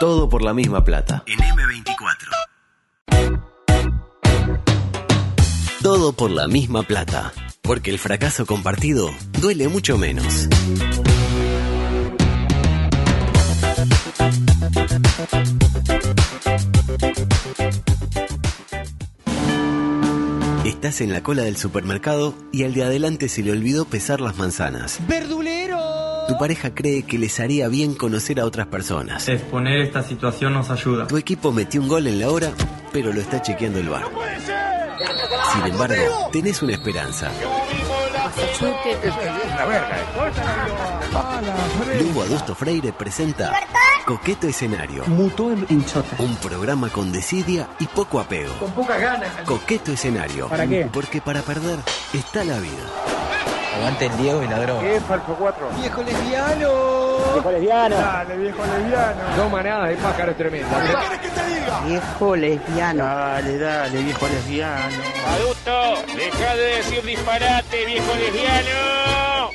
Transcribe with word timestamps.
Todo 0.00 0.30
por 0.30 0.42
la 0.42 0.54
misma 0.54 0.82
plata. 0.82 1.24
En 1.26 1.38
M24. 1.38 2.30
Todo 5.82 6.14
por 6.14 6.30
la 6.30 6.48
misma 6.48 6.82
plata. 6.84 7.34
Porque 7.60 7.90
el 7.90 7.98
fracaso 7.98 8.46
compartido 8.46 9.10
duele 9.42 9.68
mucho 9.68 9.98
menos. 9.98 10.48
Estás 20.64 21.02
en 21.02 21.12
la 21.12 21.22
cola 21.22 21.42
del 21.42 21.58
supermercado 21.58 22.34
y 22.52 22.64
al 22.64 22.72
de 22.72 22.84
adelante 22.84 23.28
se 23.28 23.42
le 23.42 23.52
olvidó 23.52 23.84
pesar 23.84 24.22
las 24.22 24.38
manzanas. 24.38 24.98
Tu 26.30 26.38
pareja 26.38 26.72
cree 26.72 27.02
que 27.02 27.18
les 27.18 27.40
haría 27.40 27.66
bien 27.66 27.96
conocer 27.96 28.38
a 28.38 28.44
otras 28.44 28.68
personas. 28.68 29.28
Exponer 29.28 29.80
esta 29.80 30.04
situación 30.04 30.52
nos 30.52 30.70
ayuda. 30.70 31.08
Tu 31.08 31.16
equipo 31.16 31.50
metió 31.50 31.80
un 31.80 31.88
gol 31.88 32.06
en 32.06 32.20
la 32.20 32.30
hora, 32.30 32.52
pero 32.92 33.12
lo 33.12 33.20
está 33.20 33.42
chequeando 33.42 33.80
el 33.80 33.88
bar. 33.88 34.04
Sin 35.52 35.72
embargo, 35.72 36.28
tenés 36.30 36.62
una 36.62 36.74
esperanza. 36.74 37.32
Lugo 42.00 42.22
Adusto 42.22 42.54
Freire 42.54 42.92
presenta 42.92 43.52
Coqueto 44.06 44.46
Escenario. 44.46 45.04
Mutó 45.08 45.50
en, 45.50 45.84
chota. 45.84 46.14
Un 46.22 46.36
programa 46.36 46.90
con 46.90 47.10
desidia 47.10 47.70
y 47.80 47.86
poco 47.86 48.20
apego. 48.20 48.54
Con 48.60 48.70
pocas 48.70 49.00
ganas. 49.00 49.30
Coqueto 49.44 49.90
Escenario. 49.90 50.46
¿Para 50.46 50.68
qué? 50.68 50.88
Porque 50.92 51.20
para 51.20 51.42
perder 51.42 51.80
está 52.14 52.44
la 52.44 52.60
vida. 52.60 53.19
Aguante 53.80 54.06
el 54.06 54.16
Diego 54.18 54.42
y 54.42 54.46
la 54.46 54.58
droga. 54.58 54.80
¿Qué 54.82 54.96
es 54.96 55.04
Falso 55.04 55.34
4? 55.38 55.68
¡Viejo 55.80 56.02
lesbiano! 56.02 56.68
Viejo 57.32 57.50
lesbiano. 57.50 57.96
Dale, 57.96 58.36
viejo 58.36 58.62
lesbiano. 58.66 59.36
Dos 59.38 59.50
manadas 59.50 59.88
de 59.88 59.94
pájaros 59.96 60.36
tremendos. 60.36 60.82
¿Qué 60.82 60.94
quieres 60.94 61.18
que 61.20 61.28
te 61.28 61.46
diga? 61.46 61.80
Viejo 61.86 62.36
lesbiano. 62.36 63.04
Dale, 63.06 63.58
dale, 63.58 64.02
viejo 64.02 64.28
lesbiano. 64.28 64.96
Adulto, 65.28 66.14
deja 66.14 66.56
de 66.56 66.76
decir 66.76 67.02
disparate, 67.02 67.86
viejo 67.86 68.14
lesbiano. 68.16 69.50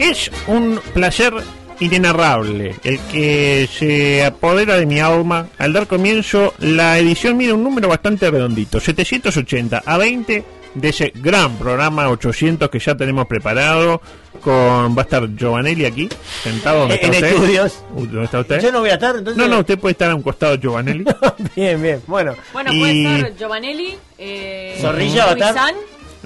Es 0.00 0.30
un 0.48 0.80
placer 0.92 1.34
inenarrable 1.80 2.74
el 2.84 2.98
que 3.12 3.68
se 3.72 4.24
apodera 4.24 4.76
de 4.76 4.86
mi 4.86 5.00
alma 5.00 5.48
al 5.58 5.72
dar 5.72 5.86
comienzo 5.86 6.54
la 6.58 6.98
edición, 6.98 7.36
mira, 7.36 7.54
un 7.54 7.62
número 7.64 7.88
bastante 7.88 8.30
redondito, 8.30 8.80
780 8.80 9.82
a 9.84 9.98
20 9.98 10.44
de 10.74 10.88
ese 10.88 11.10
gran 11.14 11.56
programa 11.56 12.08
800 12.10 12.68
que 12.68 12.78
ya 12.78 12.94
tenemos 12.94 13.26
preparado 13.26 14.00
con 14.42 14.96
va 14.96 15.00
a 15.00 15.04
estar 15.04 15.26
Giovanelli 15.34 15.86
aquí 15.86 16.08
sentado 16.42 16.80
donde 16.80 17.00
En 17.02 17.14
estudios. 17.14 17.82
Uh, 17.94 18.04
¿Dónde 18.06 18.24
está 18.24 18.40
usted? 18.40 18.60
Yo 18.60 18.70
no 18.70 18.80
voy 18.80 18.90
a 18.90 18.94
estar, 18.94 19.16
entonces. 19.16 19.42
No, 19.42 19.48
no, 19.48 19.60
usted 19.60 19.78
puede 19.78 19.92
estar 19.92 20.10
a 20.10 20.14
un 20.14 20.22
costado 20.22 20.56
Giovanelli. 20.56 21.04
bien, 21.56 21.82
bien. 21.82 22.02
Bueno, 22.06 22.34
Bueno, 22.52 22.72
Y- 22.72 22.78
puede 22.78 23.20
ser 23.22 23.36
Giovanelli, 23.36 23.96
eh, 24.18 24.78
Zorrilla 24.80 25.26
va 25.26 25.30
a 25.32 25.34
estar. 25.34 25.74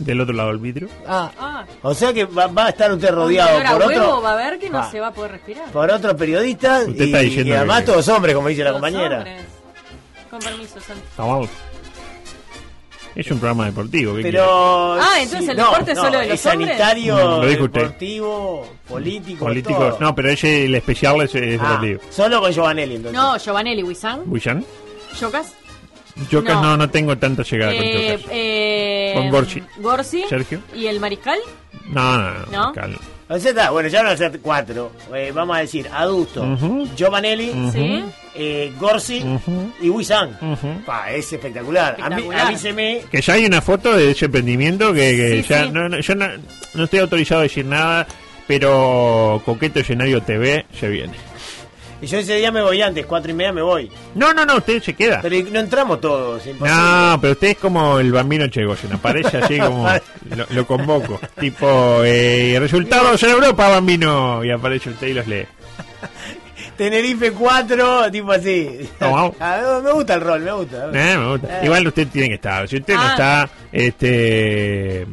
Del 0.00 0.20
otro 0.20 0.34
lado 0.34 0.48
del 0.48 0.58
vidrio. 0.58 0.88
ah, 1.06 1.30
Ah, 1.38 1.64
o 1.82 1.94
sea 1.94 2.12
que 2.12 2.24
va, 2.24 2.46
va 2.48 2.66
a 2.66 2.68
estar 2.70 2.90
usted 2.92 3.10
rodeado 3.10 3.58
a 3.58 3.72
por 3.78 3.86
huevo 3.88 4.02
otro, 4.04 4.22
va 4.22 4.32
a 4.32 4.36
ver 4.36 4.58
que 4.58 4.68
no 4.70 4.78
Ah. 4.78 4.88
se 4.90 4.98
va 4.98 5.08
a 5.08 5.12
poder 5.12 5.32
respirar. 5.32 5.70
por 5.70 5.90
otros 5.90 6.14
periodistas 6.14 6.88
Usted 6.88 7.02
y, 7.04 7.06
está 7.06 7.18
diciendo 7.20 7.52
y 7.52 7.56
además 7.56 7.80
que- 7.80 7.86
todos 7.86 8.08
hombres, 8.08 8.34
como 8.34 8.48
dice 8.48 8.64
la 8.64 8.72
compañera. 8.72 9.18
hombres. 9.18 9.44
Con 10.30 10.40
permiso, 10.40 10.80
Santi. 10.80 11.02
Está 11.10 11.24
mal. 11.26 11.48
Es 13.14 13.28
un 13.30 13.38
programa 13.40 13.66
deportivo. 13.66 14.14
¿qué 14.16 14.22
Pero. 14.22 14.94
Ah, 14.94 15.20
entonces 15.20 15.48
el 15.50 15.56
deporte 15.56 15.92
es 15.92 15.98
solo 15.98 16.18
de 16.18 16.24
es 16.32 16.44
los 16.44 16.46
hombres. 16.54 16.68
sanitario, 16.78 17.16
lo 17.40 17.46
dijo 17.46 17.64
usted. 17.64 17.80
deportivo, 17.80 18.72
político. 18.88 19.26
quiere? 19.46 19.62
Políticos. 19.62 19.88
todo. 19.90 19.98
No, 20.00 20.14
pero 20.14 20.30
ese, 20.30 20.66
el 20.66 20.74
especial 20.76 21.20
es, 21.22 21.34
es 21.34 21.60
Ah, 21.60 21.64
deportivo. 21.80 22.00
solo 22.10 22.40
con 22.40 22.52
Giovanelli, 22.52 22.94
entonces. 22.96 23.20
No, 23.20 23.36
Giovanelli, 23.36 23.82
Wisan, 23.82 24.22
¿Wishan? 24.26 24.64
Yocas. 25.20 25.52
Chocas 26.30 26.54
no. 26.56 26.62
No. 26.62 26.76
no, 26.76 26.90
tengo 26.90 27.16
tanta 27.18 27.42
llegada 27.42 27.72
con 27.74 27.82
Eh, 27.84 28.12
Chocas. 28.18 28.30
eh, 28.32 29.12
Con 29.16 29.30
Gorsi. 29.30 29.62
Gorsi. 29.78 30.24
Sergio. 30.28 30.60
¿Y 30.74 30.86
el 30.86 31.00
Mariscal? 31.00 31.38
No, 31.88 32.18
no, 32.18 32.32
no. 32.50 32.72
¿No? 32.72 33.38
sea, 33.38 33.50
está, 33.50 33.70
bueno, 33.70 33.88
ya 33.88 34.02
van 34.02 34.12
a 34.12 34.16
ser 34.16 34.40
cuatro. 34.40 34.90
Eh, 35.14 35.30
vamos 35.32 35.56
a 35.56 35.60
decir, 35.60 35.88
Adusto, 35.92 36.42
Ujú. 36.42 36.88
Giovanelli, 36.96 37.50
Ujú. 37.50 37.70
Sí. 37.72 38.04
eh, 38.34 38.72
Gorsi 38.78 39.22
Ujú. 39.22 39.72
y 39.80 39.88
Wisan. 39.88 40.36
Es 41.12 41.32
espectacular. 41.32 41.94
A, 42.00 42.08
mí, 42.10 42.16
Espectacular. 42.16 42.46
a 42.46 42.50
mí 42.50 42.56
se 42.58 42.72
me. 42.72 43.02
Que 43.10 43.20
ya 43.20 43.34
hay 43.34 43.46
una 43.46 43.60
foto 43.62 43.96
de 43.96 44.10
ese 44.10 44.24
emprendimiento 44.26 44.92
que, 44.92 45.16
que 45.16 45.42
Sí, 45.42 45.48
ya 45.48 45.64
sí. 45.64 45.70
No, 45.70 45.88
no, 45.88 46.00
yo 46.00 46.14
no, 46.16 46.26
no 46.74 46.84
estoy 46.84 46.98
autorizado 46.98 47.40
a 47.40 47.44
decir 47.44 47.64
nada, 47.64 48.06
pero 48.48 49.40
Coqueto 49.44 49.78
Escenario 49.80 50.20
TV 50.22 50.66
se 50.78 50.88
viene. 50.88 51.14
Y 52.02 52.06
yo 52.06 52.18
ese 52.18 52.36
día 52.36 52.50
me 52.50 52.62
voy 52.62 52.80
antes, 52.80 53.04
cuatro 53.04 53.30
y 53.30 53.34
media 53.34 53.52
me 53.52 53.60
voy. 53.62 53.90
No, 54.14 54.32
no, 54.32 54.46
no, 54.46 54.56
usted 54.56 54.82
se 54.82 54.94
queda. 54.94 55.20
Pero 55.20 55.36
no 55.50 55.60
entramos 55.60 56.00
todos, 56.00 56.46
imposible. 56.46 56.70
No, 56.80 57.18
pero 57.20 57.32
usted 57.34 57.48
es 57.48 57.58
como 57.58 57.98
el 57.98 58.10
bambino 58.10 58.46
Chegoyen, 58.48 58.92
aparece 58.94 59.36
así 59.38 59.58
como 59.60 59.86
lo, 60.34 60.46
lo 60.48 60.66
convoco. 60.66 61.20
Tipo, 61.38 62.02
eh, 62.04 62.56
resultados 62.58 63.22
en 63.22 63.30
Europa, 63.30 63.68
bambino. 63.68 64.42
Y 64.44 64.50
aparece 64.50 64.90
usted 64.90 65.08
y 65.08 65.12
los 65.14 65.26
lee. 65.26 65.44
Tenerife 66.76 67.32
4, 67.32 68.10
tipo 68.10 68.32
así. 68.32 68.88
Ah, 69.00 69.80
me 69.84 69.92
gusta 69.92 70.14
el 70.14 70.20
rol, 70.22 70.40
me 70.40 70.52
gusta. 70.52 70.86
Eh, 70.94 71.18
me 71.18 71.30
gusta. 71.32 71.64
Igual 71.64 71.86
usted 71.86 72.08
tiene 72.08 72.28
que 72.28 72.34
estar. 72.36 72.66
Si 72.66 72.76
usted 72.78 72.94
no 72.94 73.02
Ah. 73.02 73.10
está, 73.10 73.50
este. 73.72 75.06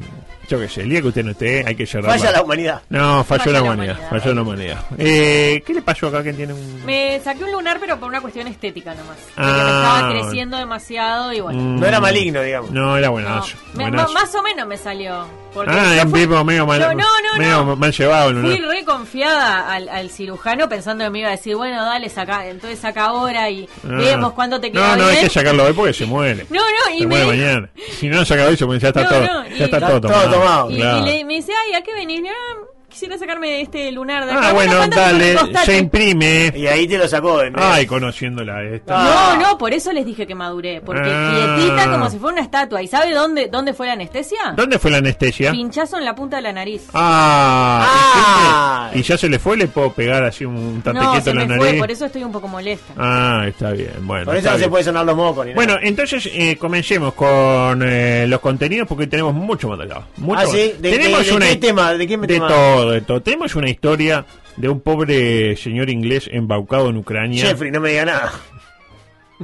Yo 0.50 0.58
qué 0.60 0.70
sé, 0.70 0.82
el 0.84 0.90
día 0.90 1.02
que 1.02 1.08
usted 1.10 1.26
no 1.26 1.32
esté, 1.32 1.64
hay 1.68 1.76
que 1.76 1.86
cerrar. 1.86 2.18
Falla 2.18 2.32
la 2.32 2.42
humanidad. 2.42 2.82
No, 2.90 3.24
falló, 3.26 3.44
Falló 3.44 3.52
la 3.52 3.60
la 3.60 3.64
humanidad. 3.66 3.96
humanidad. 3.98 4.10
Falló 4.22 4.34
la 4.36 4.42
humanidad. 4.42 4.86
Eh, 4.98 5.64
¿Qué 5.66 5.74
le 5.74 5.82
pasó 5.82 6.08
acá 6.08 6.24
que 6.24 6.32
tiene 6.34 6.54
un.? 6.54 6.86
Me 6.86 7.20
saqué 7.22 7.44
un 7.44 7.52
lunar, 7.52 7.78
pero 7.82 8.00
por 8.00 8.08
una 8.08 8.22
cuestión 8.22 8.48
estética 8.48 8.96
nomás. 8.96 9.18
Porque 9.18 9.34
Ah. 9.36 9.64
me 9.64 9.70
estaba 9.70 10.10
creciendo 10.30 10.58
demasiado 10.58 11.34
y 11.34 11.42
bueno. 11.42 11.60
Mm, 11.60 11.80
No 11.82 11.86
era 11.86 12.00
maligno, 12.00 12.42
digamos. 12.42 12.72
No, 12.72 12.96
era 12.98 13.08
No. 13.08 13.12
buenazo. 13.14 13.58
Me- 13.74 13.84
buenazo. 13.84 14.14
ma- 14.14 14.22
más 14.22 14.36
o 14.36 14.42
menos 14.44 14.68
me 14.68 14.78
salió. 14.78 15.26
Porque 15.58 15.72
ah, 15.80 16.02
en 16.02 16.10
fui- 16.10 16.20
vivo 16.22 16.44
medio 16.44 16.66
mal, 16.66 16.80
yo- 16.80 16.94
no, 16.94 16.96
no, 16.96 17.38
medio 17.40 17.66
no. 17.66 17.76
mal 17.76 17.92
llevado. 17.92 18.32
Fui 18.42 18.58
re 18.58 18.86
confiada 18.86 19.74
al, 19.74 19.90
al 19.90 20.10
cirujano 20.10 20.70
pensando 20.70 21.04
que 21.04 21.10
me 21.10 21.20
iba 21.20 21.28
a 21.30 21.32
decir, 21.32 21.56
bueno, 21.56 21.84
dale, 21.84 22.10
saca, 22.10 22.48
entonces 22.48 22.80
saca 22.80 23.06
ahora 23.06 23.50
y 23.50 23.68
Ah. 23.84 23.88
vemos 23.98 24.34
cuándo 24.34 24.60
te 24.60 24.72
queda 24.72 24.82
No, 24.90 24.96
no, 24.98 25.04
bien. 25.06 25.18
hay 25.18 25.24
que 25.24 25.30
sacarlo 25.30 25.64
hoy 25.66 25.74
porque 25.74 25.94
se 25.94 26.06
muere. 26.06 26.46
No, 26.50 26.60
no, 26.62 26.96
y 26.96 27.00
se 27.00 27.06
me 27.08 27.08
muere 27.08 27.26
mañana. 27.26 27.70
Si 28.00 28.08
no, 28.08 28.24
saca 28.26 28.46
hoy, 28.46 28.56
se 28.58 28.66
muere, 28.66 28.80
ya 28.82 28.88
está 28.90 29.04
No, 29.04 29.10
todo. 29.10 29.22
no, 29.22 29.48
ya 29.48 29.56
y- 29.56 29.64
está 29.64 29.80
todo 29.80 29.90
todo 30.02 30.12
tomado. 30.12 30.32
tomado. 30.32 30.70
Y, 30.72 30.76
y 30.76 30.80
Claro. 30.80 31.06
le- 31.06 31.24
me 31.26 31.34
dice, 31.36 31.52
ay, 31.66 31.74
¿a 31.74 31.82
qué 31.82 31.94
venís? 31.94 32.22
Ah, 32.30 32.62
quisiera 32.98 33.16
sacarme 33.20 33.62
este 33.62 33.92
lunar 33.92 34.26
de 34.26 34.32
Ah, 34.32 34.38
acá. 34.40 34.54
bueno, 34.54 34.78
¿cuánto 34.78 34.96
te 34.96 35.02
dale, 35.02 35.36
se 35.66 35.78
imprime. 35.78 36.52
Y 36.56 36.66
ahí 36.66 36.88
te 36.88 36.98
lo 36.98 37.08
sacó. 37.08 37.44
¿eh? 37.44 37.52
Ay, 37.56 37.86
conociéndola 37.86 38.64
esta. 38.64 38.96
Ah. 38.98 39.36
No, 39.38 39.52
no, 39.52 39.58
por 39.60 39.72
eso 39.72 39.94
les 39.94 40.04
dije 40.04 40.26
que 40.26 40.34
maduré. 40.34 40.82
Porque 40.82 41.08
Ah. 41.14 41.56
quietita 41.58 41.92
como 41.92 42.10
si 42.10 42.18
fuera 42.18 42.34
una 42.34 42.42
estatua. 42.42 42.82
¿Y 42.82 42.88
sabe 42.88 43.14
dónde, 43.14 43.50
dónde 43.52 43.74
fue 43.76 43.86
la 43.86 43.94
anestesia? 43.94 44.54
¿Dónde 44.56 44.80
fue 44.80 44.90
la 44.90 44.98
anestesia? 44.98 45.52
Pinchazo 45.52 45.98
en 46.00 46.06
la 46.06 46.16
punta 46.16 46.38
de 46.38 46.42
la 46.42 46.54
nariz. 46.54 46.88
Ah, 46.94 48.88
Ah. 48.90 48.92
¿y 48.96 49.04
ya 49.04 49.16
se 49.18 49.30
le 49.30 49.38
fue? 49.38 49.58
¿Le 49.58 49.68
puedo 49.68 49.92
pegar 49.94 50.24
así 50.24 50.44
un 50.46 50.78
no, 50.78 50.82
tantequieto 50.84 51.24
se 51.26 51.30
en 51.32 51.36
la 51.38 51.42
me 51.44 51.48
nariz? 51.58 51.70
fue, 51.70 51.78
por 51.80 51.92
eso 51.92 52.06
estoy 52.06 52.24
un 52.24 52.32
poco 52.32 52.48
molesta. 52.48 52.94
Ah, 52.98 53.44
está 53.48 53.72
bien, 53.72 53.92
bueno. 54.02 54.26
Por 54.26 54.36
eso 54.38 54.52
no 54.52 54.58
se 54.58 54.70
puede 54.70 54.84
sonar 54.84 55.06
los 55.06 55.16
mocos. 55.16 55.46
Ni 55.46 55.54
Bueno, 55.54 55.76
nada. 55.76 55.86
entonces 55.88 56.28
eh, 56.34 56.56
comencemos 56.58 57.14
con 57.14 57.82
eh, 57.84 58.26
los 58.28 58.40
contenidos 58.40 58.88
porque 58.88 59.06
tenemos 59.08 59.34
mucho 59.36 59.68
material. 59.70 60.02
Mucho 60.18 60.40
Ah, 60.42 60.46
¿sí? 60.46 60.52
material. 60.52 60.82
¿De 60.82 60.92
tenemos 60.92 61.20
qué- 61.20 61.26
de 61.30 61.36
una, 61.36 61.46
qué 61.48 61.56
tema? 61.58 61.94
¿De 61.94 62.08
qué 62.08 62.18
de 62.18 62.28
tema? 62.28 62.48
Todo, 62.88 62.94
de 62.94 63.02
todo. 63.02 63.22
Tenemos 63.22 63.56
una 63.56 63.70
historia 63.70 64.26
de 64.56 64.70
un 64.70 64.80
pobre 64.82 65.56
señor 65.58 65.90
inglés 65.90 66.30
embaucado 66.32 66.90
en 66.90 66.98
Ucrania. 66.98 67.46
Jeffrey, 67.46 67.72
no 67.72 67.80
me 67.80 67.90
diga 67.90 68.06
nada. 68.06 68.32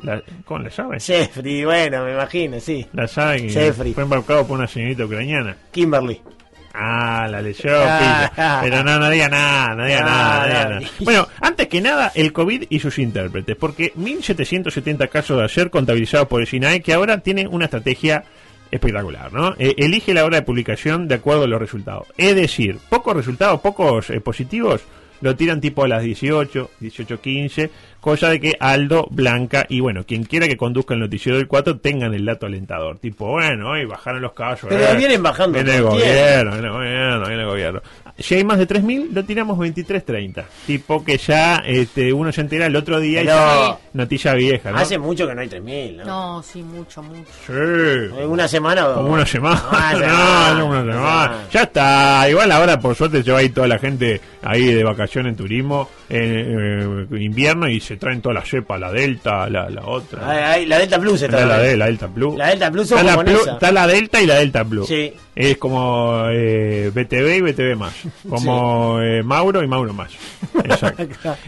La- 0.01 0.23
¿Con 0.45 0.63
la 0.63 0.69
llave? 0.69 0.99
Jeffrey, 0.99 1.63
bueno, 1.65 2.03
me 2.05 2.13
imagino, 2.13 2.59
sí. 2.59 2.85
La 2.93 3.05
que 3.07 3.49
Jeffrey. 3.49 3.93
fue 3.93 4.03
embaucado 4.03 4.47
por 4.47 4.57
una 4.57 4.67
señorita 4.67 5.05
ucraniana. 5.05 5.55
Kimberly. 5.71 6.19
Ah, 6.73 7.27
la 7.29 7.39
leyó, 7.39 7.69
Ah. 7.85 8.59
Pero 8.63 8.83
no, 8.83 8.97
no 8.97 9.07
diga 9.11 9.29
nada, 9.29 9.75
no 9.75 9.85
diga 9.85 9.99
Ah, 9.99 10.03
nada, 10.05 10.39
no 10.39 10.47
diga 10.47 10.63
no. 10.63 10.69
nada. 10.79 10.91
Bueno, 11.01 11.27
antes 11.39 11.67
que 11.67 11.81
nada, 11.81 12.11
el 12.15 12.33
COVID 12.33 12.63
y 12.69 12.79
sus 12.79 12.97
intérpretes, 12.97 13.55
porque 13.55 13.91
1770 13.95 15.07
casos 15.09 15.37
de 15.37 15.43
ayer 15.43 15.69
contabilizados 15.69 16.27
por 16.27 16.41
el 16.41 16.47
SINAE, 16.47 16.81
que 16.81 16.93
ahora 16.93 17.19
tienen 17.19 17.47
una 17.51 17.65
estrategia 17.65 18.23
espectacular, 18.73 19.31
¿no? 19.31 19.55
Eh, 19.59 19.75
elige 19.77 20.13
la 20.13 20.25
hora 20.25 20.37
de 20.37 20.43
publicación 20.43 21.07
de 21.07 21.15
acuerdo 21.15 21.43
a 21.43 21.47
los 21.47 21.59
resultados. 21.59 22.07
Es 22.17 22.35
decir, 22.35 22.79
pocos 22.89 23.15
resultados, 23.15 23.61
pocos 23.61 24.09
eh, 24.09 24.19
positivos, 24.19 24.81
lo 25.23 25.37
tiran 25.37 25.61
tipo 25.61 25.85
a 25.85 25.87
las 25.87 26.03
18, 26.03 26.71
18, 26.81 27.21
15, 27.21 27.69
cosa 28.01 28.27
de 28.27 28.41
que 28.41 28.57
Aldo, 28.59 29.07
Blanca 29.09 29.65
y 29.69 29.79
bueno, 29.79 30.03
quien 30.05 30.25
quiera 30.25 30.49
que 30.49 30.57
conduzca 30.57 30.93
el 30.93 30.99
noticiero 30.99 31.37
del 31.37 31.47
4 31.47 31.79
tengan 31.79 32.13
el 32.13 32.25
dato 32.25 32.45
alentador. 32.45 32.99
Tipo, 32.99 33.27
bueno, 33.27 33.69
hoy 33.69 33.85
bajaron 33.85 34.21
los 34.21 34.33
casos. 34.33 34.67
Pero 34.67 34.83
eh. 34.83 34.97
vienen 34.97 35.23
bajando 35.23 35.57
Viene 35.57 35.77
el 35.77 35.83
gobierno, 35.83 36.51
viene 36.51 36.67
el 36.67 36.73
gobierno, 36.73 37.27
viene 37.27 37.41
el 37.41 37.47
gobierno. 37.47 37.81
Si 38.19 38.35
hay 38.35 38.43
más 38.43 38.59
de 38.59 38.67
3.000, 38.67 39.11
lo 39.13 39.23
tiramos 39.23 39.57
23.30. 39.57 40.43
Tipo 40.67 41.03
que 41.03 41.17
ya 41.17 41.63
este, 41.65 42.11
uno 42.11 42.31
se 42.33 42.41
entera 42.41 42.65
el 42.65 42.75
otro 42.75 42.99
día 42.99 43.23
y 43.23 43.25
ya 43.25 43.77
noticia 43.93 44.33
vieja, 44.33 44.71
¿no? 44.71 44.77
Hace 44.77 44.99
mucho 44.99 45.25
que 45.25 45.33
no 45.33 45.41
hay 45.41 45.47
3.000, 45.47 45.95
¿no? 45.95 46.05
No, 46.05 46.43
sí, 46.43 46.61
mucho, 46.61 47.01
mucho. 47.01 47.31
Sí. 47.47 47.53
¿Una 48.23 48.47
semana 48.47 48.89
o...? 48.89 48.95
Como 48.95 49.13
una 49.13 49.25
semana. 49.25 49.63
Ah, 49.73 50.53
no, 50.57 50.65
una 50.67 50.81
semana. 50.81 50.93
Semana. 50.93 51.37
Ya 51.51 51.61
está. 51.63 52.29
Igual 52.29 52.51
ahora, 52.51 52.79
por 52.79 52.93
suerte, 52.93 53.23
se 53.23 53.31
va 53.31 53.39
a 53.39 53.43
ir 53.43 53.53
toda 53.53 53.67
la 53.67 53.79
gente 53.79 54.19
ahí 54.41 54.65
de 54.65 54.83
vacaciones 54.83 55.12
vacaciones 55.13 55.31
en 55.31 55.35
turismo 55.37 55.89
eh, 56.09 57.05
eh, 57.11 57.21
invierno 57.23 57.67
y 57.69 57.79
se 57.79 57.97
traen 57.97 58.21
todas 58.21 58.35
las 58.35 58.49
cepas, 58.49 58.79
la 58.79 58.91
Delta, 58.91 59.47
la, 59.49 59.69
la 59.69 59.85
otra. 59.85 60.57
La 60.65 60.79
Delta 60.79 60.99
Plus 60.99 61.21
está. 61.21 61.45
La, 61.45 61.59
de- 61.59 61.77
la 61.77 61.85
Delta 61.85 62.07
Plus. 62.07 62.35
La 62.37 62.47
Delta 62.49 62.71
Plus 62.71 62.91
está, 62.91 63.03
la 63.03 63.23
Plus- 63.23 63.47
está 63.47 63.71
la 63.71 63.87
Delta 63.87 64.21
y 64.21 64.25
la 64.25 64.35
Delta 64.35 64.63
Plus. 64.65 64.87
Sí. 64.87 65.13
Es 65.35 65.57
como 65.57 66.25
eh, 66.31 66.91
BTV 66.93 67.37
y 67.37 67.41
BTV 67.41 67.75
más. 67.75 67.93
Como 68.29 68.99
eh, 69.01 69.23
Mauro 69.23 69.63
y 69.63 69.67
Mauro 69.67 69.91
más. 69.93 70.11
Exacto. 70.63 71.03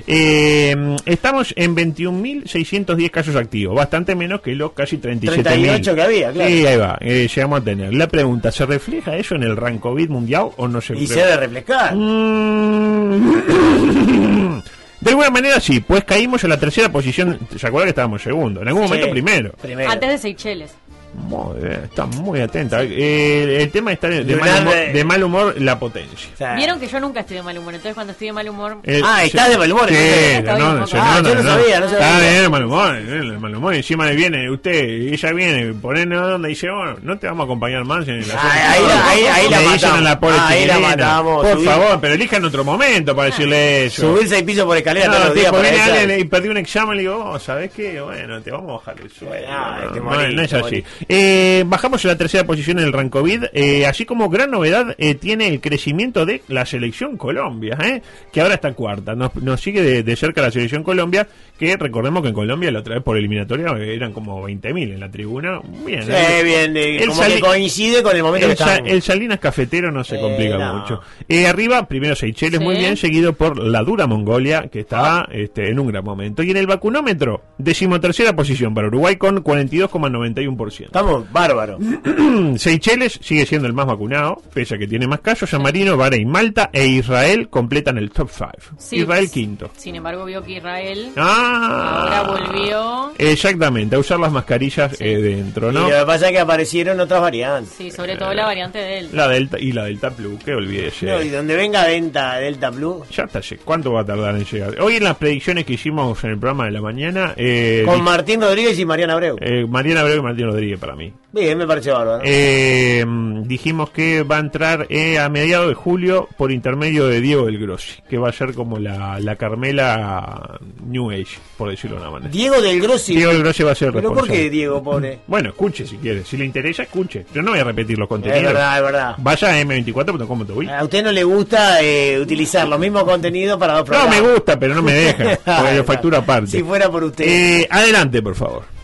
Estamos 1.06 1.54
en 1.56 1.76
21.610 1.76 3.12
casos 3.12 3.36
activos. 3.36 3.76
Bastante 3.76 4.16
menos 4.16 4.42
que 4.42 4.56
los 4.56 4.72
casi 4.72 4.98
37.000. 4.98 5.44
38 5.44 5.96
que 5.96 6.02
había, 6.02 6.32
claro. 6.32 6.50
Sí, 6.50 6.66
ahí 6.66 6.78
va. 6.78 6.98
eh, 7.00 7.28
llegamos 7.34 7.62
a 7.62 7.64
tener. 7.64 7.94
La 7.94 8.08
pregunta, 8.08 8.52
¿se 8.52 8.66
refleja 8.66 9.16
eso 9.18 9.36
en 9.36 9.44
el 9.44 9.56
rank 9.56 9.80
COVID 9.82 10.10
mundial 10.10 10.48
o 10.58 10.68
no 10.68 10.82
se 10.82 10.96
Y 10.98 11.06
se 11.06 11.20
debe 11.20 11.38
reflejar. 11.38 11.96
Mm. 11.96 13.44
De 15.01 15.12
alguna 15.12 15.30
manera 15.30 15.59
sí, 15.59 15.81
pues 15.81 16.03
caímos 16.03 16.44
en 16.44 16.50
la 16.50 16.59
tercera 16.59 16.89
posición. 16.92 17.38
¿Se 17.57 17.68
acuerdan 17.68 17.86
que 17.88 17.89
estábamos 17.89 18.24
segundo? 18.24 18.62
En 18.62 18.68
algún 18.69 18.83
momento 18.86 19.06
Sí, 19.06 19.12
primero. 19.12 19.51
Primero. 19.62 19.92
Antes 19.92 20.09
de 20.09 20.18
Seychelles. 20.18 20.71
Muy 21.18 21.60
bien, 21.62 21.82
está 21.86 22.06
muy 22.06 22.40
atenta. 22.42 22.84
Eh, 22.84 23.62
el 23.64 23.72
tema 23.72 23.94
está 23.94 24.08
de, 24.10 24.24
de 24.24 24.36
mal 24.36 24.50
Lunar 24.50 24.62
humor, 24.62 24.94
de- 24.94 25.04
mal 25.06 25.24
humor, 25.24 25.56
la 25.62 25.80
potencia. 25.80 26.30
O 26.34 26.38
sea, 26.38 26.56
Vieron 26.56 26.80
que 26.80 26.88
yo 26.88 27.00
nunca 27.00 27.22
estoy 27.22 27.38
de 27.38 27.44
mal 27.44 27.58
humor, 27.58 27.74
entonces 27.74 27.96
cuando 27.96 28.12
estoy 28.12 28.28
de 28.28 28.34
mal 28.34 28.50
humor... 28.50 28.78
Eh, 28.84 29.02
Ah, 29.04 29.24
estás 29.24 29.50
de 29.50 29.58
mal 29.58 29.72
humor, 29.72 29.88
Sí, 29.88 29.94
bien, 29.96 30.46
no, 30.46 30.58
no, 30.58 30.86
Ah, 30.94 31.22
yo 31.24 31.36
no, 31.36 31.44
sabía, 31.44 31.80
no 31.80 31.90
sabía. 31.90 32.06
Está 32.06 32.20
bien, 32.20 32.36
el 32.44 32.50
mal 32.50 32.66
humor, 32.66 32.96
eh, 32.96 33.18
el 33.18 33.40
mal 33.40 33.56
humor. 33.56 33.74
Encima 33.76 34.06
le 34.06 34.16
viene 34.16 34.50
usted, 34.52 34.88
y 34.88 35.14
ella 35.14 35.32
viene, 35.32 35.74
pone 35.74 36.02
onda 36.18 36.48
y 36.48 36.52
dice, 36.52 36.70
bueno, 36.70 36.96
no 37.02 37.18
te 37.18 37.28
vamos 37.28 37.44
a 37.44 37.46
acompañar 37.46 37.84
más 37.86 38.08
en 38.08 38.28
la 38.28 38.36
Ah, 38.38 38.72
ahí 38.72 38.82
la- 38.88 39.10
ahí- 39.10 39.26
ahí 39.26 39.50
la 39.50 39.58
Le 39.62 39.64
dicen 39.64 39.90
matamos. 39.90 39.98
a 39.98 40.02
la 40.02 40.20
pobre 40.20 40.36
Ah, 40.38 40.48
ahí 40.50 40.66
la 40.66 40.74
chiquilina, 40.76 40.90
matamos, 40.98 41.46
Por 41.48 41.64
favor, 41.64 42.00
pero 42.02 42.14
elijan 42.14 42.46
otro 42.46 42.64
momento 42.64 43.16
para 43.16 43.30
decirle 43.30 43.86
eso. 43.86 44.02
Subir 44.14 44.28
seis 44.28 44.44
pisos 44.44 44.66
por 44.66 44.78
escalera 44.78 45.06
todos 45.08 45.20
No, 45.20 45.26
los 45.28 45.34
días 45.36 45.52
viene 45.52 45.80
alguien 45.82 46.20
y 46.20 46.24
perdí 46.26 46.50
un 46.50 46.58
examen 46.58 46.94
y 46.94 46.98
le 46.98 47.02
digo, 47.04 47.24
oh, 47.32 47.40
¿sabes 47.40 47.72
qué? 47.72 48.02
Bueno, 48.02 48.42
te 48.42 48.52
vamos 48.52 48.70
a 48.70 48.74
bajar 48.92 48.96
el 49.04 49.12
sueldo. 49.12 49.48
Ah, 49.50 49.80
no, 49.96 50.42
es 50.42 50.54
así. 50.54 50.84
Eh, 51.07 51.63
bajamos 51.68 52.04
en 52.06 52.10
la 52.10 52.18
tercera 52.18 52.46
posición 52.46 52.80
en 52.80 52.86
el 52.86 52.94
Rancovid. 52.94 53.46
Eh, 53.54 53.86
así 53.86 54.06
como 54.06 54.30
gran 54.30 54.52
novedad 54.52 54.96
eh, 54.98 55.16
tiene 55.16 55.48
el 55.48 55.62
crecimiento 55.62 56.25
de 56.25 56.42
la 56.48 56.66
selección 56.66 57.18
Colombia, 57.18 57.78
¿eh? 57.84 58.02
que 58.31 58.42
ahora 58.42 58.56
está 58.56 58.74
cuarta. 58.74 59.16
Nos, 59.16 59.36
nos 59.36 59.62
sigue 59.62 59.81
de, 59.81 60.04
de 60.04 60.16
cerca 60.16 60.42
la 60.42 60.52
selección 60.52 60.84
Colombia, 60.84 61.28
que 61.60 61.78
recordemos 61.78 62.22
que 62.24 62.30
en 62.30 62.34
Colombia 62.34 62.72
la 62.72 62.80
otra 62.80 62.96
vez 62.96 63.04
por 63.04 63.18
eliminatoria 63.18 63.68
eran 63.78 64.13
como 64.13 64.48
20.000 64.48 64.94
en 64.94 65.00
la 65.00 65.10
tribuna. 65.12 65.60
Bien, 65.86 66.04
Sí, 66.04 66.12
¿eh? 66.12 66.44
bien, 66.44 66.75
El 66.75 67.07
como 67.10 67.22
Sali- 67.22 67.36
que 67.36 67.40
coincide 67.42 68.02
con 68.04 68.16
el 68.16 68.24
momento 68.24 68.48
el, 68.48 68.54
que 68.54 68.57
Sa- 68.57 68.72
estamos. 68.74 68.92
el 68.92 69.02
Salinas 69.02 69.40
Cafetero 69.40 69.92
no 69.92 70.04
se 70.04 70.16
Eh, 70.18 70.19
complica 70.22 70.57
no. 70.57 70.74
mucho. 70.80 71.02
Eh, 71.30 71.46
arriba, 71.48 71.88
primero 71.88 72.16
Seychelles, 72.16 72.60
muy 72.60 72.75
bien, 72.78 72.98
seguido 72.98 73.34
por 73.34 73.57
la 73.57 73.84
dura 73.84 74.07
Mongolia, 74.07 74.68
que 74.72 74.80
está 74.81 75.28
este, 75.31 75.69
en 75.69 75.80
un 75.80 75.88
gran 75.88 76.04
momento. 76.04 76.42
Y 76.44 76.52
en 76.52 76.57
el 76.57 76.68
vacunómetro, 76.68 77.42
decimotercera 77.57 78.36
posición 78.36 78.74
para 78.74 78.88
Uruguay 78.88 79.16
con 79.18 79.44
42,91%. 79.44 80.90
Estamos 80.95 81.30
bárbaros. 81.30 81.77
Seychelles 82.56 83.19
sigue 83.21 83.45
siendo 83.45 83.68
el 83.68 83.74
más 83.74 83.86
vacunado, 83.86 84.42
pese 84.53 84.75
a 84.75 84.77
que 84.77 84.88
tiene 84.88 85.07
más 85.07 85.19
casos. 85.19 85.50
San 85.50 85.62
Marino, 85.62 85.97
Bahrein, 85.97 86.25
Malta 86.30 86.69
e 86.71 86.86
Israel 86.88 87.50
completan 87.50 87.97
el 87.97 88.12
top 88.12 88.30
5. 88.31 88.51
Sí. 88.77 88.95
Israel 89.00 89.30
quinto. 89.30 89.69
Sin 89.75 89.95
embargo, 89.97 90.24
vio 90.24 90.42
que 90.42 90.53
Israel 90.53 91.09
Ah, 91.18 92.03
ahora 92.03 92.21
volvió... 92.24 93.12
Exactamente, 93.18 93.97
a 93.97 94.00
usar 94.00 94.21
las 94.21 94.31
mascarillas 94.31 94.95
eh, 95.01 95.18
dentro, 95.18 95.69
Y 95.69 95.74
¿no? 95.74 95.89
lo 95.89 96.00
que 96.00 96.06
pasa 96.06 96.27
es 96.27 96.31
que 96.31 96.39
aparecieron 96.39 96.97
otras 97.01 97.19
variantes. 97.19 97.74
Sí, 97.74 97.92
sobre 97.92 98.15
todo 98.15 98.33
la 98.33 98.45
variante 98.45 98.77
de 98.77 99.00
él. 99.00 99.09
La 99.12 99.27
Delta 99.27 99.59
y 99.59 99.74
la 99.74 99.83
Delta 99.83 100.12
Plus, 100.12 100.42
que 100.45 100.53
olvídese. 100.53 101.07
No, 101.07 101.21
y 101.21 101.27
donde 101.27 101.57
venga 101.57 101.86
venta 101.86 102.36
Delta 102.36 102.71
Plus, 102.71 103.09
Ya 103.09 103.24
está, 103.24 103.42
¿cuánto 103.65 103.92
va 103.92 104.00
a 104.01 104.06
tardar 104.06 104.33
en 104.33 104.45
llegar? 104.45 104.80
Hoy 104.80 104.95
en 104.95 105.03
las 105.03 105.18
predicciones 105.18 105.65
que 105.65 105.74
hicimos 105.74 106.24
en 106.24 106.30
el 106.30 106.39
programa 106.39 106.68
de 106.68 106.71
la 106.71 106.81
mañana, 106.81 107.33
eh, 107.36 107.83
con 107.86 108.01
Martín 108.01 108.39
Rodríguez 108.39 108.80
y 108.80 108.86
Mariana 108.86 109.13
Abreu. 109.15 109.36
eh, 109.42 109.65
Mariana 109.68 110.00
Abreu 110.00 110.19
y 110.19 110.21
Martín 110.21 110.45
Rodríguez 110.45 110.80
para 110.86 110.96
mí. 110.96 111.12
Bien, 111.32 111.58
me 111.58 111.66
parece 111.68 111.92
bárbaro. 111.92 112.22
Eh, 112.24 113.04
dijimos 113.44 113.90
que 113.90 114.22
va 114.24 114.38
a 114.38 114.40
entrar 114.40 114.86
eh, 114.90 115.18
a 115.20 115.28
mediados 115.30 115.68
de 115.68 115.74
julio 115.74 116.30
por 116.38 116.52
intermedio 116.52 117.08
de 117.08 117.20
Diego 117.22 117.46
del 117.48 117.58
Grossi, 117.58 118.02
que 118.08 118.18
va 118.18 118.30
a 118.30 118.32
ser 118.32 118.54
como 118.54 118.78
la, 118.78 119.20
la 119.20 119.36
Carmela 119.36 120.60
New 120.86 121.10
Age, 121.12 121.38
por 121.58 121.70
decirlo 121.72 121.98
de 121.98 122.02
una 122.04 122.12
manera. 122.12 122.32
Diego 122.32 122.62
del 122.62 122.80
Grossi. 122.80 123.16
Diego 123.16 123.32
del 123.34 123.42
Grossi 123.42 123.64
va 123.64 123.72
a 123.72 123.76
ser 123.76 123.92
¿Pero 123.92 124.14
por 124.14 124.28
qué 124.28 124.50
Diego, 124.50 124.82
pobre? 124.84 125.20
Bueno, 125.28 125.50
escuche 125.50 125.86
si 125.88 125.98
quiere. 125.98 126.24
Si 126.24 126.38
le 126.38 126.46
interesa, 126.46 126.84
escuche. 126.84 127.26
Yo 127.34 127.42
no 127.42 127.52
voy 127.52 127.60
a 127.60 127.64
repetir 127.64 127.98
los 127.98 128.06
Es 128.06 128.10
contenidos. 128.10 128.44
verdad, 128.54 128.78
es 128.78 128.84
verdad. 128.84 129.16
Vaya 129.18 129.48
a 129.50 129.62
m24.com.uy. 129.62 130.70
A 130.70 130.84
usted 130.84 131.04
no 131.04 131.12
le 131.12 131.24
gusta 131.24 131.81
eh, 131.81 132.20
utilizar 132.20 132.68
los 132.68 132.80
mismos 132.80 133.04
contenidos 133.04 133.58
para 133.60 133.74
dos 133.74 133.81
No 133.81 133.86
programas. 133.88 134.22
me 134.22 134.31
gusta, 134.34 134.60
pero 134.60 134.76
no 134.76 134.81
me 134.84 134.94
deja. 134.94 135.40
Porque 135.58 135.76
lo 135.78 135.84
factura 135.84 136.20
aparte. 136.20 136.48
Si 136.52 136.64
fuera 136.64 136.90
por 136.90 137.04
usted. 137.04 137.26
Eh, 137.28 137.68
adelante, 137.70 138.22
por 138.22 138.36
favor. 138.36 138.75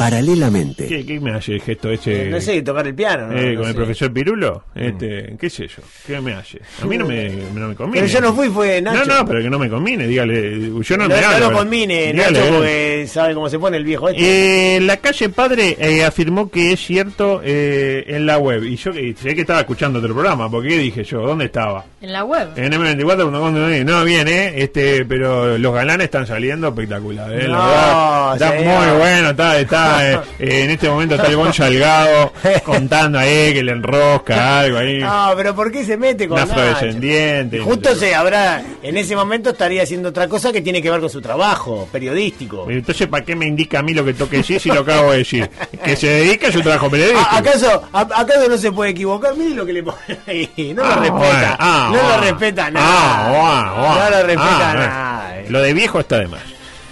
Paralelamente. 0.00 0.86
¿Qué, 0.86 1.04
qué 1.04 1.20
me 1.20 1.32
hace 1.32 1.52
el 1.54 1.60
gesto 1.60 1.90
ese? 1.90 2.30
no 2.30 2.40
sé, 2.40 2.62
tocar 2.62 2.86
el 2.86 2.94
piano. 2.94 3.26
¿no? 3.28 3.38
eh, 3.38 3.52
No 3.52 3.60
con 3.60 3.68
el 3.68 3.74
profesor 3.74 4.10
Pirulo, 4.12 4.64
este, 4.74 5.36
qué 5.38 5.50
sé 5.50 5.68
yo, 5.68 5.82
qué 6.06 6.18
me 6.22 6.32
hace. 6.32 6.58
A 6.82 6.86
mí 6.86 6.96
no 6.96 7.06
me, 7.06 7.28
no 7.54 7.68
me 7.68 7.74
conviene. 7.74 8.06
Pero 8.08 8.20
yo 8.20 8.26
no 8.26 8.34
fui, 8.34 8.48
fue 8.48 8.80
Nacho. 8.80 9.04
No, 9.04 9.18
no, 9.18 9.26
pero 9.26 9.42
que 9.42 9.50
no 9.50 9.58
me 9.58 9.68
conviene, 9.68 10.06
dígale, 10.06 10.70
yo 10.82 10.96
no, 10.96 11.06
No, 11.06 11.14
me 11.14 11.20
no 11.20 11.26
hablo, 11.26 11.38
lo 11.40 11.46
pero- 11.48 11.58
convine, 11.58 12.12
dígale, 12.14 12.32
Nacho, 12.38 12.46
eh. 12.46 12.50
porque 12.56 13.04
sabe 13.08 13.34
cómo 13.34 13.48
se 13.50 13.58
pone 13.58 13.76
el 13.76 13.84
viejo 13.84 14.08
este. 14.08 14.76
Eh, 14.76 14.80
la 14.80 14.96
calle 14.96 15.28
Padre 15.28 15.76
eh, 15.78 16.02
afirmó 16.04 16.50
que 16.50 16.72
es 16.72 16.80
cierto 16.80 17.42
eh, 17.44 18.04
en 18.08 18.24
la 18.24 18.38
web. 18.38 18.64
Y 18.64 18.76
yo 18.76 18.92
que 18.92 19.14
sé 19.20 19.34
que 19.34 19.42
estaba 19.42 19.60
escuchando 19.60 19.98
otro 19.98 20.14
programa, 20.14 20.50
porque 20.50 20.68
¿qué 20.70 20.78
dije 20.78 21.04
yo? 21.04 21.20
¿Dónde 21.26 21.44
estaba? 21.44 21.84
En 22.00 22.12
la 22.14 22.24
web. 22.24 22.48
En 22.56 22.72
M24, 22.72 23.84
no, 23.84 24.04
bien, 24.04 24.28
¿eh? 24.28 24.54
Este, 24.56 25.04
pero 25.04 25.58
los 25.58 25.74
galanes 25.74 26.06
están 26.06 26.26
saliendo 26.26 26.68
espectacular, 26.68 27.30
¿eh? 27.32 27.46
La 27.46 27.56
No, 27.58 28.30
verdad, 28.30 28.34
está 28.34 28.54
muy 28.54 28.98
bueno, 28.98 29.30
está, 29.30 29.60
está, 29.60 29.89
eh, 30.00 30.20
eh, 30.38 30.64
en 30.64 30.70
este 30.70 30.88
momento 30.88 31.14
está 31.14 31.26
el 31.28 31.36
Bon 31.36 31.52
Salgado 31.52 32.32
contando 32.64 33.18
ahí 33.18 33.52
que 33.54 33.62
le 33.62 33.72
enrosca 33.72 34.60
algo 34.60 34.78
ahí. 34.78 34.98
No, 34.98 35.32
pero 35.36 35.54
¿por 35.54 35.70
qué 35.72 35.84
se 35.84 35.96
mete 35.96 36.28
con 36.28 36.38
Nacho? 36.38 36.52
afrodescendiente. 36.52 37.60
Justo 37.60 37.94
se 37.94 38.14
habrá, 38.14 38.62
en 38.82 38.96
ese 38.96 39.16
momento 39.16 39.50
estaría 39.50 39.82
haciendo 39.82 40.08
otra 40.10 40.28
cosa 40.28 40.52
que 40.52 40.60
tiene 40.60 40.80
que 40.82 40.90
ver 40.90 41.00
con 41.00 41.10
su 41.10 41.20
trabajo 41.20 41.88
periodístico. 41.90 42.66
Entonces, 42.70 43.06
¿para 43.08 43.24
qué 43.24 43.34
me 43.36 43.46
indica 43.46 43.80
a 43.80 43.82
mí 43.82 43.94
lo 43.94 44.04
que 44.04 44.14
toque 44.14 44.38
decir 44.38 44.60
si 44.60 44.68
lo 44.70 44.80
acabo 44.80 45.12
de 45.12 45.18
decir? 45.18 45.50
Que 45.84 45.96
se 45.96 46.06
dedica 46.08 46.48
a 46.48 46.52
su 46.52 46.60
trabajo 46.62 46.90
periodístico. 46.90 47.28
¿A- 47.30 47.38
¿Acaso, 47.38 47.82
a- 47.92 48.00
¿Acaso 48.00 48.48
no 48.48 48.56
se 48.58 48.72
puede 48.72 48.90
equivocar? 48.90 49.34
Mire 49.36 49.54
lo 49.54 49.66
que 49.66 49.72
le 49.72 49.82
pone 49.82 49.98
ahí. 50.26 50.72
No 50.74 50.82
Ah, 50.84 50.94
lo 50.96 51.00
respeta. 51.02 51.56
ah, 51.58 51.90
no 51.92 52.08
lo 52.16 52.20
respeta 52.22 52.70
nada. 52.70 52.86
Ah, 52.88 53.28
bueno. 53.30 53.94
No 54.04 54.10
lo 54.10 54.26
respeta 54.26 54.74
nada. 54.74 55.34
Lo 55.48 55.60
de 55.62 55.74
viejo 55.74 56.00
está 56.00 56.18
de 56.18 56.28
más. 56.28 56.40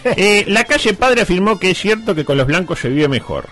Eh, 0.17 0.45
la 0.49 0.65
calle 0.65 0.95
Padre 0.95 1.23
afirmó 1.23 1.59
que 1.59 1.71
es 1.71 1.79
cierto 1.79 2.15
que 2.15 2.25
con 2.25 2.37
los 2.39 2.47
blancos 2.47 2.79
se 2.79 2.89
vive 2.89 3.09
mejor. 3.09 3.47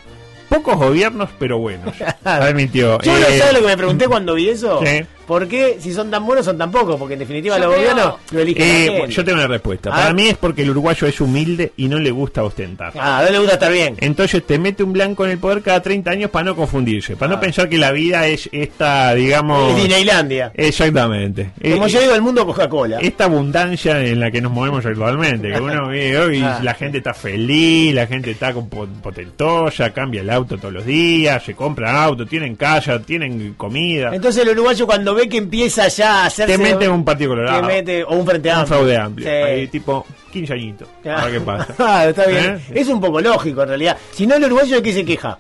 Pocos 0.49 0.76
gobiernos, 0.76 1.31
pero 1.38 1.59
buenos. 1.59 1.95
Admitió. 2.25 3.00
Yo 3.03 3.12
no 3.12 3.26
Eh, 3.26 3.41
sé 3.41 3.53
lo 3.53 3.61
que 3.61 3.67
me 3.67 3.76
pregunté 3.76 4.07
cuando 4.07 4.35
vi 4.35 4.49
eso. 4.50 4.81
Sí. 4.85 5.05
¿Por 5.26 5.49
qué 5.49 5.76
si 5.80 5.92
son 5.92 6.11
tan 6.11 6.25
buenos 6.25 6.45
son 6.45 6.56
tan 6.59 6.71
pocos? 6.71 6.97
Porque 6.99 7.14
en 7.14 7.21
definitiva 7.21 7.56
Yo 7.59 7.64
los 7.64 7.75
creo- 7.75 7.88
gobiernos 7.90 8.14
lo 8.30 8.40
eligen 8.40 8.62
eh, 8.64 8.90
bueno, 8.99 9.06
yo 9.09 9.25
tengo 9.25 9.38
una 9.38 9.47
respuesta. 9.49 9.90
Ah. 9.92 9.97
Para 9.97 10.12
mí 10.14 10.28
es 10.28 10.37
porque 10.37 10.62
el 10.62 10.71
uruguayo 10.71 11.06
es 11.06 11.21
humilde 11.21 11.73
y 11.76 11.88
no 11.88 11.99
le 11.99 12.11
gusta 12.11 12.42
ostentar. 12.45 12.92
Ah, 12.99 13.23
no 13.25 13.30
le 13.33 13.38
gusta 13.38 13.54
estar 13.54 13.73
bien. 13.73 13.97
Entonces 14.00 14.45
te 14.47 14.59
mete 14.59 14.83
un 14.83 14.92
blanco 14.92 15.25
en 15.25 15.33
el 15.33 15.38
poder 15.38 15.62
cada 15.62 15.80
30 15.83 16.11
años 16.11 16.30
para 16.30 16.45
no 16.45 16.56
confundirse, 16.56 17.16
para 17.16 17.33
Ah. 17.33 17.35
no 17.37 17.40
pensar 17.40 17.68
que 17.68 17.78
la 17.78 17.92
vida 17.92 18.26
es 18.26 18.49
esta, 18.52 19.14
digamos... 19.14 19.71
Es 19.73 19.76
Disneylandia. 19.85 20.52
Exactamente. 20.54 21.50
Como 21.73 21.87
Eh, 21.87 21.90
yo 21.90 22.00
digo, 22.00 22.14
el 22.14 22.23
mundo 22.23 22.47
Coca-Cola. 22.47 22.99
esta 23.00 23.25
abundancia 23.25 24.00
en 24.04 24.21
la 24.21 24.30
que 24.30 24.40
nos 24.40 24.52
movemos 24.52 24.85
actualmente, 24.87 25.50
que 25.52 25.61
uno 25.61 25.88
ve 25.88 26.18
hoy 26.18 26.42
Ah. 26.42 26.61
la 26.62 26.75
gente 26.75 26.99
está 26.99 27.14
feliz, 27.14 27.95
la 27.95 28.06
gente 28.06 28.30
está 28.30 28.52
con 28.52 28.68
po- 28.68 28.87
potentosa, 29.02 29.90
cambia 29.92 30.21
el 30.21 30.30
auto 30.30 30.56
todos 30.59 30.73
los 30.73 30.87
días, 30.87 31.42
se 31.45 31.54
compra 31.54 32.04
auto, 32.04 32.26
tienen 32.26 32.54
casa, 32.56 33.00
tienen 33.02 33.54
comida, 33.56 34.11
Entonces 34.14 34.42
el 34.42 34.50
uruguayo 34.50 34.87
cuando 34.87 35.14
ve 35.17 35.29
que 35.29 35.39
empieza 35.39 35.89
ya 35.89 36.23
a 36.23 36.27
hacerse... 36.27 36.57
te 36.57 36.63
meten 36.63 36.91
un 36.91 37.05
partido 37.05 37.31
colorado, 37.31 37.61
te 37.63 37.67
mete, 37.67 38.05
o 38.05 38.15
un 38.15 38.25
frente 38.27 38.49
un 38.51 38.55
amplio. 38.55 38.77
fraude 38.77 38.97
amplio, 38.97 39.27
Sí. 39.27 39.33
ahí 39.33 39.67
tipo 39.69 40.07
15 40.33 40.53
añitos, 40.53 40.89
a 41.05 41.25
ver 41.25 41.33
qué 41.35 41.41
pasa. 41.41 41.75
Claro, 41.75 42.11
está 42.17 42.27
bien. 42.27 42.45
¿Eh? 42.71 42.81
Es 42.81 42.89
un 42.89 43.01
poco 43.01 43.21
lógico 43.21 43.63
en 43.63 43.69
realidad. 43.69 43.97
Si 44.13 44.27
no, 44.27 44.37
el 44.37 44.45
uruguayo 44.45 44.77
de 44.77 44.83
qué 44.83 44.93
se 44.93 45.05
queja. 45.05 45.39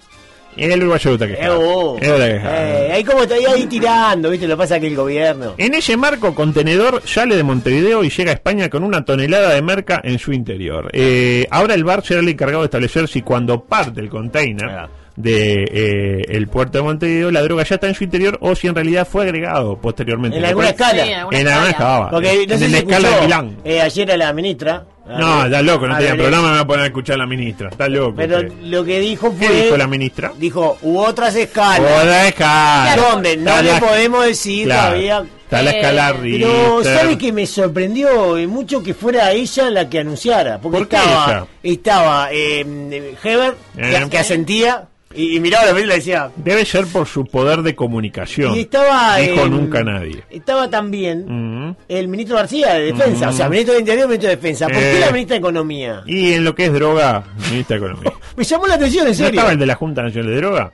El 0.56 0.80
uruguayo 0.80 1.12
está 1.12 1.26
Eh, 1.26 1.28
quejado. 1.36 1.60
oh. 1.60 1.96
Que 1.96 2.06
está. 2.06 2.86
Eh, 2.86 2.92
ahí 2.92 3.04
como 3.04 3.24
está 3.24 3.34
ahí, 3.34 3.66
tirando, 3.66 4.30
¿viste? 4.30 4.48
Lo 4.48 4.56
pasa 4.56 4.80
que 4.80 4.86
el 4.86 4.96
gobierno. 4.96 5.52
En 5.58 5.74
ese 5.74 5.98
marco, 5.98 6.34
contenedor 6.34 7.02
sale 7.04 7.36
de 7.36 7.42
Montevideo 7.42 8.02
y 8.02 8.08
llega 8.08 8.30
a 8.30 8.34
España 8.34 8.70
con 8.70 8.82
una 8.82 9.04
tonelada 9.04 9.50
de 9.52 9.60
merca 9.60 10.00
en 10.02 10.18
su 10.18 10.32
interior. 10.32 10.88
Eh, 10.94 11.46
ahora 11.50 11.74
el 11.74 11.84
bar 11.84 12.02
será 12.02 12.20
el 12.20 12.28
encargado 12.30 12.62
de 12.62 12.66
establecer 12.68 13.06
si 13.06 13.20
cuando 13.20 13.64
parte 13.64 14.00
el 14.00 14.08
container 14.08 14.66
Ah. 14.70 14.88
De 15.16 15.64
eh, 15.72 16.24
el 16.28 16.46
puerto 16.48 16.78
de 16.78 16.84
Montevideo 16.84 17.30
la 17.30 17.40
droga 17.42 17.64
ya 17.64 17.76
está 17.76 17.88
en 17.88 17.94
su 17.94 18.04
interior 18.04 18.36
o 18.42 18.54
si 18.54 18.66
en 18.66 18.74
realidad 18.74 19.06
fue 19.10 19.24
agregado 19.24 19.78
posteriormente. 19.80 20.36
En 20.38 20.44
alguna 20.44 20.68
escala. 20.70 21.04
Sí, 21.04 21.10
en 21.10 21.18
alguna 21.18 21.38
En 21.40 21.46
escala. 21.46 21.70
escala. 21.70 22.10
Porque 22.10 22.46
no 22.46 22.52
en 22.54 22.58
sé 22.60 22.66
si 22.66 22.72
la 22.72 22.78
escala 22.78 23.08
de 23.10 23.20
Milán. 23.22 23.56
eh, 23.64 23.80
ayer 23.80 24.10
a 24.12 24.16
la 24.16 24.32
ministra. 24.32 24.84
No, 25.06 25.44
está 25.44 25.62
loco, 25.62 25.86
no 25.86 25.94
tenía 25.96 26.10
Belén, 26.14 26.24
programa, 26.26 26.48
me 26.48 26.54
va 26.56 26.60
a 26.62 26.66
poner 26.66 26.82
a 26.82 26.86
escuchar 26.86 27.14
a 27.14 27.18
la 27.18 27.26
ministra. 27.26 27.68
Está 27.68 27.88
loco. 27.88 28.14
Pero 28.16 28.38
usted. 28.38 28.52
lo 28.62 28.84
que 28.84 28.98
dijo 28.98 29.32
¿Qué 29.38 29.46
fue. 29.46 29.62
dijo 29.62 29.76
la 29.76 29.86
ministra? 29.86 30.32
Dijo, 30.36 30.78
u 30.82 30.98
otras 30.98 31.36
escalas. 31.36 32.02
Otra 32.02 32.26
escala. 32.28 32.96
Donde 32.96 33.36
no 33.36 33.62
le 33.62 33.72
la- 33.72 33.78
podemos 33.80 34.26
decir 34.26 34.64
Claro. 34.64 34.82
todavía 34.88 35.24
Está 35.46 35.62
la 35.62 35.70
Eh, 35.70 35.76
escala 35.76 36.12
Pero 36.20 36.78
Richter. 36.80 36.98
¿sabe 36.98 37.18
que 37.18 37.32
me 37.32 37.46
sorprendió 37.46 38.36
eh, 38.36 38.48
mucho 38.48 38.82
que 38.82 38.94
fuera 38.94 39.30
ella 39.30 39.70
la 39.70 39.88
que 39.88 40.00
anunciara? 40.00 40.58
Porque 40.60 40.78
¿Por 40.78 40.88
qué 40.88 40.96
estaba, 40.96 41.24
ella? 41.30 41.46
estaba 41.62 42.28
eh, 42.32 43.14
Heber, 43.22 43.54
Eh. 43.78 43.96
que, 44.02 44.10
que 44.10 44.18
asentía, 44.18 44.88
y, 45.16 45.36
y 45.36 45.40
miraba 45.40 45.64
la 45.66 45.70
película 45.72 45.94
y 45.94 45.98
decía... 45.98 46.30
Debe 46.36 46.64
ser 46.64 46.86
por 46.86 47.06
su 47.06 47.24
poder 47.24 47.62
de 47.62 47.74
comunicación. 47.74 48.54
Y 48.54 48.60
estaba... 48.60 49.16
Dijo 49.16 49.46
eh, 49.46 49.50
nunca 49.50 49.82
nadie. 49.82 50.22
Estaba 50.30 50.68
también 50.70 51.24
Mm. 51.26 51.76
el 51.88 52.08
ministro 52.08 52.36
García 52.36 52.74
de 52.74 52.92
Defensa, 52.92 53.26
Mm. 53.26 53.30
o 53.30 53.32
sea, 53.32 53.48
ministro 53.48 53.74
de 53.74 53.80
Interior 53.80 54.04
y 54.04 54.08
ministro 54.08 54.30
de 54.30 54.36
Defensa. 54.36 54.66
¿Por 54.66 54.76
qué 54.76 54.96
Eh. 54.96 55.00
la 55.00 55.10
ministra 55.10 55.34
de 55.34 55.38
Economía? 55.38 56.02
Y 56.06 56.32
en 56.34 56.44
lo 56.44 56.54
que 56.54 56.66
es 56.66 56.72
droga, 56.72 57.24
ministra 57.50 57.78
de 57.78 57.84
Economía. 57.86 58.12
Me 58.36 58.44
llamó 58.44 58.66
la 58.66 58.74
atención, 58.74 59.06
en 59.06 59.12
¿No 59.12 59.16
serio. 59.16 59.30
estaba 59.30 59.52
el 59.52 59.58
de 59.58 59.66
la 59.66 59.74
Junta 59.74 60.02
Nacional 60.02 60.30
de 60.30 60.36
Droga? 60.36 60.72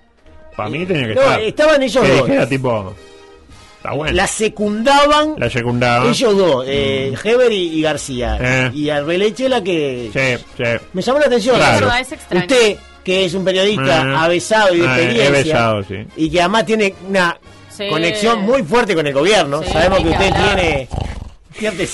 Para 0.56 0.68
mí 0.68 0.84
tenía 0.84 1.08
que 1.08 1.14
No, 1.14 1.20
estar. 1.22 1.40
estaban 1.40 1.82
ellos 1.82 2.04
que 2.04 2.12
dos. 2.12 2.26
dijera 2.26 2.48
tipo... 2.48 2.94
Está 3.78 3.94
bueno. 3.94 4.14
La 4.14 4.26
secundaban 4.28 5.34
La 5.38 5.50
secundaba. 5.50 6.08
ellos 6.08 6.36
dos, 6.36 6.64
eh, 6.68 7.14
Heber 7.24 7.50
y, 7.50 7.78
y 7.78 7.82
García. 7.82 8.38
Eh. 8.40 8.70
Y 8.74 8.88
Arbeleche 8.90 9.48
la 9.48 9.60
que... 9.64 10.08
Sí, 10.12 10.44
sí. 10.56 10.70
Me 10.92 11.02
llamó 11.02 11.18
la 11.18 11.26
atención. 11.26 11.56
Claro. 11.56 11.74
Es 11.74 11.80
verdad, 11.80 12.00
es 12.00 12.12
extraño. 12.12 12.42
Usted, 12.46 12.76
que 13.04 13.24
es 13.24 13.34
un 13.34 13.44
periodista 13.44 14.02
Eh. 14.02 14.14
avesado 14.16 14.74
y 14.74 14.80
de 14.80 14.86
Ah, 14.88 14.98
he 15.00 15.04
experiencia, 15.04 15.30
besado, 15.54 15.82
sí. 15.84 15.96
y 16.16 16.30
que 16.30 16.40
además 16.40 16.66
tiene 16.66 16.94
una 17.08 17.36
Sí. 17.70 17.88
conexión 17.88 18.42
muy 18.42 18.62
fuerte 18.62 18.94
con 18.94 19.06
el 19.06 19.14
gobierno, 19.14 19.62
Sí, 19.62 19.72
sabemos 19.72 20.00
que 20.00 20.08
usted 20.10 20.32
hablar. 20.32 20.56
tiene... 20.56 20.88
Fíjate, 21.54 21.86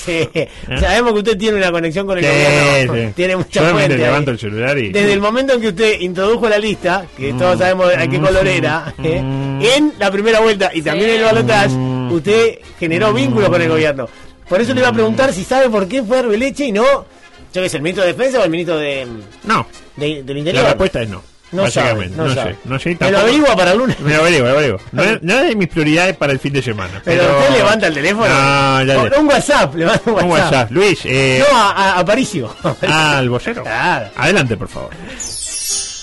sabemos 0.79 1.11
que 1.13 1.19
usted 1.19 1.37
tiene 1.37 1.57
una 1.57 1.69
conexión 1.71 2.07
con 2.07 2.17
el 2.17 2.23
Sí, 2.23 2.29
gobierno, 2.29 2.93
sí. 2.93 3.13
tiene 3.15 3.35
mucha 3.37 3.69
fuente. 3.71 3.97
levanto 3.97 4.31
el 4.31 4.39
celular 4.39 4.77
y... 4.77 4.89
Desde 4.89 5.11
el 5.13 5.19
momento 5.19 5.53
en 5.53 5.61
que 5.61 5.67
usted 5.67 5.99
introdujo 5.99 6.47
la 6.47 6.57
lista, 6.57 7.05
que 7.17 7.33
Mm. 7.33 7.37
todos 7.37 7.59
sabemos 7.59 7.93
a 7.93 8.07
qué 8.07 8.19
color 8.19 8.47
era, 8.47 8.93
Mm. 8.97 9.05
¿eh? 9.05 9.75
en 9.75 9.93
la 9.99 10.09
primera 10.11 10.39
vuelta 10.39 10.71
y 10.73 10.81
también 10.81 11.09
en 11.09 11.15
el 11.17 11.23
balotaje, 11.25 11.69
Mm. 11.75 12.11
usted 12.13 12.59
generó 12.79 13.13
vínculos 13.13 13.49
con 13.49 13.61
el 13.61 13.67
gobierno. 13.69 14.07
Por 14.47 14.61
eso 14.61 14.73
le 14.73 14.79
iba 14.79 14.89
a 14.89 14.93
preguntar 14.93 15.33
si 15.33 15.43
sabe 15.43 15.69
por 15.69 15.87
qué 15.89 16.03
fue 16.03 16.19
Arbeleche 16.19 16.65
y 16.67 16.71
no, 16.71 16.83
yo 17.53 17.61
que 17.61 17.67
sé, 17.69 17.77
el 17.77 17.83
ministro 17.83 18.05
de 18.05 18.13
Defensa 18.13 18.39
o 18.39 18.43
el 18.45 18.49
ministro 18.49 18.77
de, 18.77 19.05
No, 19.43 19.67
de- 19.99 20.23
del 20.23 20.35
la 20.35 20.39
Interior. 20.39 20.65
respuesta 20.65 21.01
es 21.01 21.09
no. 21.09 21.23
No 21.51 21.63
básicamente. 21.63 22.15
sabe, 22.15 22.17
no 22.17 22.27
no, 22.27 22.35
sabe. 22.35 22.51
sé. 22.53 22.57
No 22.65 22.79
sé 22.79 22.89
Me 22.89 22.93
lo 22.93 22.99
tampoco- 22.99 23.21
averigua 23.21 23.55
para 23.55 23.71
el 23.71 23.77
lunes. 23.79 23.99
Me 24.01 24.13
lo 24.13 24.21
averiguo, 24.21 24.43
me 24.45 24.51
lo 24.51 24.57
averiguo. 24.57 24.79
No, 24.91 25.03
es- 25.03 25.19
no 25.23 25.33
es 25.39 25.47
de 25.49 25.55
mis 25.55 25.67
prioridades 25.67 26.15
para 26.15 26.31
el 26.33 26.39
fin 26.39 26.53
de 26.53 26.61
semana. 26.61 27.01
Pero, 27.03 27.23
Pero, 27.23 27.39
usted 27.39 27.57
levanta 27.57 27.87
el 27.87 27.93
teléfono. 27.95 28.27
No, 28.27 28.83
ya 28.83 28.99
O- 29.01 29.07
le- 29.09 29.17
un 29.17 29.27
WhatsApp, 29.27 29.75
le 29.75 29.85
manda 29.85 30.01
un 30.05 30.11
WhatsApp. 30.13 30.25
Un 30.25 30.31
WhatsApp. 30.31 30.71
Luis, 30.71 30.99
eh, 31.05 31.43
No, 31.51 31.57
a, 31.57 31.71
a, 31.71 31.91
a 31.93 31.99
Aparicio. 32.01 32.55
ah, 32.87 33.17
al 33.17 33.29
vocero. 33.29 33.63
Claro. 33.63 34.09
Adelante, 34.15 34.57
por 34.57 34.67
favor. 34.67 34.91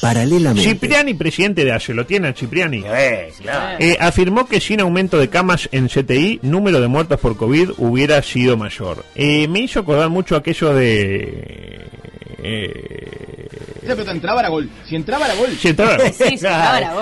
Paralelamente. 0.00 0.68
Cipriani, 0.68 1.14
presidente 1.14 1.64
de 1.64 1.72
ACE, 1.72 1.94
¿lo 1.94 2.04
tiene 2.06 2.28
a 2.28 2.32
Cipriani? 2.32 2.82
Eh, 2.86 3.32
claro. 3.40 3.76
Eh, 3.78 3.96
afirmó 3.98 4.46
que 4.46 4.60
sin 4.60 4.80
aumento 4.80 5.18
de 5.18 5.28
camas 5.30 5.68
en 5.72 5.88
CTI, 5.88 6.40
número 6.42 6.80
de 6.80 6.88
muertos 6.88 7.18
por 7.18 7.36
COVID 7.36 7.70
hubiera 7.78 8.22
sido 8.22 8.56
mayor. 8.56 9.04
Eh, 9.14 9.48
me 9.48 9.60
hizo 9.60 9.80
acordar 9.80 10.10
mucho 10.10 10.36
aquello 10.36 10.74
de... 10.74 11.86
Eh, 12.42 13.48
Esa 13.82 13.94
pelota 13.94 14.10
entraba 14.12 14.40
era 14.40 14.48
gol. 14.48 14.68
Si 14.86 14.96
entraba 14.96 15.26
era 15.26 15.34
gol. 15.36 15.48
sí, 15.58 15.68
entraba- 15.68 15.98
Sí, 15.98 16.12
sí, 16.12 16.22
vos. 16.24 16.28
Sí, 16.28 16.28
Sí, 16.28 16.34
entraba- 16.34 16.70
claro, 16.70 16.94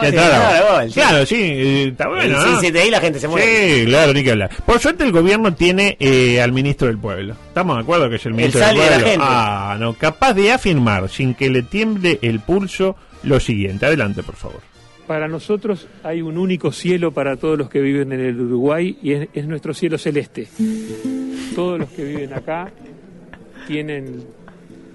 gol, 0.74 0.86
sí. 0.88 0.94
Claro, 0.94 1.26
sí, 1.26 1.36
eh, 1.40 1.88
está 1.88 2.08
bueno, 2.08 2.24
Y 2.24 2.28
¿no? 2.30 2.60
sin 2.60 2.70
CTI 2.72 2.90
la 2.90 3.00
gente 3.00 3.18
se 3.18 3.28
muere. 3.28 3.78
Sí, 3.80 3.84
claro, 3.86 4.12
ni 4.12 4.22
que 4.22 4.30
hablar. 4.30 4.50
Por 4.64 4.78
suerte 4.80 5.04
el 5.04 5.12
gobierno 5.12 5.54
tiene 5.54 5.96
eh, 5.98 6.40
al 6.40 6.52
ministro 6.52 6.86
del 6.88 6.98
pueblo. 6.98 7.34
¿Estamos 7.48 7.76
de 7.76 7.82
acuerdo 7.82 8.08
que 8.10 8.16
es 8.16 8.26
el 8.26 8.34
ministro 8.34 8.60
del 8.60 8.76
de 8.76 8.80
la 8.82 8.86
pueblo? 8.90 9.06
gente. 9.06 9.24
Ah, 9.26 9.76
no, 9.80 9.94
capaz 9.94 10.34
de 10.34 10.52
afirmar 10.52 11.08
sin 11.08 11.34
que 11.34 11.50
le 11.50 11.62
tiemble 11.62 12.18
el 12.22 12.40
pulso 12.40 12.96
lo 13.22 13.40
siguiente. 13.40 13.86
Adelante, 13.86 14.22
por 14.22 14.36
favor. 14.36 14.60
Para 15.06 15.28
nosotros 15.28 15.86
hay 16.02 16.22
un 16.22 16.38
único 16.38 16.72
cielo 16.72 17.12
para 17.12 17.36
todos 17.36 17.58
los 17.58 17.68
que 17.68 17.80
viven 17.80 18.12
en 18.12 18.20
el 18.20 18.40
Uruguay 18.40 18.96
y 19.02 19.12
es, 19.12 19.28
es 19.34 19.46
nuestro 19.46 19.74
cielo 19.74 19.98
celeste. 19.98 20.48
Todos 21.54 21.78
los 21.78 21.88
que 21.90 22.04
viven 22.04 22.32
acá 22.32 22.70
tienen 23.66 24.24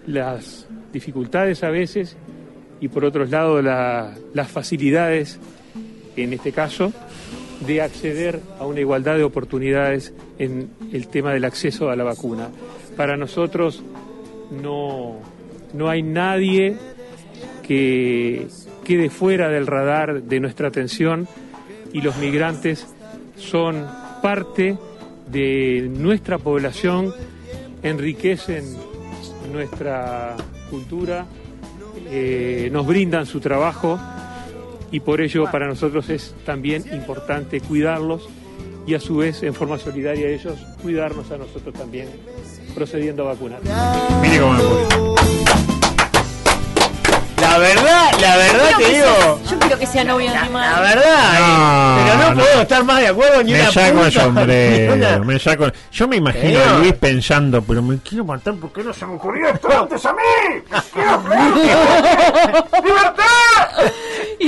las 0.08 0.68
dificultades 0.94 1.64
a 1.64 1.70
veces 1.70 2.16
y 2.82 2.88
por 2.88 3.06
otro 3.06 3.26
lado 3.26 3.62
la- 3.62 4.16
las 4.34 4.50
facilidades, 4.52 5.40
en 6.16 6.34
este 6.34 6.52
caso, 6.52 6.92
de 7.66 7.82
acceder 7.82 8.40
a 8.60 8.66
una 8.66 8.80
igualdad 8.80 9.18
de 9.18 9.24
oportunidades 9.24 10.14
en 10.38 10.70
el 10.94 11.08
tema 11.10 11.34
del 11.34 11.44
acceso 11.46 11.90
a 11.90 11.96
la 11.96 12.04
vacuna. 12.06 12.50
Para 12.96 13.18
nosotros 13.18 13.84
no, 14.50 15.18
no 15.74 15.90
hay 15.90 16.02
nadie 16.02 16.78
que 17.68 18.48
quede 18.84 19.10
fuera 19.10 19.50
del 19.50 19.68
radar 19.68 20.24
de 20.24 20.40
nuestra 20.40 20.70
atención 20.70 21.28
y 21.94 22.02
los 22.02 22.18
migrantes 22.18 22.88
son 23.38 23.86
parte 24.22 24.78
de 25.30 25.90
nuestra 25.94 26.38
población, 26.40 27.14
enriquecen 27.84 28.66
nuestra 29.50 30.36
cultura, 30.70 31.26
eh, 32.10 32.70
nos 32.72 32.86
brindan 32.86 33.26
su 33.26 33.40
trabajo 33.40 34.00
y 34.92 35.00
por 35.00 35.22
ello 35.22 35.46
para 35.52 35.68
nosotros 35.68 36.10
es 36.10 36.36
también 36.46 36.84
importante 36.94 37.62
cuidarlos 37.62 38.30
y 38.88 38.96
a 38.96 39.00
su 39.00 39.18
vez 39.18 39.44
en 39.44 39.54
forma 39.54 39.78
solidaria 39.78 40.28
ellos 40.28 40.58
cuidarnos 40.82 41.30
a 41.32 41.38
nosotros 41.38 41.74
también 41.76 42.08
procediendo 42.74 43.24
a 43.24 43.34
vacunar. 43.34 43.60
La 47.50 47.58
verdad, 47.58 48.12
la 48.22 48.38
verdad 48.38 48.70
te 48.78 48.86
digo. 48.86 49.06
sea- 49.06 49.36
yo 49.52 49.60
quiero 49.60 49.80
que 49.80 49.86
sea 49.88 50.04
novio 50.04 50.32
de 50.32 50.38
mi 50.38 50.44
La 50.46 50.50
madre. 50.50 50.96
verdad, 50.96 51.40
No, 51.40 52.00
eh, 52.00 52.04
pero 52.06 52.18
no, 52.18 52.30
no. 52.30 52.36
podemos 52.42 52.62
estar 52.62 52.84
más 52.84 53.00
de 53.00 53.08
acuerdo 53.08 53.44
ni 53.44 53.52
Me 53.54 53.62
una 53.62 53.72
saco 53.72 54.04
ni 54.06 54.12
sombrero, 54.12 54.94
una- 54.94 55.20
me 55.26 55.40
saco... 55.40 55.68
Yo 55.92 56.08
me 56.08 56.16
imagino 56.18 56.60
a 56.64 56.78
Luis 56.80 56.94
pensando, 56.94 57.62
pero 57.62 57.82
me 57.82 57.98
quiero 58.00 58.24
matar 58.26 58.54
porque 58.62 58.84
no 58.84 58.94
se 58.94 59.06
me 59.06 59.16
ocurrió 59.16 59.50
esto 59.50 59.68
antes 59.78 60.06
a 60.06 60.14
mí. 60.14 60.20
¡Quiero 60.94 61.24
¡Libertad! 62.84 63.92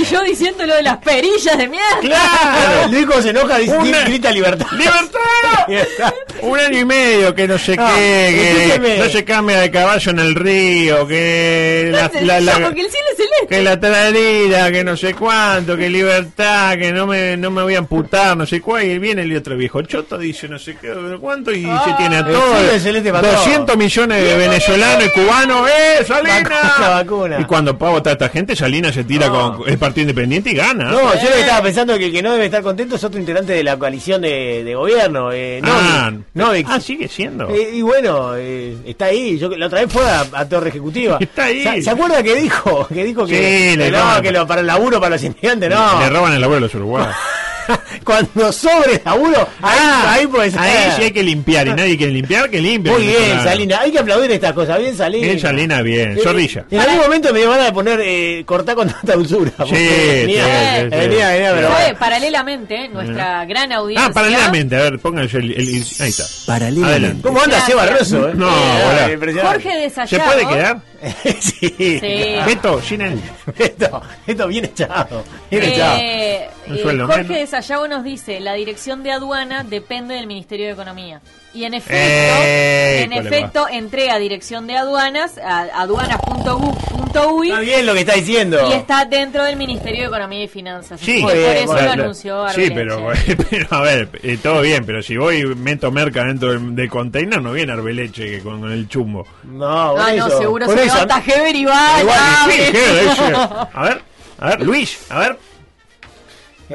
Y 0.02 0.04
yo 0.06 0.22
diciendo 0.22 0.66
lo 0.66 0.74
de 0.74 0.82
las 0.82 0.98
perillas 0.98 1.56
de 1.56 1.68
mierda. 1.68 1.98
¡Claro! 2.00 2.88
Luis 2.90 3.06
cuando 3.06 3.22
se 3.22 3.30
enoja 3.30 3.58
dice, 3.58 3.76
Una- 3.76 4.04
grita 4.04 4.30
libertad. 4.32 4.66
¡Libertad! 4.72 6.12
Un 6.42 6.58
año 6.58 6.78
y 6.80 6.84
medio 6.84 7.34
que 7.34 7.46
no 7.46 7.56
sé 7.58 7.76
No, 7.76 7.86
qué, 7.94 8.78
que 8.82 8.98
no 8.98 9.08
se 9.08 9.24
cambia 9.24 9.60
de 9.60 9.70
caballo 9.70 10.10
en 10.10 10.18
el 10.18 10.34
río, 10.34 11.06
que 11.06 11.90
la, 11.92 12.10
la- 12.22 12.40
la- 12.40 12.52
porque 12.58 12.80
el 12.80 12.90
cielo 12.90 13.06
es 13.12 13.16
celeste. 13.16 13.21
que 13.48 13.62
la 13.62 13.78
tralira, 13.78 14.70
que 14.70 14.84
no 14.84 14.96
sé 14.96 15.14
cuánto, 15.14 15.76
que 15.76 15.88
libertad, 15.90 16.76
que 16.78 16.92
no 16.92 17.06
me, 17.06 17.36
no 17.36 17.50
me 17.50 17.62
voy 17.62 17.74
a 17.74 17.78
amputar, 17.78 18.36
no 18.36 18.46
sé 18.46 18.60
cuál, 18.60 18.84
y 18.84 18.98
viene 18.98 19.22
el 19.22 19.36
otro 19.36 19.56
viejo 19.56 19.82
choto, 19.82 20.18
dice 20.18 20.48
no 20.48 20.58
sé 20.58 20.76
qué, 20.80 20.92
cuánto, 21.20 21.50
y 21.52 21.62
se 21.62 21.92
tiene 21.98 22.16
a 22.16 22.18
el 22.20 22.24
todo, 22.26 22.56
cielo 22.56 22.72
es 22.72 22.82
celeste 22.82 23.12
para 23.12 23.32
200 23.32 23.76
millones 23.76 24.22
de 24.22 24.36
venezolanos 24.36 25.04
y 25.06 25.10
cubanos, 25.10 25.68
¡eh, 25.68 26.04
Vacuna, 26.08 26.20
Salina! 26.20 26.74
vacuna. 26.90 27.40
Y 27.40 27.44
cuando 27.44 27.76
paga 27.78 27.98
toda 27.98 28.12
esta 28.12 28.28
gente, 28.28 28.54
Salina 28.56 28.92
se 28.92 29.04
tira 29.04 29.28
No. 29.28 29.58
con 29.58 29.68
el 29.68 29.78
Partido 29.78 30.02
Independiente 30.02 30.50
y 30.50 30.54
gana. 30.54 30.84
No, 30.90 30.98
yo 31.14 31.22
lo 31.28 31.34
que 31.34 31.40
estaba 31.40 31.62
pensando 31.62 31.98
que 31.98 32.06
el 32.06 32.12
que 32.12 32.22
no 32.22 32.32
debe 32.32 32.46
estar 32.46 32.62
contento 32.62 32.96
es 32.96 33.04
otro 33.04 33.18
integrante 33.20 33.52
de 33.52 33.62
la 33.64 33.76
coalición 33.78 34.22
de, 34.22 34.62
de 34.64 34.74
gobierno, 34.74 35.30
eh, 35.32 35.60
Ah. 35.64 36.12
Novik. 36.34 36.66
ah, 36.68 36.80
sigue 36.80 37.08
siendo. 37.08 37.48
Eh, 37.48 37.70
y 37.74 37.82
bueno, 37.82 38.34
eh, 38.36 38.76
está 38.86 39.06
ahí. 39.06 39.38
Yo 39.38 39.48
la 39.50 39.66
otra 39.66 39.80
vez 39.82 39.92
fue 39.92 40.04
a, 40.08 40.26
a 40.32 40.48
Torre 40.48 40.68
Ejecutiva. 40.70 41.18
Está 41.20 41.44
ahí. 41.44 41.62
¿Se, 41.62 41.82
se 41.82 41.90
acuerda 41.90 42.22
que 42.22 42.34
dijo? 42.36 42.86
Que 42.88 43.04
dijo 43.04 43.21
que, 43.26 43.70
Sí, 43.70 43.76
le 43.76 43.84
que 43.86 43.90
no, 43.90 44.22
que 44.22 44.32
lo, 44.32 44.46
para 44.46 44.60
el 44.60 44.66
laburo, 44.66 45.00
para 45.00 45.16
los 45.16 45.22
inmigrantes, 45.24 45.70
no. 45.70 46.00
Le 46.00 46.08
roban 46.10 46.32
el 46.32 46.44
abuelo 46.44 46.58
a 46.58 46.60
los 46.68 46.74
uruguayos. 46.74 47.14
Cuando 48.04 48.52
sobre 48.52 49.00
laburo, 49.04 49.48
ahí, 49.60 49.78
Ah, 49.80 50.12
ahí 50.14 50.26
puede 50.26 50.50
ser. 50.50 50.60
Ahí 50.60 50.90
sí 50.96 51.02
hay 51.04 51.10
que 51.12 51.22
limpiar 51.22 51.66
y 51.68 51.70
nadie 51.74 51.96
quiere 51.96 52.12
limpiar, 52.12 52.50
que 52.50 52.60
limpie. 52.60 52.92
Muy 52.92 53.02
bien. 53.06 53.40
Salina. 53.42 53.80
Hay 53.80 53.92
que 53.92 53.98
aplaudir 53.98 54.30
estas 54.32 54.52
cosas. 54.52 54.78
Bien, 54.78 54.96
Salina. 54.96 55.26
Bien, 55.26 55.40
Salina, 55.40 55.82
bien. 55.82 56.12
Eh, 56.18 56.20
Zorrilla. 56.22 56.64
En 56.70 56.80
algún 56.80 56.98
momento 56.98 57.32
me 57.32 57.38
dio 57.40 57.50
ganas 57.50 57.66
de 57.66 57.72
poner 57.72 58.00
eh, 58.02 58.42
cortar 58.46 58.74
con 58.74 58.88
tanta 58.88 59.14
dulzura. 59.14 59.52
Sí, 59.66 59.72
venía, 59.74 60.44
sí, 60.44 60.80
sí, 60.82 60.82
sí. 60.82 60.88
venía, 60.96 61.28
venía, 61.30 61.52
pero 61.54 61.68
Sabe, 61.68 61.94
paralelamente, 61.94 62.88
nuestra 62.88 63.44
gran 63.44 63.72
audiencia. 63.72 64.08
Ah, 64.08 64.12
paralelamente, 64.12 64.76
a 64.76 64.80
ver, 64.82 64.98
pónganse 64.98 65.38
el, 65.38 65.52
el- 65.52 65.68
el- 65.68 65.84
Ahí 66.00 66.08
está. 66.10 66.24
Paralelamente. 66.46 66.90
Adelante. 66.90 67.22
¿Cómo 67.22 67.40
anda 67.42 67.60
Seba 67.66 67.86
Rosso? 67.86 68.28
Eh? 68.28 68.32
No, 68.34 68.48
Eh, 68.48 69.16
hola. 69.18 69.42
Jorge 69.42 69.76
de 69.76 69.90
¿Se 69.90 70.18
puede 70.18 70.46
quedar? 70.46 70.80
sí. 71.40 71.74
Sí. 72.02 72.34
Beto, 72.46 72.80
sin 72.82 73.00
él. 73.00 73.20
Esto, 73.58 74.02
esto 74.26 74.46
bien 74.48 74.64
echado. 74.66 75.24
Bien 75.50 75.62
echado. 75.64 75.96
Eh, 75.98 76.48
eh, 76.68 76.98
Jorge 77.06 77.46
Sayago 77.52 77.86
nos 77.86 78.02
dice, 78.02 78.40
la 78.40 78.54
dirección 78.54 79.02
de 79.02 79.12
aduana 79.12 79.62
depende 79.62 80.14
del 80.14 80.26
Ministerio 80.26 80.66
de 80.66 80.72
Economía. 80.72 81.20
Y 81.54 81.64
en 81.64 81.74
efecto, 81.74 81.94
Eh, 81.98 83.02
en 83.02 83.12
efecto 83.12 83.66
entré 83.70 84.10
a 84.10 84.16
dirección 84.18 84.66
de 84.66 84.76
aduanas, 84.78 85.36
a 85.36 85.66
aduanas.gov.uy 85.82 87.48
Está 87.50 87.60
bien 87.60 87.84
lo 87.84 87.92
que 87.92 88.00
está 88.00 88.14
diciendo. 88.14 88.58
y 88.70 88.72
está 88.72 89.04
dentro 89.04 89.44
del 89.44 89.56
Ministerio 89.56 90.00
de 90.02 90.06
Economía 90.06 90.44
y 90.44 90.48
Finanzas. 90.48 90.98
Sí, 91.00 91.20
por 91.20 91.34
bien, 91.34 91.56
eso 91.58 91.74
lo 91.74 91.90
anunció 91.90 92.48
Sí, 92.48 92.64
Arbeleche. 92.64 92.74
pero, 92.74 93.12
pero 93.50 93.66
a 93.70 93.80
ver, 93.82 94.08
eh, 94.22 94.38
todo 94.42 94.60
bien, 94.62 94.84
pero 94.86 95.02
si 95.02 95.16
voy 95.18 95.40
y 95.40 95.44
meto 95.44 95.90
merca 95.92 96.24
dentro 96.24 96.52
del, 96.52 96.74
del 96.74 96.88
container, 96.88 97.42
no 97.42 97.52
viene 97.52 97.72
Arbeleche 97.72 98.30
que 98.30 98.40
con, 98.40 98.70
el 98.72 98.88
chumbo. 98.88 99.26
No, 99.44 99.92
por 99.92 100.00
Ah, 100.00 100.12
no, 100.16 100.30
seguro 100.30 100.64
por 100.66 100.78
se 100.78 100.86
levanta 100.86 101.22
Heber 101.26 101.54
y 101.56 101.64
va. 101.66 102.00
Igual 102.00 102.18
sí. 102.50 102.60
Ese- 102.60 103.34
A 103.74 103.82
ver, 103.84 104.00
a 104.38 104.48
ver, 104.48 104.62
Luis, 104.62 104.98
a 105.10 105.18
ver. 105.18 105.38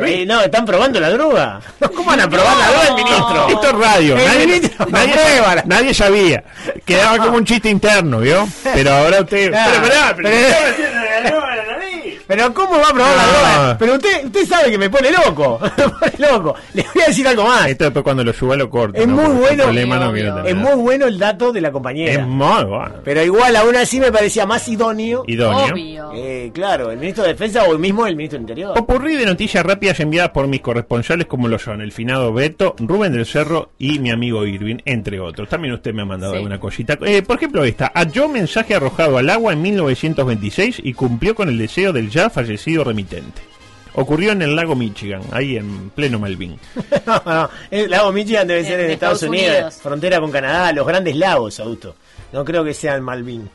Eh, 0.06 0.26
no, 0.26 0.42
están 0.42 0.66
probando 0.66 1.00
la 1.00 1.10
droga. 1.10 1.60
¿Cómo 1.96 2.06
van 2.06 2.22
a 2.22 2.30
probar 2.30 2.56
la 2.58 2.68
droga 2.68 2.88
el 2.88 2.96
ministro? 2.96 3.48
Esto 3.50 3.68
es 3.68 3.74
radio. 3.74 4.16
Nadie, 4.16 4.48
ministro 4.48 4.86
nadie, 4.90 5.64
nadie 5.66 5.94
sabía. 5.94 6.44
Quedaba 6.86 7.18
como 7.18 7.38
un 7.38 7.46
chiste 7.46 7.70
interno, 7.70 8.20
¿vio? 8.20 8.48
Pero 8.64 8.94
ahora 8.94 9.22
usted. 9.22 9.52
Pero, 9.52 9.82
pero, 10.16 10.30
pero- 11.24 11.47
Pero 12.28 12.54
¿cómo 12.54 12.72
va 12.78 12.90
a 12.90 12.94
probar 12.94 13.16
la 13.16 13.24
No. 13.26 13.32
droga? 13.32 13.78
Pero 13.80 13.94
usted, 13.96 14.26
usted 14.26 14.46
sabe 14.46 14.72
que 14.72 14.78
me 14.78 14.90
pone 14.90 15.10
loco. 15.12 15.60
Me 15.78 15.90
pone 15.90 16.14
loco. 16.32 16.56
Le 16.74 16.86
voy 16.94 17.02
a 17.04 17.08
decir 17.08 17.28
algo 17.28 17.46
más. 17.46 17.68
Esto 17.68 17.86
después 17.86 18.04
cuando 18.04 18.24
lo 18.24 18.34
suba 18.34 18.56
lo 18.56 18.70
corto. 18.70 19.00
Es 19.00 19.08
¿no? 19.08 19.16
muy 19.16 19.24
Porque 19.26 19.38
el 19.38 19.42
bueno. 19.48 19.64
problema 19.64 19.98
no 19.98 20.12
quiero 20.14 20.36
tener. 20.36 20.50
Es 20.50 20.56
muy 20.56 20.76
bueno 20.76 21.06
el 21.08 21.18
dato 21.20 21.52
de 21.54 21.62
la 21.62 21.72
compañera. 21.72 22.12
Es 22.14 22.28
muy 22.28 22.64
bueno. 22.66 22.96
Pero 23.04 23.24
igual 23.24 23.56
aún 23.56 23.76
así 23.76 24.00
me 24.00 24.12
parecía 24.12 24.46
más 24.46 24.68
idóneo. 24.68 25.24
Idóneo. 25.28 25.74
Obvio. 25.74 26.12
Eh, 26.16 26.52
claro, 26.54 26.92
el 26.92 26.98
ministro 26.98 27.24
de 27.24 27.30
Defensa 27.30 27.64
o 27.64 27.74
el 27.74 27.80
mismo 27.80 28.06
el 28.08 28.16
ministro 28.16 28.38
del 28.38 28.44
Interior. 28.44 28.74
Popurrí 28.74 29.16
de 29.16 29.26
noticias 29.26 29.66
rápidas 29.66 30.00
enviadas 30.00 30.32
por 30.32 30.48
mis 30.48 30.62
corresponsales 30.62 31.28
como 31.28 31.48
lo 31.48 31.58
son 31.60 31.82
el 31.82 31.92
finado 31.92 32.34
Beto, 32.34 32.76
Rubén 32.80 33.14
del 33.14 33.26
Cerro 33.26 33.70
y 33.80 34.00
mi 34.00 34.12
amigo 34.12 34.46
Irving, 34.46 34.78
entre 34.86 35.20
otros. 35.20 35.48
También 35.50 35.74
usted 35.74 35.94
me 35.94 36.02
ha 36.02 36.06
mandado 36.06 36.34
Sí. 36.34 36.38
alguna 36.38 36.60
cosita. 36.60 36.98
Eh, 37.06 37.22
por 37.22 37.38
ejemplo, 37.38 37.64
esta. 37.64 37.92
Halló 37.96 38.28
mensaje 38.28 38.76
arrojado 38.76 39.18
al 39.18 39.30
agua 39.30 39.54
en 39.54 39.62
1926 39.62 40.82
y 40.84 40.94
cumplió 40.94 41.36
con 41.36 41.50
el 41.50 41.58
deseo 41.58 41.94
del 41.94 42.10
ya 42.18 42.30
fallecido 42.30 42.84
remitente. 42.84 43.42
Ocurrió 43.94 44.32
en 44.32 44.42
el 44.44 44.56
lago 44.56 44.76
Michigan, 44.76 45.22
ahí 45.32 45.58
en 45.58 45.90
pleno 45.92 46.20
Malvin. 46.20 46.60
No, 47.06 47.22
no, 47.26 47.50
el 47.72 47.90
lago 47.90 48.12
Michigan 48.12 48.48
debe 48.48 48.64
ser 48.64 48.80
En 48.80 48.86
en 48.88 48.92
Estados, 48.92 49.18
Estados 49.24 49.30
Unidos, 49.36 49.56
Unidos. 49.56 49.80
frontera 49.82 50.20
con 50.20 50.32
Canadá, 50.32 50.72
los 50.74 50.86
grandes 50.86 51.16
lagos, 51.16 51.60
adulto. 51.60 51.96
No 52.34 52.44
creo 52.46 52.64
que 52.64 52.74
sean 52.74 53.02
Malvin. 53.04 53.50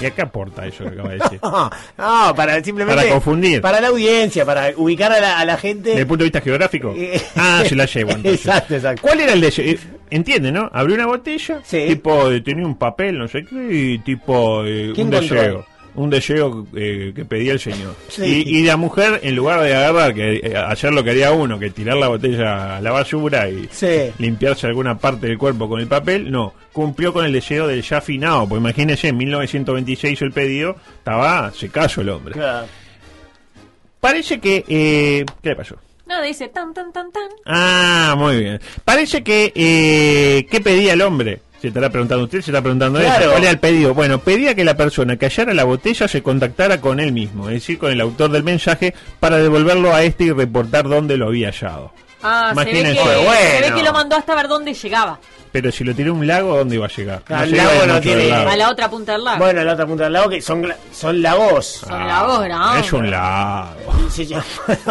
¿Y 0.00 0.06
acá 0.06 0.22
aporta 0.22 0.66
eso 0.66 0.84
que 0.84 0.90
acaba 0.90 1.10
de 1.10 1.18
decir? 1.18 1.40
No, 1.42 1.70
no, 1.98 2.34
para 2.34 2.62
simplemente. 2.62 3.00
Para 3.02 3.12
confundir. 3.12 3.60
Para 3.60 3.80
la 3.80 3.88
audiencia, 3.88 4.44
para 4.46 4.70
ubicar 4.76 5.12
a 5.12 5.20
la, 5.20 5.38
a 5.40 5.44
la 5.44 5.56
gente. 5.56 5.90
¿Desde 5.90 6.00
el 6.02 6.06
punto 6.06 6.22
de 6.24 6.26
vista 6.30 6.40
geográfico? 6.40 6.94
Eh, 6.96 7.20
Ah, 7.36 7.62
se 7.66 7.74
la 7.76 7.84
llevo 7.86 8.10
entonces. 8.12 8.46
Exacto, 8.46 8.74
exacto. 8.76 9.02
¿Cuál 9.02 9.20
era 9.20 9.32
el 9.32 9.40
deseo? 9.40 9.64
Eh, 9.64 9.78
Entiende, 10.10 10.50
¿no? 10.52 10.68
Abrió 10.72 10.96
una 10.96 11.06
botella, 11.06 11.60
Sí. 11.64 11.84
tipo, 11.88 12.30
eh, 12.30 12.40
tenía 12.40 12.66
un 12.66 12.76
papel, 12.76 13.16
no 13.18 13.28
sé 13.28 13.44
qué, 13.44 13.56
y 13.70 13.98
tipo, 14.00 14.64
eh, 14.64 14.92
¿Quién 14.94 15.06
un 15.08 15.10
deseo. 15.12 15.66
Un 15.94 16.08
deseo 16.10 16.66
eh, 16.76 17.12
que 17.14 17.24
pedía 17.24 17.52
el 17.52 17.58
señor. 17.60 17.96
Sí. 18.08 18.44
Y, 18.46 18.58
y 18.58 18.62
la 18.64 18.76
mujer, 18.76 19.20
en 19.24 19.34
lugar 19.34 19.60
de 19.62 19.74
agarrar, 19.74 20.14
que 20.14 20.36
eh, 20.42 20.54
ayer 20.56 20.92
lo 20.92 21.02
quería 21.02 21.32
uno, 21.32 21.58
que 21.58 21.70
tirar 21.70 21.96
la 21.96 22.08
botella 22.08 22.76
a 22.76 22.80
la 22.80 22.92
basura 22.92 23.48
y 23.48 23.68
Sí. 23.72 24.10
limpiarse 24.18 24.66
alguna 24.68 24.96
parte 24.98 25.26
del 25.26 25.36
cuerpo 25.38 25.68
con 25.68 25.80
el 25.80 25.86
papel, 25.88 26.30
no. 26.30 26.54
Cumplió 26.72 27.12
con 27.12 27.24
el 27.26 27.32
deseo 27.32 27.66
del 27.66 27.82
ya 27.82 27.98
afinado. 27.98 28.48
Pues 28.48 28.60
imagínese, 28.60 29.08
en 29.08 29.16
1926 29.16 30.22
el 30.22 30.32
pedido, 30.32 30.76
estaba 30.98 31.52
secazo 31.52 32.00
el 32.02 32.10
hombre. 32.10 32.34
Claro. 32.34 32.66
Parece 34.00 34.40
que... 34.40 34.64
eh, 34.68 35.24
¿Qué 35.42 35.48
le 35.50 35.56
pasó? 35.56 35.76
No, 36.06 36.22
dice 36.22 36.48
tan, 36.48 36.72
tan, 36.74 36.92
tan, 36.92 37.10
tan. 37.12 37.28
Ah, 37.46 38.14
muy 38.18 38.38
bien. 38.40 38.60
Parece 38.84 39.22
que... 39.22 39.52
Eh, 39.54 40.46
¿Qué 40.50 40.60
pedía 40.60 40.94
el 40.94 41.02
hombre? 41.02 41.40
Se 41.60 41.68
estará 41.68 41.90
preguntando 41.90 42.24
usted, 42.24 42.40
se 42.40 42.50
está 42.50 42.62
preguntando 42.62 42.98
Claro. 43.00 43.20
eso. 43.22 43.30
¿Cuál 43.32 43.42
era 43.42 43.50
el 43.50 43.58
pedido? 43.58 43.92
Bueno, 43.94 44.18
pedía 44.18 44.54
que 44.54 44.64
la 44.64 44.76
persona 44.76 45.16
que 45.16 45.26
hallara 45.26 45.52
la 45.52 45.64
botella 45.64 46.08
se 46.08 46.22
contactara 46.22 46.80
con 46.80 47.00
él 47.00 47.12
mismo, 47.12 47.48
es 47.48 47.54
decir, 47.54 47.78
con 47.78 47.92
el 47.92 48.00
autor 48.00 48.30
del 48.30 48.42
mensaje, 48.44 48.94
para 49.18 49.36
devolverlo 49.36 49.94
a 49.94 50.02
este 50.02 50.24
y 50.24 50.30
reportar 50.32 50.88
dónde 50.88 51.16
lo 51.18 51.26
había 51.26 51.48
hallado. 51.50 51.92
Ah, 52.22 52.52
se 52.54 52.64
ve, 52.64 52.70
que, 52.70 52.80
Imagínense. 52.80 53.02
se 53.02 53.70
ve 53.70 53.74
que 53.76 53.82
lo 53.82 53.92
mandó 53.92 54.16
hasta 54.16 54.34
ver 54.34 54.46
dónde 54.48 54.72
llegaba. 54.74 55.18
Pero 55.52 55.72
si 55.72 55.82
lo 55.84 55.94
tiró 55.94 56.12
a 56.12 56.14
un 56.14 56.26
lago, 56.26 56.56
¿dónde 56.56 56.76
iba 56.76 56.86
a 56.86 56.88
llegar? 56.88 57.22
El 57.28 57.50
llega 57.50 57.64
lago 57.64 57.86
no 57.86 58.00
tiene- 58.00 58.26
lago. 58.28 58.50
A 58.50 58.56
la 58.56 58.70
otra 58.70 58.88
punta 58.90 59.12
del 59.12 59.24
lago. 59.24 59.38
Bueno, 59.38 59.64
la 59.64 59.72
otra 59.72 59.86
punta 59.86 60.04
del 60.04 60.12
lago 60.12 60.28
que 60.30 60.40
son, 60.40 60.72
son 60.92 61.20
lagos. 61.22 61.66
Son 61.66 62.06
lagos 62.06 62.42
grandes. 62.44 62.86
Es 62.86 62.92
un 62.92 63.10
lago. 63.10 63.68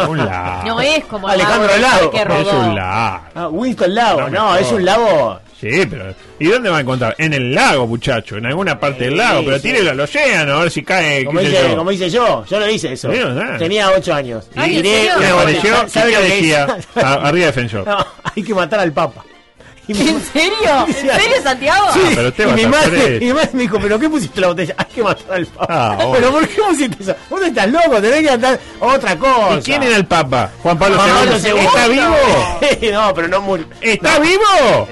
Un 0.09 0.17
lago. 0.17 0.67
No 0.67 0.81
es 0.81 1.05
como 1.05 1.27
Alejandro 1.27 1.77
Lago. 1.77 2.11
Es 2.13 2.53
un 2.53 2.75
lago. 2.75 3.21
Ah, 3.35 3.47
Winston 3.49 3.95
Lago, 3.95 4.21
No 4.21 4.29
no, 4.29 4.55
es 4.57 4.71
un 4.71 4.83
lago. 4.85 5.39
Sí, 5.60 5.86
pero 5.89 6.16
¿y 6.39 6.48
dónde 6.48 6.70
va 6.70 6.78
a 6.78 6.82
encontrar? 6.82 7.16
En 7.18 7.34
el 7.34 7.54
lago, 7.54 7.86
muchacho, 7.86 8.38
en 8.38 8.46
alguna 8.46 8.80
parte 8.80 9.04
del 9.06 9.18
lago, 9.18 9.41
pero 9.43 9.58
sí. 9.58 9.63
tírelo 9.63 9.91
al 9.91 10.00
océano 10.00 10.54
a 10.56 10.62
ver 10.62 10.72
si 10.72 10.84
cae. 10.84 11.26
Como 11.26 11.41
hice, 11.41 11.52
yo. 11.69 11.76
como 11.76 11.91
hice 11.91 12.10
yo, 12.10 12.45
yo 12.45 12.60
lo 12.60 12.69
hice 12.69 12.93
eso. 12.93 13.12
Sí, 13.12 13.17
¿verdad? 13.19 13.58
Tenía 13.58 13.89
8 13.91 14.13
años. 14.13 14.50
Ay, 14.56 14.78
¿en 14.78 14.84
Tiré 14.84 14.95
serio? 14.95 15.12
una 15.17 15.26
¿Qué 15.28 15.34
botella. 15.34 15.60
apareció? 15.62 15.89
¿Sabe 15.89 16.12
¿Qué 16.12 16.15
lo 16.17 16.22
que 16.24 16.30
decía? 16.30 16.78
hice? 16.80 17.00
A- 17.02 17.13
arriba 17.28 17.45
defensor. 17.48 17.86
No, 17.88 17.98
hay 18.36 18.43
que 18.43 18.54
matar 18.54 18.80
al 18.80 18.93
Papa. 18.93 19.26
¿En 20.10 20.23
serio? 20.23 20.86
¿En 20.88 20.93
serio, 20.93 21.36
Santiago? 21.43 21.88
Sí, 21.93 21.99
pero 22.15 22.28
usted 22.30 22.43
y 22.43 22.47
va 22.47 22.54
a 22.54 22.56
mi 22.56 22.65
madre, 22.67 23.17
y 23.17 23.25
mi 23.25 23.34
madre 23.34 23.49
me 23.54 23.62
dijo, 23.63 23.80
¿pero 23.82 23.99
qué 23.99 24.10
pusiste 24.10 24.39
la 24.41 24.47
botella? 24.47 24.75
Hay 24.78 24.86
que 24.86 25.04
matar 25.04 25.34
al 25.38 25.45
Papa. 25.47 25.67
Ah. 25.69 25.97
¿Pero 26.13 26.32
por 26.32 26.47
qué 26.47 26.62
pusiste 26.62 27.04
eso? 27.04 27.15
Vos 27.30 27.41
estás 27.41 27.69
loco, 27.69 28.02
tenés 28.02 28.21
que 28.21 28.30
andar 28.30 28.60
otra 28.80 29.15
cosa. 29.17 29.56
¿Y 29.58 29.62
quién 29.63 29.84
era 29.84 29.95
el 29.97 30.06
Papa? 30.06 30.52
Juan 30.62 30.78
Pablo 30.78 30.97
Juan 30.97 31.10
Pablo 31.10 31.38
II. 31.38 31.49
II. 31.49 31.60
¿Está 31.65 31.88
vivo? 31.88 32.15
no, 32.93 33.13
pero 33.13 33.28
no 33.28 33.41
murió. 33.41 33.65
¿Está 33.82 34.19
vivo? 34.19 34.43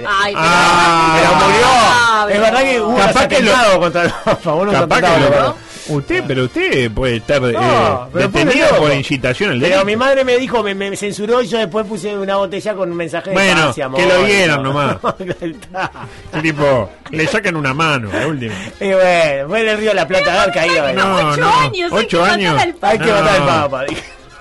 Ay, 0.07 0.33
pero, 0.33 0.37
Ah, 0.37 1.17
Pero 1.19 1.35
murió. 1.47 1.67
Ah, 1.69 2.27
es 2.29 2.39
verdad 2.41 2.61
que 2.63 2.81
hubo 2.81 2.97
Capaz 2.97 3.27
que 3.27 3.39
lo- 3.41 3.79
contra 3.79 4.03
el 4.03 4.09
Papa. 4.11 4.51
Vos 4.51 4.65
no 4.65 4.71
Capaz 4.71 4.95
que 5.01 5.19
lo- 5.19 5.41
¿no? 5.47 5.66
Usted, 5.89 6.23
pero 6.27 6.43
usted 6.45 6.91
puede 6.91 7.17
estar 7.17 7.43
eh, 7.43 7.53
No, 7.53 8.09
pero 8.11 8.27
detenido 8.27 8.67
por 8.77 8.93
incitación 8.93 9.51
al 9.51 9.57
Pero 9.59 9.69
delito. 9.69 9.85
mi 9.85 9.95
madre 9.95 10.23
me 10.23 10.37
dijo, 10.37 10.61
me, 10.63 10.73
me 10.75 10.95
censuró 10.95 11.41
y 11.41 11.47
yo 11.47 11.57
después 11.57 11.85
puse 11.85 12.15
una 12.17 12.35
botella 12.37 12.73
con 12.73 12.91
un 12.91 12.97
mensaje 12.97 13.29
de 13.29 13.33
Bueno, 13.35 13.67
paz 13.67 13.77
y 13.77 13.81
amor. 13.81 13.99
que 13.99 14.05
lo 14.07 14.23
vieran 14.23 14.63
nomás. 14.63 14.97
Tipo, 16.41 16.89
le 17.11 17.27
sacan 17.27 17.55
una 17.55 17.73
mano, 17.73 18.09
la 18.11 18.27
última. 18.27 18.53
y 18.79 18.85
bueno, 18.91 19.47
fue 19.47 19.61
en 19.61 19.67
el 19.69 19.77
río 19.77 19.89
de 19.89 19.95
la 19.95 20.07
Plata 20.07 20.41
haber 20.43 20.53
caído. 20.53 20.85
ahí. 20.85 20.95
No, 20.95 21.15
ocho 21.31 21.37
no. 21.41 21.49
años, 21.61 21.91
hay 21.93 21.99
Ocho 22.05 22.23
que 22.23 22.29
años. 22.29 22.53
matar 22.53 22.67
al 22.67 22.73
Papa. 22.75 22.89
Hay 22.91 22.99
que 22.99 23.05
No. 23.05 23.11
matar 23.13 23.35
al 23.35 23.45
Papa. 23.47 23.85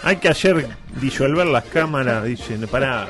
Hay 0.07 0.17
que 0.17 0.29
hacer 0.29 0.67
disolver 1.01 1.47
las 1.47 1.65
cámaras, 1.65 2.23
dicen, 2.25 2.67
pará. 2.69 3.09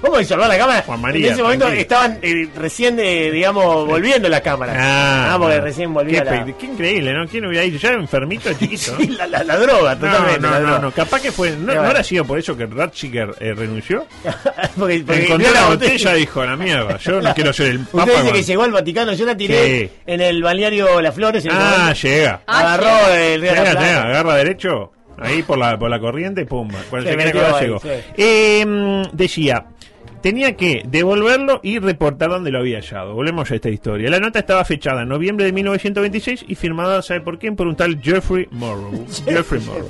¿Cómo 0.00 0.18
disolver 0.18 0.48
la 0.48 0.56
cámara? 0.56 0.82
Juan 0.86 1.00
María, 1.00 1.26
en 1.26 1.32
ese 1.34 1.42
momento 1.42 1.66
tranquilo. 1.66 1.82
estaban 1.82 2.18
eh, 2.22 2.48
recién, 2.56 2.98
eh, 2.98 3.30
digamos, 3.30 3.86
volviendo 3.86 4.28
la 4.28 4.40
cámara. 4.40 4.72
Ah, 4.78 5.36
porque 5.38 5.56
no. 5.58 5.62
recién 5.64 5.92
volvía 5.92 6.22
qué, 6.24 6.30
la, 6.30 6.44
qué 6.46 6.66
increíble, 6.66 7.12
¿no? 7.12 7.26
¿Quién 7.26 7.44
hubiera 7.44 7.64
ido? 7.64 7.78
Ya 7.78 7.90
era 7.90 7.98
enfermito 8.00 8.48
de 8.48 8.56
chiquito. 8.58 8.92
¿no? 8.92 8.98
Sí, 8.98 9.08
la, 9.08 9.26
la- 9.26 9.44
la 9.44 9.56
droga, 9.58 9.94
No, 9.96 10.00
totalmente. 10.00 10.40
no, 10.40 10.50
la 10.50 10.58
no, 10.60 10.64
droga. 10.66 10.78
no, 10.80 10.90
capaz 10.92 11.20
que 11.20 11.30
fue. 11.32 11.50
¿No, 11.50 11.74
¿no 11.74 11.80
habrá 11.82 12.02
sido 12.02 12.24
por 12.24 12.38
eso 12.38 12.56
que 12.56 12.64
Ratzinger 12.66 13.34
eh, 13.40 13.52
renunció? 13.54 14.06
porque, 14.78 15.04
porque 15.06 15.24
Encontró 15.24 15.52
la 15.52 15.66
botella. 15.66 16.16
y 16.16 16.20
dijo: 16.20 16.44
la 16.44 16.56
mierda, 16.56 16.96
yo 16.98 17.20
no 17.20 17.34
quiero 17.34 17.52
ser 17.52 17.66
el 17.66 17.78
Usted 17.80 17.92
papa. 17.92 18.04
dice 18.06 18.16
que 18.16 18.22
cuando- 18.30 18.40
llegó 18.46 18.62
al 18.62 18.72
Vaticano, 18.72 19.12
yo 19.12 19.26
la 19.26 19.36
tiré 19.36 19.78
Sí. 19.80 19.90
en 20.06 20.20
el 20.22 20.42
balneario 20.42 21.00
Las 21.02 21.14
Flores. 21.14 21.44
En 21.44 21.50
el 21.50 21.56
Ah, 21.60 21.76
momento. 21.78 22.00
llega. 22.00 22.40
Ah, 22.46 22.60
Agarró 22.60 22.84
llega. 22.86 23.24
el 23.26 23.40
río 23.42 23.50
de 23.50 23.56
Llega, 23.58 23.64
la 23.64 23.70
Plata. 23.72 23.86
llega, 23.86 24.02
agarra 24.04 24.34
derecho. 24.36 24.92
Ahí 25.18 25.42
por 25.42 25.58
la, 25.58 25.78
por 25.78 25.90
la 25.90 25.98
corriente, 26.00 26.44
pumba. 26.46 26.78
Cuando 26.90 27.08
Se 27.08 27.12
se 27.12 27.16
quiere 27.16 27.32
metió 27.32 27.46
acordar, 27.46 27.62
ahí, 27.62 27.66
llegó. 27.68 27.80
sí. 27.80 27.88
Eh, 28.16 28.66
mm, 28.66 29.16
decía, 29.16 29.66
tenía 30.22 30.56
que 30.56 30.82
devolverlo 30.86 31.60
y 31.62 31.78
reportar 31.78 32.30
dónde 32.30 32.50
lo 32.50 32.58
había 32.60 32.78
hallado. 32.78 33.14
Volvemos 33.14 33.50
a 33.50 33.54
esta 33.54 33.68
historia. 33.70 34.10
La 34.10 34.20
nota 34.20 34.38
estaba 34.38 34.64
fechada 34.64 35.02
en 35.02 35.08
noviembre 35.08 35.44
de 35.46 35.52
1926 35.52 36.44
y 36.48 36.54
firmada, 36.54 37.02
¿sabe 37.02 37.20
por 37.20 37.38
quién? 37.38 37.56
Por 37.56 37.66
un 37.66 37.76
tal 37.76 38.00
Jeffrey 38.02 38.48
Morrow. 38.50 39.04
Jeffrey 39.26 39.60
Morrow. 39.62 39.88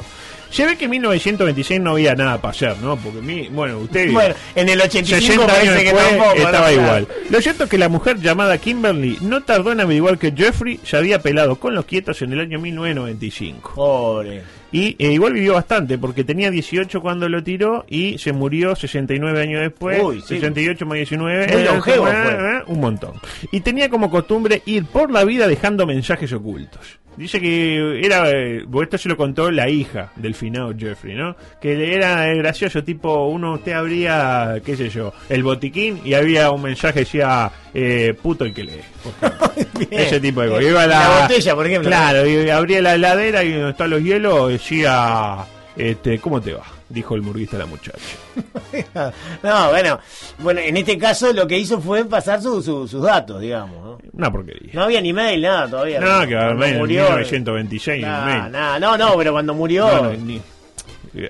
Se 0.55 0.65
ve 0.65 0.77
que 0.77 0.85
en 0.85 0.91
1926 0.93 1.81
no 1.81 1.91
había 1.91 2.15
nada 2.15 2.41
para 2.41 2.53
hacer, 2.53 2.77
¿no? 2.79 2.97
Porque, 2.97 3.21
mi, 3.21 3.49
bueno, 3.49 3.79
usted... 3.79 4.13
Bueno, 4.13 4.35
en 4.55 4.69
el 4.69 4.81
85 4.81 5.21
60 5.27 5.43
años 5.43 5.53
parece 5.53 5.79
que 5.79 5.85
después 5.93 6.09
tampoco. 6.09 6.29
¿no? 6.29 6.35
estaba 6.47 6.69
Claro. 6.69 6.73
igual. 6.83 7.09
Lo 7.31 7.41
cierto 7.41 7.65
es 7.65 7.71
que 7.71 7.79
la 7.79 7.89
mujer 7.89 8.21
llamada 8.21 8.59
Kimberly 8.59 9.19
no 9.21 9.43
tardó 9.43 9.73
en 9.73 9.81
averiguar 9.81 10.17
que 10.17 10.33
Jeffrey 10.37 10.79
se 10.85 10.97
había 10.97 11.19
pelado 11.21 11.57
con 11.57 11.75
los 11.75 11.85
quietos 11.87 12.23
en 12.23 12.33
el 12.35 12.41
año 12.41 12.61
1995. 12.61 13.73
Pobre. 13.75 14.43
Y 14.71 14.97
eh, 14.99 15.13
igual 15.13 15.33
vivió 15.35 15.55
bastante, 15.55 15.99
porque 15.99 16.25
tenía 16.25 16.51
18 16.51 17.01
cuando 17.01 17.29
lo 17.29 17.45
tiró 17.45 17.85
y 17.89 18.19
se 18.19 18.33
murió 18.33 18.75
69 18.75 19.41
años 19.41 19.61
después. 19.61 20.03
Uy, 20.03 20.21
sí. 20.21 20.35
68 20.41 20.85
más 20.87 20.97
19. 20.97 21.47
Muy 21.47 21.63
eh, 21.63 21.65
longevo 21.65 22.09
eh, 22.09 22.13
fue. 22.25 22.33
eh, 22.33 22.63
un 22.67 22.81
montón. 22.81 23.13
Y 23.53 23.61
tenía 23.61 23.89
como 23.89 24.11
costumbre 24.11 24.63
ir 24.67 24.85
por 24.87 25.11
la 25.13 25.25
vida 25.25 25.47
dejando 25.47 25.87
mensajes 25.87 26.33
ocultos. 26.33 26.99
Dice 27.17 27.41
que 27.41 28.01
era, 28.05 28.31
eh, 28.31 28.65
esto 28.83 28.99
se 28.99 29.09
lo 29.09 29.17
contó 29.17 29.51
la 29.51 29.69
hija 29.69 30.11
del 30.17 30.35
finado 30.35 30.75
Jeffrey, 30.77 31.15
¿no? 31.15 31.37
Que 31.61 31.95
era 31.95 32.31
eh, 32.31 32.37
gracioso, 32.37 32.83
tipo, 32.83 33.27
uno, 33.27 33.55
usted 33.55 33.73
abría, 33.73 34.61
qué 34.65 34.77
sé 34.77 34.89
yo, 34.89 35.13
el 35.29 35.43
botiquín 35.43 36.01
y 36.05 36.15
había 36.15 36.51
un 36.51 36.63
mensaje 36.63 36.95
que 36.95 37.01
decía, 37.01 37.51
eh, 37.73 38.15
puto 38.21 38.45
el 38.45 38.53
que 38.53 38.65
lee. 38.65 38.81
Bien. 39.79 40.03
Ese 40.03 40.21
tipo 40.21 40.41
de 40.41 40.49
cosas. 40.49 40.65
Iba 40.65 40.83
a 40.83 40.87
La 40.87 41.21
botella, 41.23 41.55
por 41.55 41.67
ejemplo. 41.67 41.89
Claro, 41.91 42.27
y 42.29 42.51
abría 42.51 42.83
la 42.83 42.95
heladera 42.95 43.45
y 43.45 43.53
donde 43.53 43.71
están 43.71 43.91
los 43.91 44.03
hielos 44.03 44.51
decía, 44.51 45.39
este, 45.77 46.19
¿cómo 46.19 46.41
te 46.41 46.55
va? 46.55 46.74
Dijo 46.89 47.15
el 47.15 47.23
murguista 47.23 47.57
a 47.57 47.61
la 47.61 47.67
muchacha. 47.67 47.99
No, 49.43 49.71
bueno, 49.71 49.99
bueno, 50.39 50.61
en 50.61 50.77
este 50.77 50.99
caso 50.99 51.33
lo 51.33 51.47
que 51.47 51.59
hizo 51.59 51.81
fue 51.81 52.05
pasar 52.05 52.41
su- 52.43 52.63
su- 52.63 52.87
sus 52.89 53.03
datos, 53.03 53.41
digamos. 53.41 53.77
¿no? 53.85 53.99
Una 54.13 54.31
porquería. 54.31 54.71
No 54.75 54.83
había 54.85 55.01
ni 55.01 55.13
mail, 55.13 55.43
nada 55.43 55.69
todavía. 55.69 56.01
No, 56.01 56.27
que 56.27 56.35
Cuando 56.35 56.65
en 56.65 56.79
murió, 56.79 57.03
1926. 57.05 58.03
Nah, 58.03 58.25
mail. 58.25 58.53
nah, 58.53 58.79
no, 58.79 58.97
no, 58.99 59.17
pero 59.17 59.33
cuando 59.33 59.55
murió. 59.55 59.87
No, 59.89 60.03
no, 60.05 60.13
ni- 60.15 60.37
Eh, 60.37 60.43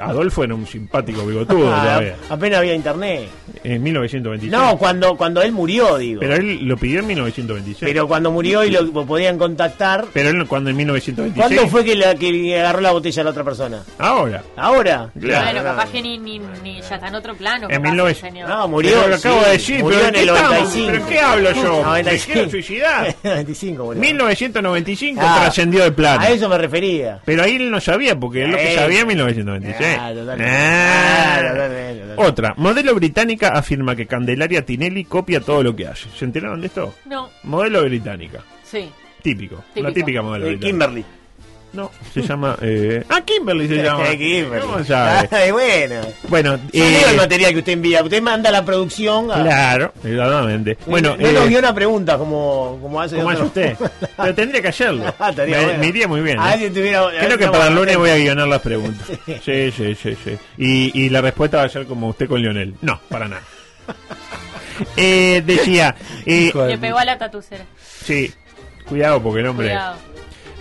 Adolfo 0.01 0.44
era 0.44 0.55
un 0.55 0.66
simpático 0.66 1.25
bigotudo 1.27 1.73
Ah, 1.73 1.81
todavía. 1.85 2.16
apenas 2.31 2.59
había 2.61 2.75
internet. 2.75 3.29
En 3.62 3.83
1926. 3.83 4.51
No, 4.53 4.77
cuando, 4.79 5.16
cuando 5.16 5.42
él 5.42 5.53
murió, 5.53 5.97
digo. 5.99 6.20
Pero 6.20 6.37
él 6.37 6.61
lo 6.66 6.77
pidió 6.77 7.01
en 7.01 7.07
1926. 7.07 7.81
Pero 7.92 8.07
cuando 8.09 8.31
murió 8.31 8.64
y 8.64 8.70
lo, 8.70 8.90
podían 9.07 9.38
contactar. 9.38 10.07
Pero 10.12 10.31
él 10.31 10.47
cuando 10.47 10.70
en 10.70 10.77
1926. 10.77 11.35
¿Cuándo 11.57 11.70
fue 11.70 11.85
que, 11.85 11.97
la, 11.97 12.14
que 12.14 12.59
agarró 12.59 12.81
la 12.81 12.92
botella 12.92 13.23
a 13.23 13.25
la 13.25 13.31
otra 13.31 13.44
persona? 13.44 13.83
Ahora. 13.99 14.42
¿Ahora? 14.57 15.11
Claro. 15.18 15.44
Bueno, 15.44 15.62
capaz 15.62 15.90
que 15.90 16.03
ni, 16.03 16.18
ni, 16.18 16.38
ni 16.62 16.81
ya 16.81 16.94
está 16.97 17.09
en 17.09 17.14
otro 17.14 17.35
plano. 17.35 17.68
En 17.70 17.83
capaz, 17.83 17.85
19 17.92 18.11
el 18.11 18.16
señor. 18.16 18.49
No, 18.49 18.68
murió. 18.68 18.92
Pero 18.97 19.09
lo 19.09 19.14
acabo 19.16 19.38
sí, 19.40 19.44
de 19.44 19.51
decir, 19.53 19.81
murió 19.83 19.99
pero 19.99 20.09
en 20.09 20.14
¿qué 20.14 20.23
el 20.23 20.29
estamos? 20.29 20.51
95. 20.51 20.92
¿Pero 20.92 21.07
qué 21.09 21.18
hablo 21.20 21.53
yo? 21.53 21.62
¿Me 21.77 21.83
95. 21.85 22.33
quiero 22.33 22.51
suicidar? 22.51 23.16
95, 23.25 23.85
boludo. 23.85 24.01
1995 24.01 25.20
Ah, 25.25 25.38
trascendió 25.42 25.85
de 25.85 25.92
plano. 25.92 26.20
A 26.23 26.29
eso 26.31 26.49
me 26.49 26.59
refería. 26.59 27.20
Pero 27.25 27.42
ahí 27.42 27.57
él 27.57 27.70
no 27.70 27.81
sabía, 27.81 28.18
porque 28.18 28.44
él 28.44 28.51
lo 28.51 28.57
que 28.59 28.75
sabía 28.75 29.01
en 29.01 29.07
1996. 29.09 29.74
Ah. 29.81 30.13
Ah. 30.41 31.41
Ah. 31.41 32.15
Otra, 32.17 32.55
modelo 32.57 32.95
británica 32.95 33.49
afirma 33.49 33.95
que 33.97 34.07
Candelaria 34.07 34.65
Tinelli 34.65 35.05
copia 35.05 35.41
todo 35.41 35.63
lo 35.63 35.75
que 35.75 35.87
hace. 35.87 36.09
¿Se 36.17 36.25
enteraron 36.25 36.61
de 36.61 36.67
esto? 36.69 36.95
No, 37.07 37.31
Modelo 37.45 37.83
británica. 37.85 38.41
sí. 38.63 38.91
Típico. 39.23 39.65
Típico. 39.73 39.89
La 39.89 39.95
típica 39.95 40.21
modelo 40.23 40.45
Eh, 40.45 40.49
británica. 40.51 40.67
Kimberly. 40.71 41.05
No, 41.75 41.91
se 42.13 42.23
llama... 42.23 42.57
Eh... 42.63 43.03
Ah, 43.09 43.21
Kimberly 43.25 43.67
se 43.67 43.77
llama. 43.83 44.05
Kimberly. 44.11 44.61
¿Cómo 44.61 44.85
sabe? 44.85 45.29
Ay, 45.37 45.51
bueno. 45.51 46.01
Bueno, 46.29 46.55
eh, 46.73 47.03
el 47.11 47.17
material 47.17 47.53
que 47.53 47.59
usted 47.59 47.73
envía. 47.73 48.03
Usted 48.03 48.23
manda 48.23 48.51
la 48.53 48.65
producción. 48.65 49.31
a- 49.33 49.43
claro, 49.43 49.93
exactamente. 50.05 50.79
Bueno, 50.87 51.17
no 51.19 51.27
eh, 51.29 51.33
nos 51.33 51.49
guiona 51.49 51.75
preguntas 51.75 52.17
como, 52.17 52.79
como 52.81 53.01
hace 53.01 53.17
¿Cómo 53.17 53.31
hace 53.31 53.43
otro. 53.43 53.47
usted? 53.49 53.77
Pero 54.17 54.35
tendría 54.35 54.63
que 54.63 54.69
hacerlo. 54.69 55.13
Ah, 55.19 55.31
estaría 55.31 55.59
me, 55.59 55.65
bueno. 55.65 55.79
me 55.81 55.87
iría 55.89 56.07
muy 56.09 56.21
bien. 56.21 56.37
Ah, 56.41 56.55
¿eh? 56.55 56.59
si 56.59 56.71
tuviera- 56.71 57.09
Creo 57.21 57.39
que 57.39 57.49
para 57.49 57.67
el 57.69 57.75
lunes 57.75 57.97
voy 57.97 58.11
a 58.11 58.17
guionar 58.17 58.47
las 58.47 58.61
preguntas. 58.63 59.07
Sí, 59.45 59.73
sí, 59.73 59.95
sí, 60.01 60.17
sí. 60.25 60.39
Y, 60.57 61.03
y 61.07 61.09
la 61.11 61.21
respuesta 61.23 61.57
va 61.57 61.65
a 61.65 61.69
ser 61.69 61.87
como 61.87 62.09
usted 62.09 62.29
con 62.29 62.41
Lionel. 62.41 62.75
No, 62.83 63.01
para 63.09 63.27
nada. 63.29 63.43
Eh, 64.97 65.43
decía, 65.45 65.95
eh, 66.27 66.53
Le 66.69 66.79
pegó 66.79 66.99
a 66.99 67.05
la 67.05 67.19
tatucera. 67.19 67.65
sí, 68.05 68.33
cuidado 68.89 69.23
porque 69.23 69.41
el 69.41 69.47
hombre 69.47 69.69
Cuidado. 69.69 69.97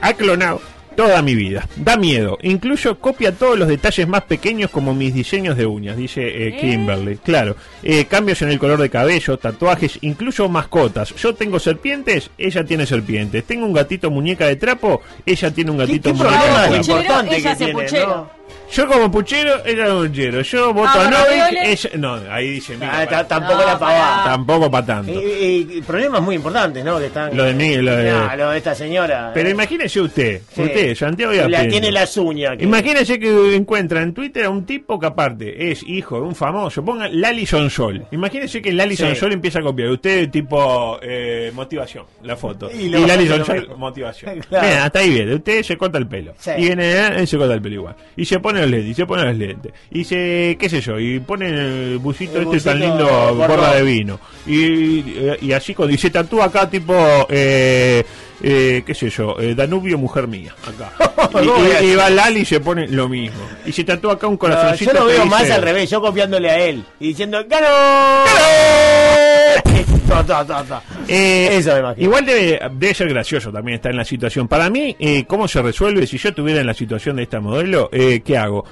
ha 0.02 0.13
clonado 0.13 0.62
toda 0.95 1.21
mi 1.21 1.36
vida. 1.36 1.67
Da 1.75 1.97
miedo. 1.97 2.38
Incluso 2.41 2.99
copia 2.99 3.32
todos 3.32 3.58
los 3.58 3.67
detalles 3.67 4.08
más 4.08 4.23
pequeños 4.23 4.69
como 4.69 4.93
mis 4.93 5.13
diseños 5.13 5.58
de 5.58 5.65
uñas, 5.65 5.97
dice 5.97 6.21
eh, 6.21 6.47
¿Eh? 6.49 6.58
Kimberly. 6.60 7.17
Claro. 7.17 7.56
Eh, 7.82 8.06
cambios 8.06 8.41
en 8.41 8.49
el 8.49 8.60
color 8.60 8.82
de 8.82 8.89
cabello, 8.89 9.38
tatuajes, 9.38 9.99
incluso 10.01 10.47
mascotas. 10.49 11.13
Yo 11.15 11.36
tengo 11.36 11.60
serpientes, 11.60 12.32
ella 12.38 12.63
tiene 12.63 12.86
serpientes. 12.86 13.43
Tengo 13.43 13.65
un 13.65 13.73
gatito 13.73 14.10
muñeca 14.10 14.47
de 14.47 14.56
trapo, 14.56 15.01
ella 15.25 15.51
tiene 15.51 15.71
un 15.71 15.77
gatito 15.77 16.10
qué 16.10 16.15
muñeca 16.15 16.69
de 16.69 16.79
es 16.79 16.86
trapo. 16.88 16.99
Importante 16.99 17.36
ella 17.36 17.43
que 17.43 17.49
hace 17.49 17.65
tiene, 17.65 17.84
puchero. 17.84 18.08
¿no? 18.08 18.42
Yo 18.73 18.88
como 18.88 19.12
puchero, 19.12 19.63
ella 19.65 19.88
como 19.88 20.01
puchero. 20.07 20.41
Yo 20.41 20.73
voto 20.73 20.89
Ah, 20.93 21.07
a 21.07 21.09
Novik, 21.12 21.59
ella... 21.63 21.89
No, 21.97 22.15
ahí 22.31 22.49
dice... 22.51 22.75
mira, 22.75 23.01
Ah, 23.01 23.05
para- 23.05 23.27
tampoco 23.27 23.53
No, 23.62 23.65
la 23.67 23.79
pavada. 23.79 24.23
Tampoco 24.25 24.71
para 24.71 24.86
tanto. 24.86 25.12
Y, 25.12 25.15
y- 25.15 25.77
y 25.77 25.81
problemas 25.81 26.21
muy 26.21 26.36
importantes, 26.36 26.83
¿no? 26.83 26.97
Que 26.99 27.05
están. 27.07 27.36
Lo 27.38 27.43
de 27.43 27.53
mí, 27.53 27.75
lo 27.77 27.95
de- 27.95 28.12
No, 28.12 28.36
lo 28.36 28.49
de 28.51 28.57
esta 28.57 28.73
señora. 28.73 29.31
Pero 29.33 29.49
eh. 29.49 29.51
imagínese 29.51 30.01
usted, 30.01 30.41
Sí. 30.53 30.62
usted, 30.63 30.95
Santiago 30.95 31.33
La- 31.33 31.47
Yapén. 31.47 31.69
tiene 31.69 31.91
las 31.91 32.15
uñas. 32.17 32.57
que- 32.57 32.63
Imagínese 32.63 33.19
que 33.19 33.55
encuentra 33.55 34.01
en 34.01 34.13
Twitter 34.13 34.45
a 34.45 34.49
un 34.49 34.65
tipo 34.65 34.99
que 34.99 35.05
aparte 35.05 35.71
es 35.71 35.83
hijo 35.83 36.15
de 36.15 36.21
un 36.21 36.36
famoso, 36.36 36.83
ponga 36.83 37.07
Lali 37.09 37.45
Sonsol. 37.45 38.05
Imagínese 38.12 38.62
que 38.62 38.71
Lali 38.73 38.95
Sí. 38.95 39.03
Sonsol 39.03 39.33
empieza 39.33 39.59
a 39.59 39.62
copiar. 39.62 39.89
Usted 39.89 40.29
tipo 40.29 40.97
eh, 41.01 41.51
motivación, 41.53 42.05
la 42.23 42.36
foto. 42.36 42.69
Y 42.71 42.86
Y, 42.86 42.89
Lali 42.89 43.27
Sonsol, 43.27 43.69
motivación. 43.77 44.39
Claro. 44.49 44.67
Bien, 44.67 44.79
hasta 44.79 44.99
ahí 44.99 45.09
viene. 45.09 45.36
Usted 45.36 45.63
se 45.63 45.77
corta 45.77 45.97
el 45.97 46.07
pelo. 46.07 46.33
Sí. 46.39 46.51
Y 46.57 46.62
viene, 46.65 47.07
él 47.19 47.27
se 47.27 47.38
corta 47.38 47.53
el 47.53 47.62
pelo 47.62 47.75
igual. 47.75 47.95
Y 48.15 48.25
se 48.25 48.39
pone 48.39 48.62
los 48.63 48.71
lentes, 48.71 48.91
y 48.91 48.93
se 48.93 49.06
pone 49.06 49.23
los 49.23 49.38
lentes. 49.38 49.71
Y 49.91 50.04
se, 50.04 50.58
qué 50.60 50.69
sé 50.69 50.82
yo, 50.82 50.99
y 50.99 51.19
pone 51.19 51.49
el 51.49 51.97
busito 51.99 52.39
El 52.39 52.47
este 52.47 52.69
tan 52.69 52.80
lindo, 52.80 53.36
borra 53.36 53.76
de 53.76 53.84
vino. 53.84 54.19
Y, 54.47 55.04
y 55.41 55.52
así 55.54 55.73
cuando 55.73 55.93
y 55.93 55.97
se 55.97 56.10
tatúa 56.10 56.45
acá 56.45 56.69
tipo... 56.69 56.93
Eh, 57.30 58.04
eh, 58.43 58.84
qué 58.86 58.93
sé 58.93 59.10
yo, 59.10 59.39
eh, 59.39 59.56
Danubio, 59.56 59.97
mujer 59.97 60.27
mía, 60.27 60.53
acá. 60.67 60.91
Y, 61.41 61.47
¿Cómo 61.47 61.63
y- 61.82 61.86
y 61.91 61.95
va 61.95 62.10
Lali 62.12 62.41
y 62.41 62.45
se 62.45 62.60
pone 62.60 62.88
lo 62.88 63.10
mismo. 63.10 63.39
Y 63.65 63.71
se 63.71 63.84
tatúa 63.84 64.13
acá 64.13 64.27
un 64.27 64.34
No, 64.34 64.39
corazoncito. 64.39 64.93
yo 64.93 64.99
lo 64.99 65.06
veo 65.06 65.15
dice- 65.23 65.29
más 65.29 65.49
al 65.49 65.62
revés, 65.63 65.89
yo 65.89 65.99
copiándole 66.01 66.51
a 66.51 66.60
él 66.60 66.84
y 66.99 67.08
diciendo 67.08 67.43
¡Ganó! 67.49 67.67
Ta, 70.08 70.23
ta, 70.23 70.45
ta, 70.45 70.63
ta. 70.63 70.84
Eh, 71.08 71.49
Eso 71.58 71.73
me 71.73 71.79
imagino. 71.79 72.06
Igual 72.06 72.25
debe, 72.25 72.60
debe 72.73 72.93
ser 72.93 73.10
gracioso 73.10 73.51
también 73.51 73.75
estar 73.75 73.89
en 73.91 73.97
la 73.97 74.06
situación. 74.06 74.47
Para 74.47 74.69
mí, 74.69 74.95
eh, 74.99 75.25
¿cómo 75.25 75.47
se 75.47 75.60
resuelve? 75.62 76.06
Si 76.06 76.17
yo 76.19 76.29
estuviera 76.29 76.62
en 76.62 76.67
la 76.67 76.73
situación 76.75 77.15
de 77.15 77.23
esta 77.23 77.39
modelo, 77.39 77.89
eh, 77.91 78.21
¿qué 78.23 78.38
hago? 78.38 78.63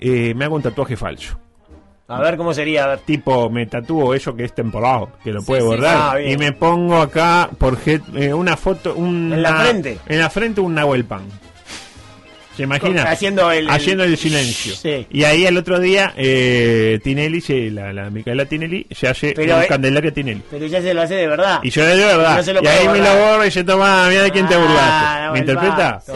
Eh, 0.00 0.32
me 0.34 0.46
hago 0.46 0.56
un 0.56 0.62
tatuaje 0.62 0.96
falso. 0.96 1.38
A 2.10 2.20
ver 2.20 2.38
cómo 2.38 2.54
sería. 2.54 2.84
A 2.84 2.88
ver. 2.88 2.98
Tipo, 3.00 3.50
me 3.50 3.66
tatúo 3.66 4.14
eso 4.14 4.34
que 4.34 4.44
es 4.44 4.54
temporado, 4.54 5.10
que 5.22 5.30
lo 5.30 5.40
Sí, 5.40 5.46
puede 5.46 5.60
sí, 5.60 5.66
borrar. 5.66 6.16
Ah, 6.16 6.20
y 6.22 6.38
me 6.38 6.52
pongo 6.52 6.96
acá 6.96 7.50
por 7.58 7.76
eh, 7.86 8.32
una 8.32 8.56
foto. 8.56 8.94
Una, 8.94 9.36
¿En 9.36 9.42
la 9.42 9.60
frente? 9.60 9.98
En 10.06 10.18
la 10.18 10.30
frente 10.30 10.60
un 10.62 10.74
Nahuel 10.74 11.04
Pan. 11.04 11.22
¿Se 12.58 12.64
imagina? 12.64 13.04
Haciendo 13.04 13.50
el- 13.52 13.58
el- 13.66 13.70
Haciendo 13.70 14.02
el 14.02 14.16
silencio. 14.18 14.74
Sí. 14.74 15.06
Y 15.12 15.22
ahí 15.22 15.46
al 15.46 15.56
otro 15.56 15.78
día, 15.78 16.12
eh, 16.16 16.98
Tinelli, 17.04 17.40
se, 17.40 17.70
la, 17.70 17.92
la 17.92 18.10
Micaela 18.10 18.44
Tinelli, 18.46 18.84
se 18.90 19.06
hace 19.08 19.32
Pero, 19.32 19.56
un 19.56 19.62
eh, 19.62 19.66
Candelaria 19.68 20.12
Tinelli. 20.12 20.42
Pero 20.50 20.66
ya 20.66 20.82
se 20.82 20.92
lo 20.92 21.02
hace 21.02 21.14
de 21.14 21.28
verdad. 21.28 21.60
Y 21.62 21.70
yo 21.70 21.86
digo 21.94 22.08
verdad. 22.08 22.36
No 22.36 22.42
se 22.42 22.52
lo 22.52 22.62
y 22.62 22.66
ahí 22.66 22.88
me 22.88 22.98
lo 22.98 23.16
borra 23.16 23.46
y 23.46 23.50
se 23.52 23.62
toma, 23.62 24.08
mira 24.08 24.22
de 24.24 24.30
quién 24.32 24.48
te 24.48 24.54
Ah, 24.54 24.58
burlaste. 24.58 25.20
no, 25.26 25.32
¿Me 25.32 25.38
el 25.38 25.44
interpreta? 25.44 26.02
Sí. 26.04 26.12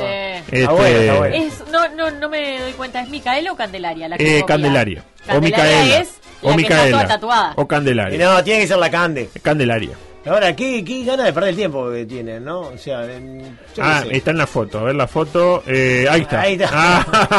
Este. 0.51 1.37
Es, 1.47 1.63
no, 1.71 1.89
no, 1.97 2.11
no 2.11 2.29
me 2.29 2.59
doy 2.61 2.73
cuenta, 2.73 3.01
¿es 3.03 3.09
Micaela 3.09 3.53
o 3.53 3.57
Candelaria? 3.57 4.09
La 4.09 4.19
que 4.19 4.39
eh? 4.41 4.45
Candelaria. 4.45 5.05
O 5.25 5.27
Candelaria 5.29 5.65
Micaela. 5.77 6.01
es 6.01 6.09
o 6.43 6.47
la 6.49 6.51
está 6.51 6.57
Micaela. 6.57 6.91
toda 6.91 7.07
tatuada. 7.07 7.53
O 7.57 7.63
Y 7.63 7.67
Candelaria. 7.67 8.19
no, 8.35 8.43
tiene 8.45 8.61
que 8.63 8.67
ser 8.67 8.79
la 8.79 8.91
Cande. 8.91 9.29
Candelaria. 9.43 9.91
Ahora, 10.25 10.55
¿qué, 10.55 10.85
qué 10.85 11.05
ganas 11.05 11.27
de 11.27 11.33
perder 11.33 11.51
el 11.51 11.57
tiempo 11.57 11.91
que 11.91 12.05
tienen, 12.07 12.45
¿no? 12.45 12.61
O 12.61 12.79
sea, 12.79 13.05
en- 13.13 13.41
yo 13.41 13.47
qué 13.75 13.81
Ah, 13.83 14.05
sé. 14.07 14.17
está 14.17 14.31
en 14.31 14.39
la 14.39 14.47
foto. 14.47 14.79
A 14.79 14.83
ver 14.85 14.95
la 14.95 15.09
foto. 15.09 15.63
Eh, 15.67 16.07
ahí 16.09 16.21
está. 16.23 16.41
Ahí 16.43 16.53
está. 16.55 16.71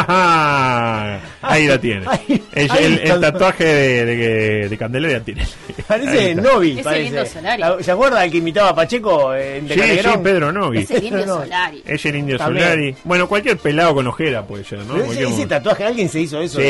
Ah, 0.08 1.20
ahí 1.42 1.68
la 1.68 1.78
tiene. 1.80 2.06
Ahí- 2.08 2.44
Es 2.54 2.70
ahí 2.72 2.84
el, 2.86 2.94
está. 3.00 3.14
el 3.16 3.22
tatuaje 3.22 3.64
de, 3.66 4.06
de, 4.06 4.70
de 4.70 4.78
Candelaria 4.78 5.20
tiene. 5.22 5.48
Parece. 5.88 6.36
Novi, 6.36 6.72
Ese 6.74 6.84
parece. 6.84 7.04
lindo 7.04 7.26
Solari. 7.26 7.84
¿Se 7.84 7.92
acuerda 7.92 8.24
el 8.26 8.32
que 8.32 8.38
imitaba 8.38 8.70
a 8.70 8.76
Pacheco 8.76 9.34
en 9.34 9.68
Sí, 9.68 9.74
sí? 9.76 10.10
Pedro 10.24 10.52
Novi. 10.52 10.80
Es 10.80 10.92
el 10.92 11.04
indio 11.04 11.26
No. 11.26 11.36
Solari. 11.42 11.84
Es 11.86 12.06
el 12.06 12.16
indio 12.16 12.38
También. 12.38 12.66
Solari. 12.66 12.96
Bueno, 13.04 13.28
cualquier 13.28 13.58
pelado 13.58 13.96
con 13.96 14.08
ojera 14.08 14.44
puede 14.46 14.64
ser, 14.64 14.80
¿no? 14.80 14.98
Ese, 14.98 15.24
ese 15.24 15.46
tatuaje, 15.46 15.86
¿alguien 15.86 16.10
se 16.10 16.22
hizo 16.22 16.42
eso? 16.42 16.60
Sí. 16.60 16.68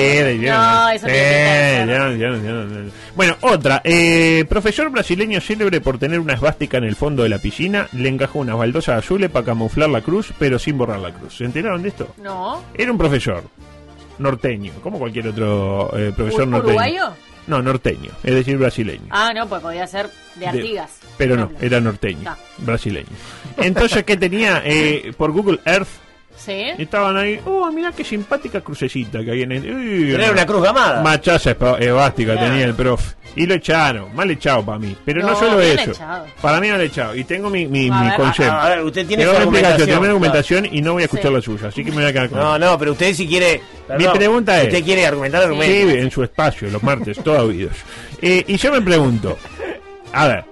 No, 0.47 0.89
eso 0.89 1.08
ya, 1.08 1.86
ya. 1.86 2.39
Bueno, 3.15 3.36
otra. 3.41 3.82
Eh, 3.84 4.45
profesor 4.47 4.89
brasileño 4.89 5.39
célebre 5.41 5.82
por 5.82 5.97
tener 6.04 6.20
una 6.20 6.34
esvástica 6.34 6.78
en 6.80 6.84
el 6.84 6.98
fondo 6.98 7.24
de 7.24 7.30
la 7.30 7.38
piscina, 7.38 7.88
le 7.94 8.10
encajó 8.10 8.39
unas 8.39 8.58
baldosas 8.58 9.00
azules 9.00 9.30
para 9.32 9.46
camuflar 9.46 9.89
la 9.89 10.02
cruz, 10.02 10.34
pero 10.38 10.60
sin 10.60 10.78
borrar 10.78 11.00
la 11.00 11.13
cruz. 11.13 11.38
¿Se 11.38 11.46
enteraron 11.46 11.82
de 11.82 11.88
esto? 11.88 12.13
No. 12.22 12.62
Era 12.74 12.92
un 12.92 12.98
profesor 12.98 13.42
norteño, 14.20 14.74
como 14.84 15.00
cualquier 15.00 15.30
otro 15.30 15.98
eh, 15.98 16.12
profesor 16.13 16.44
¿Ur- 16.44 16.50
norteño. 16.50 16.74
¿Uruguayo? 16.76 17.10
No, 17.48 17.62
norteño, 17.62 18.12
es 18.22 18.34
decir, 18.36 18.58
brasileño. 18.58 19.06
Ah, 19.12 19.32
no, 19.34 19.48
pues 19.48 19.62
podía 19.62 19.88
ser 19.88 20.10
de 20.36 20.42
De- 20.42 20.48
Artigas. 20.48 20.92
pero 21.18 21.38
no, 21.38 21.52
era 21.62 21.80
norteño, 21.80 22.36
brasileño. 22.58 23.08
Entonces, 23.58 24.04
¿qué 24.04 24.18
tenía? 24.18 24.62
Eh, 24.66 25.13
por 25.18 25.32
Google 25.32 25.60
Earth 25.66 25.88
Sí. 26.36 26.65
estaban 26.78 27.15
ahí, 27.15 27.39
oh, 27.46 27.72
mirá 27.72 27.91
qué 27.91 28.04
simpática 28.04 28.60
crucecita 28.62 29.24
que 29.24 29.32
hay 29.32 29.41
en 29.43 29.52
el... 29.54 29.63
Uy, 29.63 30.08
Pero 30.12 30.24
era 30.24 30.32
una 30.34 30.46
cruz 30.46 30.63
gamada. 30.63 31.02
Machaza 31.02 31.56
evástica 31.80 32.34
Claro. 32.34 32.48
tenía 32.50 32.65
el 32.65 32.74
profe. 32.74 33.15
Y 33.36 33.46
lo 33.48 33.56
echaron, 33.56 34.13
mal 34.15 34.30
echado 34.30 34.63
para 34.63 34.78
mí. 34.78 34.96
Pero 35.06 35.22
no, 35.22 35.30
No, 35.30 35.36
solo 35.36 35.60
eso. 35.62 35.91
echado. 35.91 36.26
Para 36.41 36.60
mí 36.60 36.67
no 36.67 36.78
lo 36.78 36.84
echado. 36.84 37.15
Y 37.15 37.24
tengo 37.24 37.50
mi, 37.50 37.65
mi, 37.65 37.89
A 37.89 37.93
mi 38.02 38.08
ver. 38.10 38.15
concepto. 38.17 38.52
A 38.52 38.69
ver, 38.69 38.82
usted 38.84 39.08
tiene 39.08 39.24
Tengo 39.24 39.36
su 39.36 39.39
mi 39.39 39.58
explicación, 39.58 39.88
tengo 39.88 40.02
mi 40.02 40.08
argumentación. 40.08 40.58
argumentación 40.60 40.78
y 40.78 40.82
no 40.82 40.93
voy 40.93 41.02
a 41.02 41.06
escuchar 41.06 41.28
Sí. 41.28 41.34
la 41.34 41.41
suya. 41.41 41.67
Así 41.69 41.84
que 41.84 41.89
me 41.91 41.98
voy 41.98 42.06
a 42.06 42.13
quedar 42.13 42.30
con 42.30 42.39
No, 42.39 42.60
no, 42.60 42.78
pero 42.78 42.91
usted 42.91 43.13
si 43.13 43.28
quiere... 43.28 43.62
Mi 43.98 44.08
pregunta 44.08 44.60
es- 44.62 44.67
Usted 44.67 44.84
quiere 44.84 45.06
argumentar, 45.08 45.41
Sí, 45.41 45.46
argumenta. 45.48 45.93
en 46.00 46.12
su 46.12 46.24
espacio, 46.24 46.69
los 46.69 46.84
martes, 46.84 47.17
todo 47.24 47.48
oídos. 47.48 47.74
Eh, 48.22 48.43
y 48.48 48.58
yo 48.58 48.72
me 48.72 48.82
pregunto, 48.82 49.38
a 50.12 50.28
ver, 50.28 50.46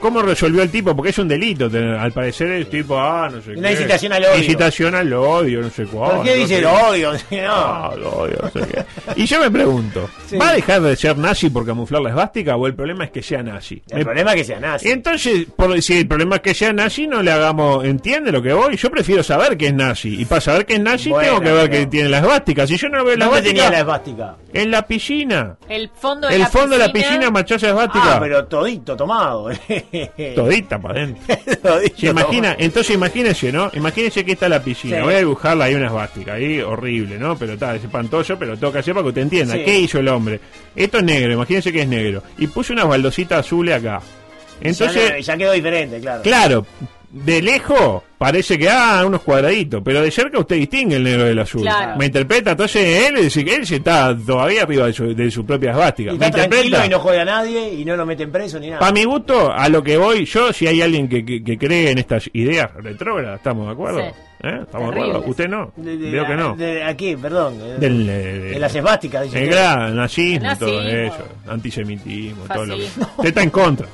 ¿cómo 0.00 0.22
resolvió 0.22 0.62
el 0.62 0.70
tipo? 0.70 0.94
Porque 0.96 1.10
es 1.10 1.18
un 1.18 1.28
delito, 1.28 1.68
tener- 1.70 1.96
al 1.98 2.12
parecer 2.12 2.50
el 2.52 2.66
tipo, 2.68 2.98
ah, 2.98 3.28
no 3.32 3.40
sé 3.42 3.52
Una 3.52 3.68
qué. 3.68 3.74
incitación 3.74 4.12
al 4.12 4.24
odio. 4.24 4.38
Incitación 4.38 4.94
al 4.94 5.12
odio, 5.12 5.60
no 5.62 5.70
sé 5.70 5.84
cuál. 5.86 6.10
¿Por 6.16 6.24
qué 6.24 6.30
no 6.30 6.36
dice 6.36 6.58
el 6.58 6.64
odio? 6.66 7.12
Ah, 7.50 7.90
No. 7.98 8.08
odio, 8.08 8.36
no 8.42 8.50
sé 8.50 8.66
qué. 8.68 8.84
Y 9.16 9.26
yo 9.26 9.40
me 9.40 9.50
pregunto, 9.50 10.08
Sí. 10.26 10.36
¿va 10.36 10.50
a 10.50 10.52
dejar 10.54 10.80
de 10.82 10.96
ser 10.96 11.16
nazi 11.18 11.50
por 11.50 11.64
camuflar 11.66 12.02
la 12.02 12.10
esvástica 12.10 12.56
o 12.56 12.66
el 12.66 12.74
problema 12.74 13.04
es 13.04 13.10
que 13.10 13.22
sea 13.22 13.42
nazi? 13.42 13.82
El 13.90 13.98
Me- 13.98 14.04
problema 14.04 14.30
es 14.32 14.36
que 14.36 14.44
sea 14.44 14.60
nazi. 14.60 14.90
Entonces, 14.90 15.46
por, 15.56 15.80
si 15.82 15.98
el 15.98 16.06
problema 16.08 16.36
es 16.36 16.42
que 16.42 16.54
sea 16.54 16.72
nazi, 16.72 17.06
no 17.06 17.22
le 17.22 17.30
hagamos, 17.32 17.84
¿entiende 17.84 18.30
lo 18.32 18.42
que 18.42 18.52
voy? 18.52 18.76
Yo 18.76 18.90
prefiero 18.90 19.22
saber 19.22 19.56
que 19.56 19.68
es 19.68 19.74
nazi. 19.74 20.20
Y 20.20 20.24
para 20.24 20.40
saber 20.40 20.66
que 20.66 20.74
es 20.74 20.80
nazi, 20.80 21.10
Bueno, 21.10 21.28
tengo 21.28 21.40
que 21.42 21.52
ver 21.52 21.70
pero- 21.70 21.80
que 21.82 21.86
tiene 21.86 22.08
la 22.08 22.18
esvástica. 22.18 22.66
Si 22.66 22.76
yo 22.76 22.88
no 22.88 23.04
veo 23.04 23.16
la 23.16 23.24
¿Dónde 23.26 23.40
esvástica, 23.40 23.62
tenía 23.64 23.70
la 23.70 23.78
esvástica? 23.80 24.36
en 24.52 24.70
la 24.70 24.82
piscina. 24.86 25.56
El 25.68 25.90
fondo 25.94 26.28
de 26.28 26.34
El 26.34 26.40
la 26.40 26.48
fondo 26.48 26.76
de 26.76 26.78
la 26.86 26.92
piscina. 26.92 27.08
piscina, 27.14 27.30
machaza 27.30 27.68
esvástica. 27.68 28.16
Ah, 28.16 28.20
pero 28.20 28.44
todito 28.46 28.96
tomado. 28.96 29.50
Todita 30.34 30.78
para 30.78 31.02
adentro. 31.02 31.36
Se 31.96 32.06
imagina, 32.06 32.56
entonces 32.58 32.94
imagínense, 32.94 33.52
¿no? 33.52 33.70
Imagínense 33.74 34.24
que 34.24 34.32
está 34.32 34.48
la 34.48 34.62
piscina. 34.62 34.98
Sí. 34.98 35.02
Voy 35.02 35.14
a 35.14 35.18
dibujarla 35.18 35.64
ahí 35.66 35.74
una 35.74 35.86
esvástica, 35.86 36.34
ahí 36.34 36.60
horrible, 36.60 37.18
¿no? 37.18 37.36
Pero 37.38 37.54
está, 37.54 37.74
es 37.74 37.84
espantoso, 37.84 38.38
pero 38.38 38.58
que 38.72 38.78
hacer 38.78 38.94
para 38.94 39.04
que 39.04 39.08
usted 39.08 39.22
entienda. 39.22 39.54
Sí. 39.54 39.64
¿Qué 39.64 39.78
hizo 39.78 39.98
el 39.98 40.08
hombre? 40.08 40.40
Esto 40.74 40.98
es 40.98 41.04
negro, 41.04 41.32
imagínense 41.32 41.72
que 41.72 41.82
es 41.82 41.88
negro. 41.88 42.22
Y 42.38 42.46
puso 42.46 42.72
unas 42.72 42.86
baldositas 42.86 43.40
azules 43.40 43.74
acá. 43.74 44.00
Entonces, 44.60 45.10
ya, 45.10 45.18
ya 45.18 45.36
quedó 45.36 45.52
diferente, 45.52 46.00
claro. 46.00 46.22
claro, 46.22 46.66
de 47.10 47.40
lejos 47.42 48.02
parece 48.18 48.58
que, 48.58 48.68
ah, 48.68 49.02
unos 49.06 49.22
cuadraditos, 49.22 49.80
pero 49.84 50.02
de 50.02 50.10
cerca 50.10 50.38
usted 50.38 50.56
distingue 50.56 50.96
el 50.96 51.04
negro 51.04 51.24
del 51.24 51.38
azul. 51.38 51.62
Claro. 51.62 51.96
Me 51.96 52.06
interpreta, 52.06 52.50
entonces 52.50 53.08
él, 53.08 53.22
dice 53.22 53.44
que 53.44 53.54
él 53.54 53.66
se 53.66 53.76
está 53.76 54.16
todavía 54.26 54.62
arriba 54.64 54.86
de 54.86 54.92
su, 54.92 55.14
de 55.14 55.30
su 55.30 55.46
propia 55.46 55.70
esvástica. 55.70 56.12
Y 56.12 56.18
Me 56.18 56.26
está 56.26 56.38
tranquilo 56.38 56.64
interpreta. 56.64 56.86
y 56.86 56.90
no 56.90 56.98
jode 57.00 57.20
a 57.20 57.24
nadie 57.24 57.74
y 57.74 57.84
no 57.84 57.96
lo 57.96 58.04
meten 58.04 58.30
preso 58.32 58.58
ni 58.60 58.66
nada. 58.68 58.80
Para 58.80 58.92
mi 58.92 59.04
gusto, 59.04 59.52
a 59.52 59.68
lo 59.68 59.82
que 59.82 59.96
voy, 59.96 60.24
yo, 60.26 60.52
si 60.52 60.66
hay 60.66 60.82
alguien 60.82 61.08
que, 61.08 61.24
que- 61.24 61.42
que 61.42 61.56
cree 61.56 61.90
en 61.92 61.98
estas 61.98 62.28
ideas 62.32 62.70
retrógradas, 62.74 63.38
¿estamos 63.38 63.66
de 63.66 63.72
acuerdo? 63.72 64.00
Sí. 64.00 64.06
¿Eh? 64.40 64.58
¿Estamos 64.62 64.94
de 64.94 65.00
acuerdo? 65.00 65.24
¿Usted 65.26 65.48
no? 65.48 65.72
De- 65.76 65.96
de- 65.96 66.10
Veo 66.10 66.26
que 66.26 66.34
no. 66.36 66.56
de- 66.56 66.84
aquí, 66.84 67.16
perdón. 67.16 67.54
eh, 67.60 67.76
Del, 67.80 68.08
eh, 68.08 68.12
de 68.52 68.58
las 68.58 68.74
esvásticas, 68.74 69.22
dice 69.24 69.38
el 69.38 69.44
usted. 69.44 69.56
gran 69.56 69.96
nazismo, 69.96 70.50
El 70.50 70.58
todo 70.58 70.82
eso, 70.88 71.24
antisemitismo, 71.48 72.44
todo 72.52 72.66
lo 72.66 72.76
que... 72.76 72.82
Usted 72.84 73.24
está 73.28 73.42
en 73.42 73.50
contra. 73.50 73.86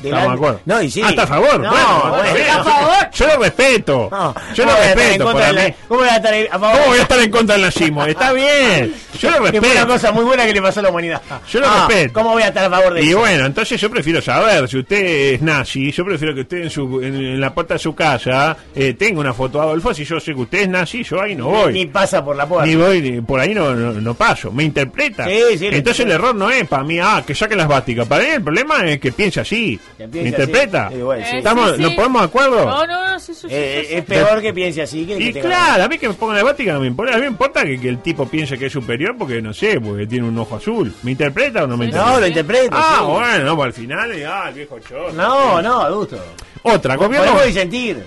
Delante- 0.00 0.28
de 0.28 0.34
acuerdo. 0.34 0.60
No, 0.66 0.82
y 0.82 0.90
sí. 0.90 1.02
Ah, 1.04 1.10
está 1.10 1.22
a 1.22 1.26
favor. 1.26 1.60
No, 1.60 1.70
bueno, 1.70 2.00
bueno, 2.00 2.16
está 2.24 2.34
bien. 2.34 2.46
¿está 2.46 2.60
a 2.60 2.64
favor? 2.64 3.10
Yo 3.14 3.26
lo 3.26 3.36
respeto. 3.42 4.08
No, 4.10 4.34
yo 4.54 4.64
¿cómo 4.64 4.76
lo 4.76 4.82
respeto. 4.84 5.32
para 5.32 5.52
mí. 5.52 5.74
¿Cómo 5.88 6.00
voy 6.00 6.08
a 6.08 6.16
estar 6.16 6.34
a 6.34 6.58
favor? 6.58 6.70
¿Cómo 6.76 6.86
voy 6.88 6.98
a 6.98 7.02
estar 7.02 7.18
en 7.20 7.30
contra 7.30 7.54
del 7.54 7.64
nazismo? 7.64 8.04
Está 8.04 8.32
bien. 8.32 8.94
Yo 9.20 9.30
lo 9.30 9.36
Que 9.36 9.40
fue 9.40 9.58
una 9.58 9.68
respeto. 9.68 9.86
cosa 9.86 10.12
muy 10.12 10.24
buena 10.24 10.44
que 10.46 10.52
le 10.52 10.62
pasó 10.62 10.80
a 10.80 10.82
la 10.82 10.90
humanidad. 10.90 11.22
Yo 11.50 11.60
lo 11.60 11.66
Ah, 11.68 11.86
respeto. 11.88 12.12
¿Cómo 12.12 12.30
voy 12.32 12.42
a 12.42 12.48
estar 12.48 12.64
a 12.64 12.70
favor 12.70 12.94
de 12.94 13.02
Y 13.02 13.08
eso? 13.10 13.18
bueno, 13.18 13.46
entonces 13.46 13.80
yo 13.80 13.90
prefiero 13.90 14.20
saber, 14.20 14.68
si 14.68 14.78
usted 14.78 15.04
es 15.34 15.42
nazi, 15.42 15.90
yo 15.92 16.04
prefiero 16.04 16.34
que 16.34 16.40
usted 16.42 16.58
en, 16.64 16.70
su, 16.70 17.00
en, 17.02 17.14
en 17.14 17.40
la 17.40 17.54
puerta 17.54 17.74
de 17.74 17.78
su 17.80 17.94
casa 17.94 18.56
eh, 18.74 18.94
tenga 18.94 19.20
una 19.20 19.32
foto 19.32 19.58
de 19.58 19.64
Adolfo, 19.64 19.94
si 19.94 20.04
yo 20.04 20.20
sé 20.20 20.34
que 20.34 20.40
usted 20.40 20.58
es 20.60 20.68
nazi, 20.68 21.02
yo 21.02 21.22
ahí 21.22 21.34
no 21.34 21.46
voy. 21.48 21.72
Ni 21.72 21.86
pasa 21.86 22.22
por 22.24 22.36
la 22.36 22.46
puerta. 22.46 22.66
Ni 22.66 22.74
voy, 22.74 23.00
ni- 23.00 23.20
por 23.22 23.40
ahí 23.40 23.54
no, 23.54 23.74
no, 23.74 23.92
no 23.92 24.14
paso, 24.14 24.52
me 24.52 24.64
interpreta. 24.64 25.24
Sí, 25.26 25.40
sí, 25.58 25.68
Entonces 25.72 26.04
el 26.04 26.12
error 26.12 26.34
no 26.34 26.50
es 26.50 26.66
para 26.68 26.82
mí, 26.84 26.98
ah, 27.00 27.22
que 27.26 27.34
saque 27.34 27.56
las 27.56 27.68
básticas. 27.68 28.06
Para 28.06 28.22
mí 28.24 28.28
el 28.30 28.42
problema 28.42 28.84
es 28.86 29.00
que 29.00 29.12
piense 29.12 29.40
así. 29.40 29.80
Que 29.96 30.06
¿Me 30.06 30.28
interpreta? 30.28 30.86
así. 30.88 30.96
Eh, 30.96 31.02
bueno, 31.02 31.24
sí. 31.30 31.36
¿Estamos, 31.38 31.70
Sí, 31.70 31.76
sí. 31.76 31.82
¿Nos 31.82 31.92
ponemos 31.92 32.20
de 32.22 32.26
acuerdo? 32.26 32.64
No, 32.66 32.86
no, 32.86 33.08
no, 33.08 33.18
sí, 33.20 33.34
sí, 33.34 33.40
sí, 33.42 33.46
Eh, 33.50 33.78
sí, 33.82 33.88
sí. 33.88 33.94
es 33.94 34.04
peor 34.04 34.42
que 34.42 34.52
piense 34.52 34.82
así 34.82 35.06
que, 35.06 35.16
Y 35.18 35.32
claro, 35.32 35.84
a 35.84 35.88
mí 35.88 35.96
que 35.98 36.08
me 36.08 36.14
ponga 36.14 36.34
la 36.34 36.42
bática 36.44 36.72
no 36.74 36.80
me 36.80 36.86
importa. 36.88 37.12
A 37.12 37.16
mí 37.16 37.22
me 37.22 37.28
importa 37.28 37.62
que, 37.64 37.80
que 37.80 37.88
el 37.88 37.98
tipo 38.02 38.28
piense 38.28 38.58
que 38.58 38.66
es 38.66 38.72
superior 38.72 39.16
porque, 39.18 39.40
no 39.40 39.54
sé, 39.54 39.80
porque 39.80 40.06
tiene 40.06 40.28
un 40.28 40.38
ojo 40.38 40.56
azul. 40.56 40.92
¿Me 41.02 41.12
interpreta 41.12 41.64
o 41.64 41.66
no 41.66 41.76
me 41.76 41.86
Sí, 41.86 41.90
interpreta? 41.90 42.12
No, 42.14 42.20
lo 42.20 42.26
interpreto. 42.26 42.68
Ah, 42.72 42.96
sí. 43.00 43.04
bueno, 43.12 43.56
no, 43.56 43.62
al 43.62 43.72
final, 43.72 44.10
ah, 44.28 44.44
el 44.48 44.54
viejo 44.54 44.78
choto. 44.80 45.12
No, 45.14 45.62
no, 45.62 45.80
adulto. 45.80 46.18
Otra, 46.62 46.96
gobierno. 46.96 47.26
Podemos 47.32 47.46
disentir. 47.46 48.04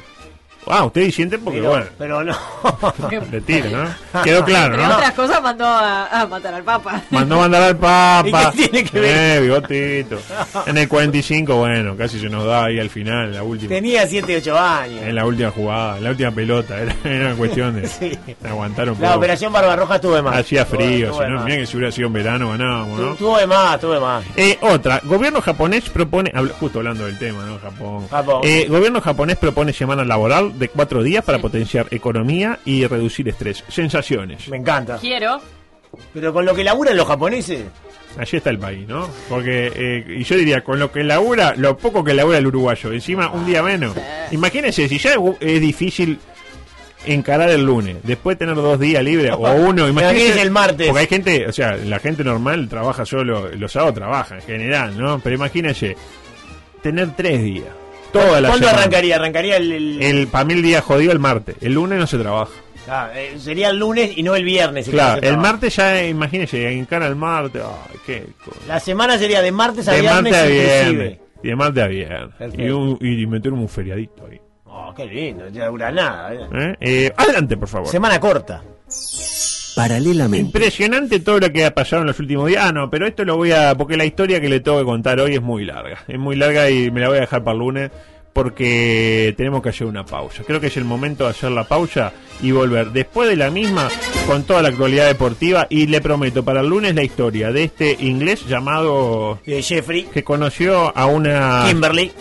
Ah, 0.71 0.86
usted 0.86 1.01
disiente 1.05 1.38
porque, 1.39 1.60
Pero, 1.60 1.69
bueno, 1.71 1.86
pero 1.97 2.23
no. 2.23 2.36
le 3.32 3.41
tira, 3.41 3.69
¿no? 4.13 4.23
Quedó 4.23 4.45
claro, 4.45 4.75
Entre 4.75 4.88
¿no? 4.88 4.95
otras 4.95 5.13
cosas 5.13 5.41
mandó 5.41 5.65
a, 5.65 6.21
a 6.21 6.27
matar 6.27 6.53
al 6.53 6.63
Papa. 6.63 7.01
Mandó 7.10 7.38
mandar 7.39 7.63
al 7.63 7.75
Papa. 7.77 8.51
¿Y 8.53 8.58
qué 8.58 8.67
tiene 8.67 8.89
que 8.89 8.99
ver? 8.99 9.38
Eh, 9.38 9.41
bigotito. 9.41 10.17
En 10.67 10.77
el 10.77 10.88
45, 10.88 11.55
bueno, 11.55 11.97
casi 11.97 12.19
se 12.19 12.29
nos 12.29 12.45
da 12.45 12.65
ahí 12.65 12.79
al 12.79 12.89
final, 12.89 13.34
la 13.34 13.41
última. 13.43 13.69
Tenía 13.69 14.05
7, 14.08 14.38
8 14.38 14.58
años. 14.60 15.01
En 15.03 15.15
la 15.15 15.25
última 15.25 15.49
jugada, 15.51 15.97
en 15.97 16.03
la 16.03 16.10
última 16.12 16.32
pelota. 16.32 16.77
Era, 16.79 16.95
era 17.03 17.25
una 17.27 17.36
cuestión 17.36 17.75
de, 17.82 17.88
Sí. 17.88 18.17
aguantar 18.47 18.89
un 18.91 19.01
La 19.01 19.08
poco. 19.08 19.17
operación 19.19 19.51
Barbarroja 19.51 19.95
estuvo 19.95 20.15
de 20.15 20.21
más. 20.21 20.38
Hacía 20.38 20.65
frío, 20.65 21.13
si 21.13 21.19
no, 21.32 21.43
mira 21.45 21.58
que 21.58 21.65
si 21.65 21.77
hubiera 21.77 21.91
sido 21.91 22.08
en 22.08 22.13
verano 22.13 22.49
ganábamos, 22.51 22.99
¿no? 22.99 23.12
Estuvo 23.13 23.38
de 23.38 23.47
más, 23.47 23.75
estuvo 23.75 23.93
de 23.93 23.99
más. 23.99 24.23
Eh, 24.36 24.58
otra, 24.62 25.01
gobierno 25.03 25.41
japonés 25.41 25.89
propone, 25.89 26.32
justo 26.60 26.77
hablando 26.79 27.05
del 27.08 27.17
tema, 27.17 27.43
¿no? 27.45 27.58
Japón. 27.60 28.08
Japón. 28.08 28.41
Eh, 28.43 28.67
gobierno 28.69 29.01
japonés 29.01 29.38
propone 29.38 29.73
semana 29.73 30.05
laboral 30.05 30.59
de 30.60 30.69
cuatro 30.69 31.02
días 31.02 31.24
para 31.24 31.39
potenciar 31.39 31.88
economía 31.91 32.60
y 32.65 32.86
reducir 32.86 33.28
estrés. 33.30 33.63
Sensaciones. 33.67 34.48
Me 34.50 34.58
encanta. 34.58 34.98
Quiero. 34.98 35.41
Pero 36.13 36.34
con 36.34 36.45
lo 36.45 36.54
que 36.54 36.63
laburan 36.63 36.95
los 36.95 37.08
japoneses. 37.08 37.63
Allí 38.17 38.38
está 38.38 38.50
el 38.50 38.60
país, 38.60 38.88
¿no? 38.88 39.08
Porque, 39.28 39.72
eh, 39.76 40.17
y 40.19 40.24
yo 40.24 40.36
diría, 40.36 40.63
con 40.63 40.80
lo 40.80 40.91
que 40.91 41.04
labura, 41.04 41.54
lo 41.56 41.78
poco 41.78 42.04
que 42.04 42.13
labura 42.13 42.38
el 42.39 42.48
uruguayo, 42.48 42.91
encima 42.91 43.32
un 43.32 43.45
día 43.45 43.63
menos. 43.63 43.95
Imagínense, 44.32 44.88
si 44.88 44.98
ya 44.98 45.15
es 45.39 45.62
difícil 45.62 46.19
encarar 47.06 47.50
el 47.50 47.63
lunes, 47.63 47.98
después 48.04 48.38
tener 48.38 48.56
dos 48.56 48.80
días 48.80 49.04
libres, 49.04 49.32
o 49.32 49.38
uno, 49.38 49.88
imagínense. 49.88 49.91
Imagínense 49.91 50.41
el 50.41 50.52
martes. 50.52 50.88
Porque 50.88 51.02
hay 51.02 51.08
gente, 51.08 51.48
o 51.48 51.52
sea, 51.52 51.78
la 51.78 52.00
gente 52.00 52.24
normal 52.24 52.67
trabaja 52.67 53.06
solo, 53.06 53.50
los 53.50 53.72
sábados 53.72 53.95
trabaja 53.95 54.36
en 54.36 54.41
general, 54.41 54.98
¿no? 54.98 55.19
Pero 55.19 55.36
imagínense, 55.36 55.95
tener 56.82 57.15
tres 57.15 57.43
días, 57.43 57.67
toda 58.12 58.41
la 58.41 58.50
¿Cuándo 58.50 58.67
semana. 58.67 58.82
arrancaría? 58.84 59.15
Arrancaría 59.15 59.58
el. 59.58 59.72
el- 59.72 60.02
El, 60.04 60.28
para 60.28 60.43
mí 60.45 60.54
el 60.54 60.62
día 60.62 60.82
jodido 60.82 61.12
el 61.12 61.19
martes, 61.19 61.56
el 61.62 61.74
lunes 61.74 62.00
no 62.00 62.08
se 62.08 62.17
trabaja. 62.17 62.52
Ah, 62.91 63.10
eh, 63.13 63.36
sería 63.38 63.69
el 63.69 63.78
lunes 63.78 64.12
y 64.17 64.24
no 64.24 64.36
el 64.36 64.43
viernes. 64.43 64.89
Claro, 64.89 65.22
el 65.22 65.38
martes 65.38 65.76
ya, 65.76 66.04
imagínense, 66.06 66.72
encara 66.72 67.06
el 67.08 67.15
martes, 67.15 67.62
ay, 67.63 67.98
qué 68.06 68.26
cosa. 68.43 68.58
La 68.67 68.80
semana 68.80 69.17
sería 69.19 69.41
de 69.41 69.52
martes 69.52 69.88
a 69.88 69.91
De 69.91 70.02
viernes 70.02 70.24
martes 70.24 70.41
a 70.41 70.45
viernes. 70.48 71.17
Y 71.43 71.48
de 71.50 71.56
martes 71.56 71.84
a 71.84 71.88
viernes. 71.88 72.30
Y, 72.58 72.69
un, 72.69 72.98
y 73.00 73.28
meter 73.28 73.54
un 73.54 73.69
feriadito 73.69 74.26
ahí. 74.30 74.39
Oh, 74.65 74.91
qué 74.95 75.06
lindo, 75.06 75.45
no 75.52 75.65
dura 75.69 75.91
nada. 75.91 76.34
eh. 76.34 76.39
¿Eh? 76.52 76.76
Eh, 76.82 77.13
adelante, 77.15 77.58
por 77.58 77.67
favor. 77.67 77.88
Semana 77.89 78.19
corta. 78.19 78.63
Paralelamente. 79.80 80.46
Impresionante 80.46 81.22
todo 81.22 81.39
lo 81.39 81.50
que 81.54 81.63
ha 81.63 81.74
pasado 81.74 82.02
en 82.02 82.08
los 82.08 82.20
últimos 82.20 82.50
días. 82.50 82.65
Ah, 82.65 82.74
no, 82.74 82.89
pero 82.89 83.08
esto 83.08 83.24
lo 83.24 83.38
voy 83.38 83.54
a. 83.54 83.76
Porque 83.76 83.96
la 83.96 84.04
historia 84.04 84.42
que 84.42 84.50
le 84.50 84.60
tengo 84.60 84.78
que 84.80 84.84
contar 84.84 85.22
hoy 85.22 85.36
es 85.36 85.42
muy 85.42 85.63
larga. 85.63 86.04
Es 86.06 86.20
muy 86.20 86.36
larga 86.36 86.70
y 86.70 86.92
me 86.92 87.00
la 87.00 87.08
voy 87.08 87.18
a 87.18 87.22
dejar 87.22 87.46
para 87.46 87.54
el 87.54 87.60
lunes. 87.60 87.92
Porque 88.34 89.34
tenemos 89.38 89.63
que 89.63 89.70
hacer 89.70 89.88
una 89.88 90.06
pausa. 90.06 90.44
Creo 90.46 90.60
que 90.60 90.68
es 90.68 90.76
el 90.76 90.84
momento 90.84 91.24
de 91.24 91.30
hacer 91.30 91.52
la 91.52 91.63
pausa 91.63 92.12
y 92.42 92.52
volver 92.52 92.92
después 92.92 93.30
de 93.30 93.38
la 93.38 93.50
misma 93.50 93.88
con 94.28 94.44
toda 94.44 94.62
la 94.62 94.68
actualidad 94.68 95.08
deportiva. 95.08 95.65
Y 95.70 95.88
le 95.88 96.02
prometo 96.02 96.44
para 96.44 96.60
el 96.60 96.68
lunes 96.68 96.94
la 96.94 97.04
historia 97.04 97.54
de 97.54 97.63
este 97.63 97.96
inglés 98.02 98.46
llamado. 98.48 99.39
Eh, 99.46 99.62
Jeffrey, 99.62 100.04
que 100.04 100.26
conoció 100.26 100.96
a 100.96 101.06
una. 101.06 101.63
Kimberly. 101.70 102.12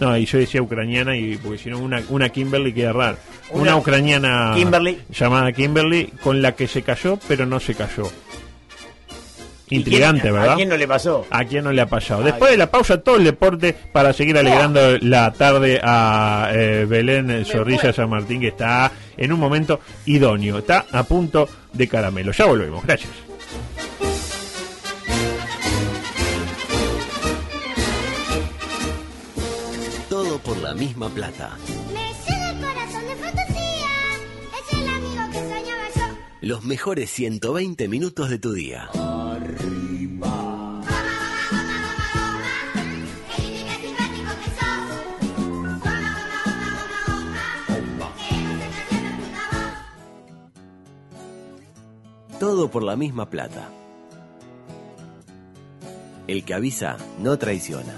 No, 0.00 0.16
y 0.16 0.26
yo 0.26 0.38
decía 0.38 0.60
ucraniana 0.62 1.16
y 1.16 1.36
porque 1.36 1.58
si 1.58 1.70
no 1.70 1.78
una, 1.78 2.02
una 2.08 2.28
Kimberly 2.30 2.72
queda 2.72 2.92
raro. 2.92 3.16
Una, 3.50 3.62
Una 3.62 3.76
ucraniana 3.76 4.52
Kimberly. 4.56 4.98
llamada 5.10 5.52
Kimberly 5.52 6.12
con 6.22 6.42
la 6.42 6.52
que 6.56 6.66
se 6.66 6.82
cayó 6.82 7.18
pero 7.28 7.46
no 7.46 7.60
se 7.60 7.74
cayó. 7.74 8.10
¿Y 9.68 9.76
Intrigante, 9.76 10.22
quién- 10.22 10.34
¿verdad? 10.34 10.52
¿A 10.52 10.56
quién 10.56 10.68
no 10.68 10.76
le 10.76 10.86
pasó? 10.88 11.26
¿A 11.30 11.44
quién 11.44 11.64
no 11.64 11.72
le 11.72 11.80
ha 11.80 11.86
pasado? 11.86 12.22
Después 12.22 12.50
de 12.50 12.58
la 12.58 12.70
pausa, 12.70 13.00
todo 13.00 13.16
el 13.16 13.24
deporte 13.24 13.74
para 13.92 14.12
seguir 14.12 14.36
alegrando 14.36 14.98
la 15.00 15.32
tarde 15.32 15.80
a 15.82 16.50
eh, 16.52 16.84
Belén 16.86 17.44
Zorrilla 17.46 17.90
San 17.92 18.10
Martín, 18.10 18.40
que 18.40 18.48
está 18.48 18.92
en 19.16 19.32
un 19.32 19.40
momento 19.40 19.80
idóneo. 20.04 20.58
Está 20.58 20.84
a 20.92 21.04
punto 21.04 21.48
de 21.72 21.88
caramelo. 21.88 22.32
Ya 22.32 22.44
volvemos. 22.44 22.84
Gracias. 22.84 23.10
La 30.72 30.78
misma 30.78 31.08
plata. 31.10 31.58
Me 31.92 32.14
llena 32.24 32.50
el 32.50 32.56
corazón 32.56 33.06
de 33.06 33.16
fantasía. 33.16 33.90
Es 34.58 34.78
el 34.78 34.88
amigo 34.88 35.22
que 35.30 35.38
soñaba 35.38 35.86
yo. 35.94 36.16
Los 36.40 36.64
mejores 36.64 37.10
120 37.10 37.88
minutos 37.88 38.30
de 38.30 38.38
tu 38.38 38.52
día. 38.54 38.88
Sos. 38.94 39.02
Todo 52.40 52.70
por 52.70 52.82
la 52.82 52.96
misma 52.96 53.28
plata. 53.28 53.68
El 56.26 56.44
que 56.44 56.54
avisa 56.54 56.96
no 57.18 57.38
traiciona. 57.38 57.94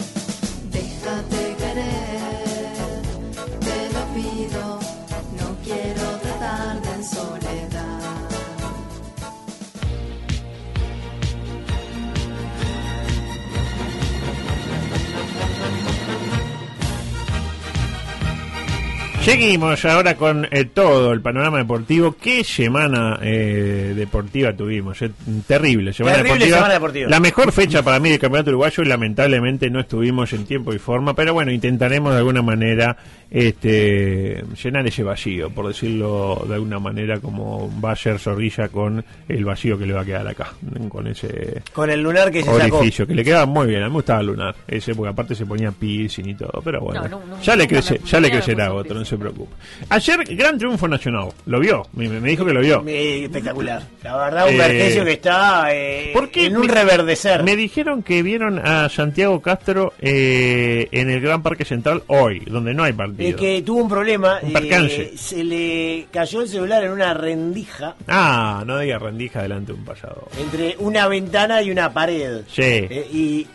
Seguimos 19.24 19.82
ahora 19.86 20.16
con 20.16 20.46
eh, 20.50 20.66
todo 20.66 21.12
el 21.12 21.22
panorama 21.22 21.56
deportivo. 21.56 22.14
¿Qué 22.20 22.44
semana 22.44 23.18
eh, 23.22 23.94
deportiva 23.96 24.52
tuvimos? 24.52 25.00
Eh, 25.00 25.10
terrible, 25.46 25.94
semana, 25.94 26.16
Terrible 26.16 26.34
deportiva. 26.34 26.56
semana 26.58 26.74
deportiva. 26.74 27.08
La 27.10 27.20
mejor 27.20 27.50
fecha 27.50 27.82
para 27.82 27.98
mí 28.00 28.10
del 28.10 28.18
campeonato 28.18 28.50
uruguayo 28.50 28.82
y 28.82 28.86
lamentablemente 28.86 29.70
no 29.70 29.80
estuvimos 29.80 30.30
en 30.34 30.44
tiempo 30.44 30.74
y 30.74 30.78
forma, 30.78 31.14
pero 31.14 31.32
bueno, 31.32 31.52
intentaremos 31.52 32.12
de 32.12 32.18
alguna 32.18 32.42
manera 32.42 32.98
este, 33.30 34.44
llenar 34.62 34.86
ese 34.86 35.02
vacío, 35.02 35.48
por 35.48 35.68
decirlo 35.68 36.44
de 36.46 36.54
alguna 36.56 36.78
manera, 36.78 37.18
como 37.18 37.70
va 37.82 37.92
a 37.92 37.96
ser 37.96 38.18
Zorrilla 38.18 38.68
con 38.68 39.02
el 39.26 39.44
vacío 39.44 39.78
que 39.78 39.86
le 39.86 39.94
va 39.94 40.02
a 40.02 40.04
quedar 40.04 40.28
acá, 40.28 40.52
con 40.90 41.06
ese 41.06 41.62
Con 41.72 41.88
el 41.88 42.02
lunar 42.02 42.30
que 42.30 42.42
se 42.42 42.54
sacó. 42.54 42.76
orificio, 42.76 43.06
que 43.06 43.14
le 43.14 43.24
quedaba 43.24 43.46
muy 43.46 43.68
bien, 43.68 43.82
a 43.82 43.86
mí 43.86 43.90
me 43.90 43.96
gustaba 43.96 44.20
el 44.20 44.26
lunar, 44.26 44.54
ese 44.68 44.94
porque 44.94 45.10
aparte 45.10 45.34
se 45.34 45.46
ponía 45.46 45.72
piercing 45.72 46.28
y 46.28 46.34
todo, 46.34 46.60
pero 46.62 46.82
bueno, 46.82 47.02
No, 47.04 47.08
no, 47.08 47.26
no, 47.26 47.40
ya 47.42 47.56
le 47.56 47.66
crece, 47.66 47.98
ya 48.04 48.20
le 48.20 48.30
crecerá 48.30 48.72
otro, 48.74 48.94
no 48.98 49.04
se 49.14 49.18
preocupe. 49.20 49.54
Ayer, 49.88 50.24
gran 50.36 50.58
triunfo 50.58 50.88
nacional, 50.88 51.28
¿lo 51.46 51.60
vio? 51.60 51.82
Me, 51.92 52.08
me 52.08 52.30
dijo 52.30 52.44
que 52.44 52.52
lo 52.52 52.60
vio. 52.60 52.84
Espectacular. 52.86 53.82
La 54.02 54.16
verdad, 54.16 54.48
un 54.48 54.54
Eh, 54.54 54.58
Vergesio 54.58 55.04
que 55.04 55.12
está 55.12 55.66
eh, 55.74 56.10
¿Por 56.12 56.30
qué 56.30 56.46
en 56.46 56.56
un 56.56 56.68
reverdecer. 56.68 57.42
Me 57.42 57.56
dijeron 57.56 58.02
que 58.02 58.22
vieron 58.22 58.58
a 58.58 58.88
Santiago 58.88 59.40
Castro 59.40 59.92
eh, 60.00 60.88
en 60.92 61.10
el 61.10 61.20
Gran 61.20 61.42
Parque 61.42 61.64
Central 61.64 62.02
hoy, 62.08 62.40
donde 62.46 62.74
no 62.74 62.82
hay 62.84 62.92
partido. 62.92 63.36
Que 63.36 63.62
tuvo 63.62 63.82
un 63.82 63.88
problema. 63.88 64.38
Un 64.42 64.52
eh, 64.56 65.12
se 65.16 65.44
le 65.44 66.06
cayó 66.10 66.42
el 66.42 66.48
celular 66.48 66.84
en 66.84 66.92
una 66.92 67.14
rendija 67.14 67.94
Ah, 68.08 68.62
no 68.66 68.78
diga 68.78 68.98
rendija 68.98 69.42
delante 69.42 69.72
de 69.72 69.78
un 69.78 69.84
payador. 69.84 70.28
entre 70.38 70.76
una 70.78 71.06
ventana 71.08 71.62
y 71.62 71.70
una 71.70 71.92
pared. 71.92 72.42
Sí. 72.48 72.62
Eh, 72.62 73.08
y 73.12 73.46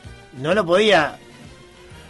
no 0.42 0.54
lo 0.54 0.66
podía 0.66 1.18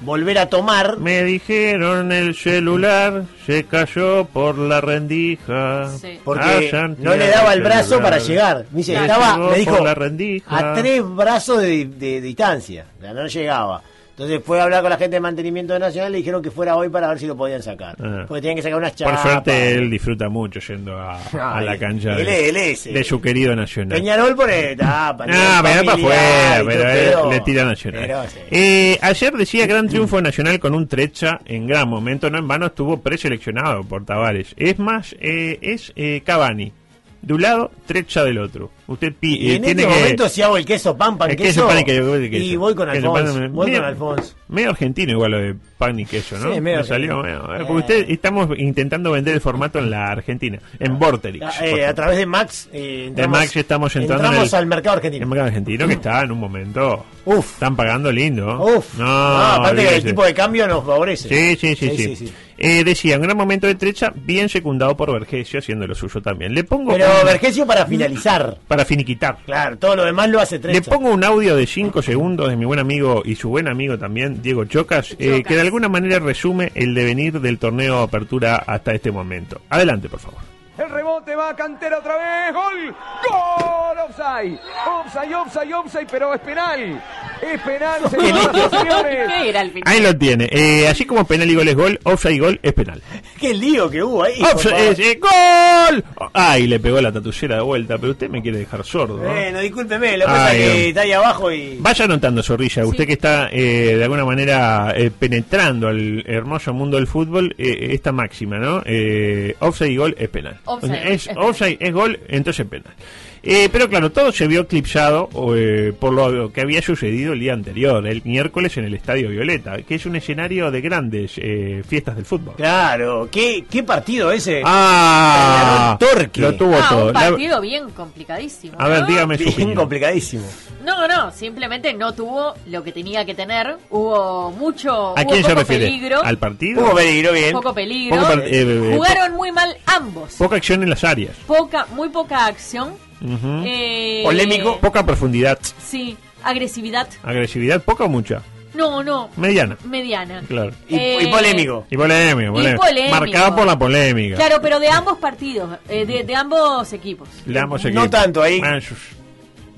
volver 0.01 0.37
a 0.37 0.47
tomar. 0.49 0.97
Me 0.97 1.23
dijeron 1.23 2.11
el 2.11 2.35
celular 2.35 3.23
se 3.45 3.65
cayó 3.65 4.25
por 4.25 4.57
la 4.57 4.81
rendija. 4.81 5.89
Porque 6.23 6.43
A 6.67 6.71
Santiago 6.71 6.95
no 6.99 7.15
le 7.15 7.27
daba 7.29 7.53
el 7.53 7.61
brazo 7.61 7.89
celular. 7.89 8.03
para 8.11 8.17
llegar. 8.23 8.65
Me 8.71 8.77
dice, 8.77 8.93
Se 8.95 9.01
estaba, 9.01 9.35
llegó 9.35 9.51
me 9.51 9.57
dijo, 9.57 9.71
por 9.75 9.83
la 9.85 9.95
rendija. 9.95 10.57
a 10.57 10.73
tres 10.73 11.03
brazos 11.05 11.61
de, 11.61 11.85
de 11.85 12.21
distancia. 12.21 12.85
O 12.97 13.01
sea, 13.01 13.13
no 13.13 13.27
llegaba. 13.27 13.81
Entonces 14.19 14.41
fue 14.45 14.59
a 14.59 14.63
hablar 14.65 14.81
con 14.81 14.89
la 14.89 14.97
gente 14.97 15.15
de 15.15 15.21
mantenimiento 15.21 15.71
de 15.71 15.79
Nacional 15.79 16.09
y 16.09 16.11
le 16.11 16.17
dijeron 16.17 16.41
que 16.41 16.51
fuera 16.51 16.75
hoy 16.75 16.89
para 16.89 17.07
ver 17.07 17.19
si 17.19 17.25
lo 17.25 17.37
podían 17.37 17.63
sacar. 17.63 17.95
Ah. 18.03 18.25
Porque 18.27 18.41
tenían 18.41 18.57
que 18.57 18.63
sacar 18.63 18.77
unas 18.77 18.91
Por 18.91 18.97
chapas. 19.07 19.21
suerte 19.21 19.71
él 19.75 19.89
disfruta 19.89 20.27
mucho 20.27 20.59
yendo 20.59 20.99
a, 20.99 21.61
la 21.61 21.77
cancha 21.77 22.17
él 22.17 22.25
de, 22.25 22.41
es- 22.41 22.49
él 22.49 22.55
es, 22.57 22.83
de 22.83 22.99
eh, 22.99 23.03
su 23.05 23.21
querido 23.21 23.55
Nacional. 23.55 23.97
Peñarol 23.97 24.35
pone 24.35 24.75
tapa. 24.75 25.25
Ah, 25.29 25.61
pero 25.63 25.85
para 25.85 25.93
afuera, 25.97 26.63
pero 26.65 26.89
él 26.89 27.29
le 27.29 27.39
tira 27.39 27.61
Pero, 27.61 27.69
Nacional. 27.69 28.27
sí. 28.27 28.39
Eh, 28.51 28.97
ayer 29.01 29.33
decía 29.37 29.65
gran 29.67 29.87
triunfo 29.87 30.21
nacional 30.21 30.59
con 30.59 30.75
un 30.75 30.85
Trecha 30.89 31.39
en 31.45 31.65
gran 31.65 31.87
momento, 31.87 32.29
no 32.29 32.39
en 32.39 32.47
vano 32.49 32.65
estuvo 32.65 32.99
preseleccionado 32.99 33.85
por 33.85 34.03
Tavares. 34.03 34.53
Es 34.57 34.77
más, 34.79 35.15
eh, 35.21 35.59
es 35.61 35.93
eh, 35.95 36.21
Cavani 36.25 36.73
de 37.21 37.33
un 37.33 37.41
lado, 37.41 37.71
Trecha 37.85 38.23
del 38.23 38.37
otro. 38.37 38.71
Usted 38.87 39.13
Y 39.21 39.51
eh, 39.51 39.55
en 39.55 39.61
tiene 39.63 39.81
este 39.81 39.93
que 39.93 39.99
momento 39.99 40.29
si 40.29 40.41
hago 40.41 40.57
el 40.57 40.65
queso 40.65 40.97
pan, 40.97 41.17
pan, 41.17 41.29
el 41.29 41.35
queso, 41.37 41.67
pan 41.67 41.79
y 41.79 41.83
queso, 41.83 42.11
queso. 42.13 42.35
y 42.43 42.55
voy 42.55 42.73
con 42.73 42.89
Queso, 42.89 43.15
Alfonso. 43.15 43.39
pan, 43.39 43.53
voy 43.53 43.65
medio- 43.67 43.79
con 43.81 43.89
Alfonso. 43.89 44.33
Medio 44.47 44.69
argentino 44.71 45.11
igual 45.11 45.31
lo 45.31 45.37
de 45.39 45.55
pan 45.77 45.99
y 45.99 46.05
queso, 46.05 46.37
¿no? 46.39 46.53
Sí, 46.53 46.59
medio 46.61 46.79
Me 46.79 46.83
salió 46.83 47.17
medio- 47.21 47.53
eh, 47.55 47.57
porque 47.67 47.73
usted 47.73 48.09
estamos 48.09 48.49
intentando 48.57 49.11
vender 49.11 49.35
el 49.35 49.41
formato 49.41 49.77
en 49.79 49.91
la 49.91 50.07
Argentina, 50.07 50.59
en 50.79 50.97
Vorterix. 50.97 51.45
Ah, 51.45 51.65
eh, 51.67 51.85
a 51.85 51.93
través 51.93 52.17
de 52.17 52.25
Max. 52.25 52.67
eh, 52.73 52.79
De 52.79 53.05
entramos, 53.07 53.37
Max 53.39 53.55
estamos 53.55 53.95
entrando 53.95 54.23
en 54.23 54.29
entramos 54.29 54.53
el- 54.53 54.59
al 54.59 54.65
mercado 54.65 54.95
argentino. 54.95 55.23
El 55.23 55.29
mercado 55.29 55.47
argentino 55.47 55.87
que 55.87 55.93
está 55.93 56.21
en 56.23 56.31
un 56.31 56.39
momento. 56.39 57.05
Uf. 57.25 57.53
Están 57.53 57.75
pagando 57.75 58.11
lindo. 58.11 58.59
Uf. 58.59 58.97
No, 58.97 59.05
Ah, 59.07 59.55
aparte 59.59 59.83
que 59.87 59.95
el 59.97 60.03
tipo 60.03 60.25
de 60.25 60.33
cambio 60.33 60.67
nos 60.67 60.83
favorece. 60.83 61.29
Sí, 61.29 61.55
sí, 61.59 61.75
sí. 61.75 61.89
Sí, 61.95 62.15
sí, 62.15 62.15
sí. 62.27 62.33
Eh, 62.61 62.83
decía, 62.83 63.15
un 63.15 63.21
gran 63.23 63.37
momento 63.37 63.67
de 63.67 63.75
trecha, 63.75 64.11
bien 64.13 64.49
secundado 64.49 64.97
por 64.97 65.11
Vergesio, 65.13 65.59
haciendo 65.59 65.87
lo 65.87 65.95
suyo 65.95 66.21
también. 66.21 66.53
Le 66.53 66.65
pongo. 66.65 66.91
Pero 66.91 67.05
un- 67.21 67.25
Vergesio 67.25 67.65
para 67.65 67.85
finalizar. 67.85 68.57
Para 68.67 68.83
finiquitar. 68.83 69.37
Claro, 69.45 69.77
todo 69.77 69.95
lo 69.95 70.03
demás 70.03 70.29
lo 70.29 70.41
hace 70.41 70.55
Le 70.57 70.61
Trecha. 70.61 70.91
pongo 70.91 71.09
un 71.13 71.23
audio 71.23 71.55
de 71.55 71.65
5 71.65 72.01
segundos 72.01 72.49
de 72.49 72.57
mi 72.57 72.65
buen 72.65 72.79
amigo 72.79 73.21
y 73.25 73.35
su 73.35 73.47
buen 73.49 73.67
amigo 73.69 73.97
también, 73.97 74.41
Diego 74.41 74.65
Chocas, 74.65 75.15
eh, 75.19 75.41
que 75.47 75.55
de 75.55 75.61
alguna 75.61 75.87
manera 75.87 76.19
resume 76.19 76.71
el 76.75 76.93
devenir 76.93 77.39
del 77.39 77.57
torneo 77.59 77.99
Apertura 77.99 78.57
hasta 78.57 78.93
este 78.93 79.11
momento. 79.11 79.61
Adelante, 79.69 80.09
por 80.09 80.19
favor. 80.19 80.39
El 80.79 80.89
rebote 80.89 81.35
va 81.35 81.49
a 81.49 81.55
cantera 81.55 81.99
otra 81.99 82.15
vez. 82.15 82.53
Gol. 82.53 82.95
Gol. 83.29 83.99
Offside. 83.99 84.59
Offside, 84.87 85.35
offside, 85.35 85.73
offside, 85.73 86.07
pero 86.09 86.33
es 86.33 86.41
penal. 86.41 87.01
Es 87.41 87.61
penal, 87.61 88.01
señoras 88.09 88.49
y 88.53 88.77
señores. 88.77 89.27
¿Qué 89.27 89.49
era 89.49 89.61
el 89.61 89.71
final? 89.71 89.93
Ahí 89.93 90.01
lo 90.01 90.17
tiene. 90.17 90.49
Eh, 90.51 90.87
así 90.87 91.05
como 91.05 91.25
penal 91.25 91.49
y 91.49 91.55
gol 91.55 91.67
es 91.67 91.75
gol, 91.75 91.99
offside 92.03 92.35
y 92.35 92.39
gol 92.39 92.59
es 92.63 92.73
penal. 92.73 93.01
Qué 93.39 93.53
lío 93.53 93.89
que 93.89 94.03
hubo 94.03 94.23
ahí. 94.23 94.41
Offside 94.41 94.91
es, 94.91 94.99
eh, 94.99 95.19
¡Gol! 95.19 96.03
Ay, 96.33 96.67
le 96.67 96.79
pegó 96.79 96.99
la 97.01 97.11
tatullera 97.11 97.55
de 97.57 97.61
vuelta, 97.61 97.97
pero 97.97 98.11
usted 98.11 98.29
me 98.29 98.41
quiere 98.41 98.59
dejar 98.59 98.83
sordo. 98.83 99.17
¿no? 99.17 99.23
Bueno, 99.23 99.59
discúlpeme, 99.59 100.17
lo 100.17 100.25
que 100.25 100.31
pasa 100.31 100.55
es 100.55 100.57
que 100.57 100.89
está 100.89 101.01
ahí 101.01 101.11
abajo 101.11 101.51
y. 101.51 101.77
Vaya 101.79 102.07
notando, 102.07 102.43
Zorrilla, 102.43 102.85
usted 102.85 103.05
que 103.05 103.13
está 103.13 103.49
eh, 103.51 103.95
de 103.97 104.03
alguna 104.03 104.25
manera 104.25 104.93
eh, 104.95 105.11
penetrando 105.11 105.87
al 105.87 106.23
hermoso 106.25 106.73
mundo 106.73 106.97
del 106.97 107.07
fútbol, 107.07 107.55
eh, 107.57 107.89
esta 107.91 108.11
máxima, 108.11 108.57
¿no? 108.57 108.81
Eh, 108.85 109.55
offside 109.59 109.91
y 109.91 109.97
gol 109.97 110.15
es 110.17 110.29
penal. 110.29 110.59
Offside 110.69 111.13
es, 111.13 111.29
offside 111.35 111.77
es 111.79 111.93
gol, 111.93 112.19
entonces 112.27 112.65
es 112.65 112.69
penal. 112.69 112.93
Eh, 113.41 113.69
pero 113.71 113.89
claro, 113.89 114.11
todo 114.11 114.31
se 114.31 114.47
vio 114.47 114.61
eclipsado 114.61 115.29
eh, 115.55 115.93
por 115.97 116.11
lo 116.13 116.51
que 116.51 116.61
había 116.61 116.81
sucedido 116.81 117.33
el 117.33 117.39
día 117.39 117.53
anterior, 117.53 118.05
el 118.05 118.21
miércoles 118.25 118.75
en 118.77 118.85
el 118.85 118.93
Estadio 118.93 119.29
Violeta, 119.29 119.77
que 119.81 119.95
es 119.95 120.05
un 120.05 120.15
escenario 120.17 120.69
de 120.71 120.81
grandes 120.81 121.33
eh, 121.37 121.81
fiestas 121.87 122.15
del 122.17 122.25
fútbol. 122.25 122.55
Claro, 122.57 123.29
¿qué, 123.31 123.63
qué 123.69 123.83
partido 123.83 124.31
ese? 124.31 124.61
Ah, 124.65 125.97
Torque. 125.99 126.41
lo 126.41 126.55
tuvo 126.55 126.75
Ah, 126.75 126.87
todo. 126.89 127.07
un 127.07 127.13
La- 127.13 127.19
partido 127.29 127.61
bien 127.61 127.89
complicadísimo. 127.91 128.75
a 128.77 128.87
ver, 128.87 129.05
dígame 129.05 129.37
su 129.37 129.43
Bien 129.43 129.53
opinión. 129.53 129.75
complicadísimo. 129.75 130.45
No, 130.83 131.07
no, 131.07 131.31
simplemente 131.31 131.93
no 131.93 132.13
tuvo 132.13 132.53
lo 132.67 132.83
que 132.83 132.91
tenía 132.91 133.25
que 133.25 133.35
tener. 133.35 133.77
Hubo 133.89 134.51
mucho. 134.51 135.17
¿A 135.17 135.21
hubo 135.21 135.29
quién 135.29 135.43
se 135.43 135.49
poco 135.49 135.59
refiere? 135.61 135.85
Peligro, 135.85 136.23
¿Al 136.23 136.37
partido? 136.37 136.81
Hubo 136.83 136.95
peligro, 136.95 137.33
bien. 137.33 137.51
Poco 137.51 137.73
peligro. 137.73 138.15
Poco 138.17 138.27
par- 138.29 138.39
eh, 138.39 138.49
eh, 138.51 138.91
Jugaron 138.95 139.33
muy 139.35 139.51
mal 139.51 139.75
ambos. 139.85 140.33
Poca 140.37 140.55
acción 140.55 140.83
en 140.83 140.89
las 140.89 141.03
áreas. 141.03 141.35
Poca, 141.47 141.85
muy 141.95 142.09
poca 142.09 142.45
acción. 142.45 142.93
Eh, 143.21 144.21
Polémico. 144.23 144.77
Poca 144.79 145.05
profundidad. 145.05 145.59
Sí, 145.83 146.17
agresividad. 146.43 147.07
Agresividad, 147.23 147.81
poca 147.83 148.05
o 148.05 148.09
mucha. 148.09 148.41
No, 148.73 149.03
no. 149.03 149.29
Mediana. 149.35 149.77
Mediana. 149.83 150.41
Claro. 150.47 150.71
Y, 150.87 150.95
Eh, 150.95 151.17
y 151.23 151.27
polémico. 151.27 151.85
Y 151.89 151.97
polémico, 151.97 152.53
polémico. 152.53 152.81
polémico. 152.85 153.15
Marcada 153.19 153.55
por 153.55 153.65
la 153.65 153.77
polémica. 153.79 154.35
Claro, 154.35 154.59
pero 154.61 154.79
de 154.79 154.89
ambos 154.89 155.17
partidos, 155.17 155.77
eh, 155.89 156.05
de, 156.05 156.23
de 156.23 156.35
ambos 156.35 156.93
equipos. 156.93 157.27
Le 157.45 157.53
damos 157.59 157.83
No 157.83 157.89
equipo. 157.89 158.09
tanto 158.09 158.41
ahí. 158.43 158.61
Ah, 158.63 158.79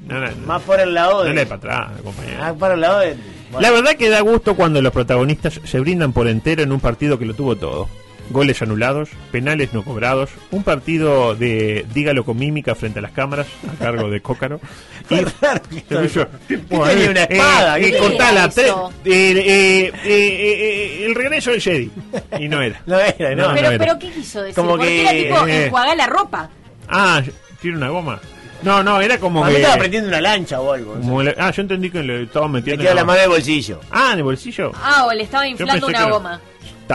No, 0.07 0.19
no, 0.19 0.27
no. 0.29 0.35
Más 0.45 0.61
por 0.63 0.79
el 0.79 0.93
lado 0.93 1.19
No 1.23 1.29
de. 1.29 1.33
le 1.33 1.45
para 1.45 1.57
atrás, 1.57 2.01
compañero. 2.03 2.39
Más 2.39 2.53
por 2.53 2.71
el 2.73 2.81
lado 2.81 2.99
de. 2.99 3.15
bueno. 3.51 3.61
La 3.61 3.71
verdad 3.71 3.95
que 3.95 4.09
da 4.09 4.19
gusto 4.21 4.55
cuando 4.55 4.81
los 4.81 4.91
protagonistas 4.91 5.61
se 5.63 5.79
brindan 5.79 6.11
por 6.11 6.27
entero 6.27 6.61
en 6.61 6.71
un 6.71 6.79
partido 6.79 7.17
que 7.17 7.25
lo 7.25 7.33
tuvo 7.33 7.55
todo. 7.55 7.87
Goles 8.29 8.61
anulados, 8.61 9.09
penales 9.31 9.73
no 9.73 9.83
cobrados, 9.83 10.29
un 10.51 10.63
partido 10.63 11.35
de 11.35 11.85
dígalo 11.93 12.23
con 12.23 12.37
mímica 12.37 12.75
frente 12.75 12.99
a 12.99 13.01
las 13.01 13.11
cámaras, 13.11 13.47
a 13.69 13.83
cargo 13.83 14.09
de 14.09 14.21
Cócaro. 14.21 14.59
Y 15.09 15.17
Claro 15.25 15.61
que 15.69 15.81
se 15.81 15.95
puso, 15.97 16.27
¿Qué 16.47 16.57
tenía 16.57 17.09
una 17.11 17.23
espada? 17.23 17.77
eh, 17.77 17.81
¿Qué 17.81 17.87
eh, 17.87 17.89
era 17.91 17.99
cortala, 17.99 18.45
eh, 18.55 18.71
eh, 19.05 19.91
eh, 19.91 19.91
eh, 20.05 21.05
el 21.07 21.15
regreso 21.15 21.51
del 21.51 21.61
Jedi. 21.61 21.91
Y 22.39 22.47
no 22.47 22.61
era. 22.61 22.81
No 22.85 22.97
era, 22.97 23.35
no. 23.35 23.47
No, 23.49 23.53
pero, 23.53 23.67
era. 23.71 23.77
pero 23.77 23.99
¿qué 23.99 24.09
quiso 24.11 24.41
decir? 24.41 24.55
Como 24.55 24.69
Porque 24.71 24.87
que, 24.87 25.01
era 25.01 25.11
tipo 25.11 25.47
eh, 25.47 25.65
enjuagar 25.65 25.97
la 25.97 26.07
ropa. 26.07 26.49
Ah, 26.87 27.21
tiene 27.61 27.75
una 27.77 27.89
goma. 27.89 28.21
No, 28.63 28.83
no, 28.83 29.01
era 29.01 29.17
como 29.17 29.43
que. 29.45 29.57
estaba 29.57 29.75
prendiendo 29.77 30.07
una 30.07 30.21
lancha 30.21 30.61
o 30.61 30.71
algo. 30.71 30.93
como 30.93 31.23
le- 31.23 31.35
ah, 31.37 31.51
yo 31.51 31.61
entendí 31.63 31.89
que 31.89 32.03
le 32.03 32.23
estaba 32.23 32.47
Me 32.47 32.59
metiendo. 32.59 32.83
queda 32.83 32.93
la 32.93 33.01
en 33.01 33.07
mano 33.07 33.19
de 33.19 33.27
bolsillo. 33.27 33.81
Ah, 33.91 34.11
en 34.13 34.19
el 34.19 34.23
bolsillo. 34.23 34.71
Ah, 34.81 35.05
o 35.07 35.13
le 35.13 35.23
estaba 35.23 35.45
inflando 35.47 35.87
una 35.87 36.09
goma. 36.09 36.41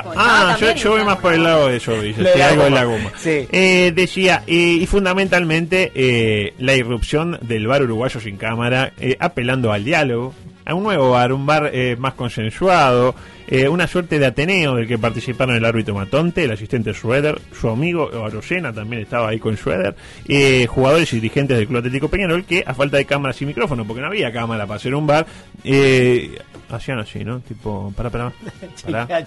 Ta- 0.02 0.12
ah, 0.16 0.54
ah, 0.54 0.56
yo, 0.60 0.72
yo 0.74 0.90
voy 0.92 1.04
más 1.04 1.16
por 1.18 1.34
el 1.34 1.42
lado 1.42 1.68
de 1.68 1.76
eso, 1.76 2.00
dice, 2.00 2.22
Lo 2.22 2.28
de 2.28 2.32
sí, 2.34 2.38
la 2.38 2.48
algo 2.48 2.62
de 2.64 2.68
goma. 2.70 2.80
la 2.80 2.84
goma. 2.86 3.12
Sí. 3.16 3.46
Eh, 3.52 3.92
decía, 3.94 4.42
eh, 4.46 4.52
y 4.80 4.86
fundamentalmente 4.86 5.92
eh, 5.94 6.54
la 6.58 6.74
irrupción 6.74 7.38
del 7.42 7.66
bar 7.66 7.82
uruguayo 7.82 8.20
sin 8.20 8.36
cámara, 8.36 8.92
apelando 9.18 9.72
al 9.72 9.84
diálogo, 9.84 10.34
a 10.66 10.74
un 10.74 10.82
nuevo 10.82 11.10
bar, 11.12 11.32
un 11.32 11.46
bar 11.46 11.70
eh, 11.72 11.96
más 11.96 12.14
consensuado, 12.14 13.14
eh, 13.46 13.68
una 13.68 13.86
suerte 13.86 14.18
de 14.18 14.26
Ateneo 14.26 14.74
del 14.74 14.88
que 14.88 14.98
participaron 14.98 15.54
el 15.54 15.64
árbitro 15.64 15.94
Matonte, 15.94 16.44
el 16.44 16.50
asistente 16.50 16.92
Schroeder, 16.92 17.40
su 17.58 17.68
amigo 17.68 18.10
Arocena 18.24 18.72
también 18.72 19.02
estaba 19.02 19.28
ahí 19.28 19.38
con 19.38 19.56
Schroeder, 19.56 19.94
eh, 20.26 20.66
jugadores 20.66 21.12
y 21.12 21.16
dirigentes 21.16 21.56
del 21.56 21.68
Club 21.68 21.78
Atlético 21.78 22.08
Peñarol 22.08 22.44
que 22.44 22.64
a 22.66 22.74
falta 22.74 22.96
de 22.96 23.04
cámaras 23.04 23.40
y 23.40 23.46
micrófono, 23.46 23.86
porque 23.86 24.00
no 24.00 24.08
había 24.08 24.32
cámara 24.32 24.66
para 24.66 24.76
hacer 24.76 24.94
un 24.94 25.06
bar, 25.06 25.24
eh, 25.62 26.36
hacían 26.68 26.98
así, 26.98 27.24
¿no? 27.24 27.38
Tipo, 27.40 27.92
para, 27.96 28.10
para, 28.10 28.32
para. 28.84 29.24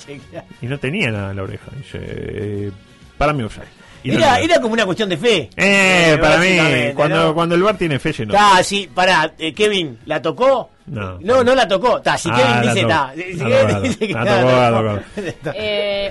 Y 0.61 0.67
no 0.67 0.77
tenía 0.77 1.09
nada 1.09 1.31
en 1.31 1.37
la 1.37 1.43
oreja. 1.43 1.71
Dice, 1.77 1.99
eh, 2.01 2.71
para 3.17 3.31
mi 3.33 3.43
offside. 3.43 3.67
No 4.03 4.13
Era, 4.13 4.39
era 4.39 4.61
como 4.61 4.73
una 4.73 4.85
cuestión 4.85 5.09
de 5.09 5.17
fe. 5.17 5.49
Eh, 5.57 6.17
para 6.21 6.37
mí, 6.37 6.93
cuando, 6.95 7.27
¿no? 7.27 7.33
cuando 7.33 7.55
el 7.55 7.63
bar 7.63 7.77
tiene 7.77 7.99
fe, 7.99 8.13
se 8.13 8.25
nota. 8.25 8.57
Ah, 8.57 8.63
sí, 8.63 8.89
pará, 8.93 9.33
eh, 9.37 9.53
Kevin, 9.53 9.99
¿la 10.05 10.21
tocó? 10.21 10.69
No. 10.89 11.19
No, 11.19 11.43
no 11.43 11.55
la 11.55 11.67
tocó. 11.67 12.01
Ta, 12.01 12.17
si 12.17 12.29
Ah, 12.31 12.35
Kevin 12.35 12.65
la 12.65 12.73
dice, 12.73 12.87
ta. 12.87 13.13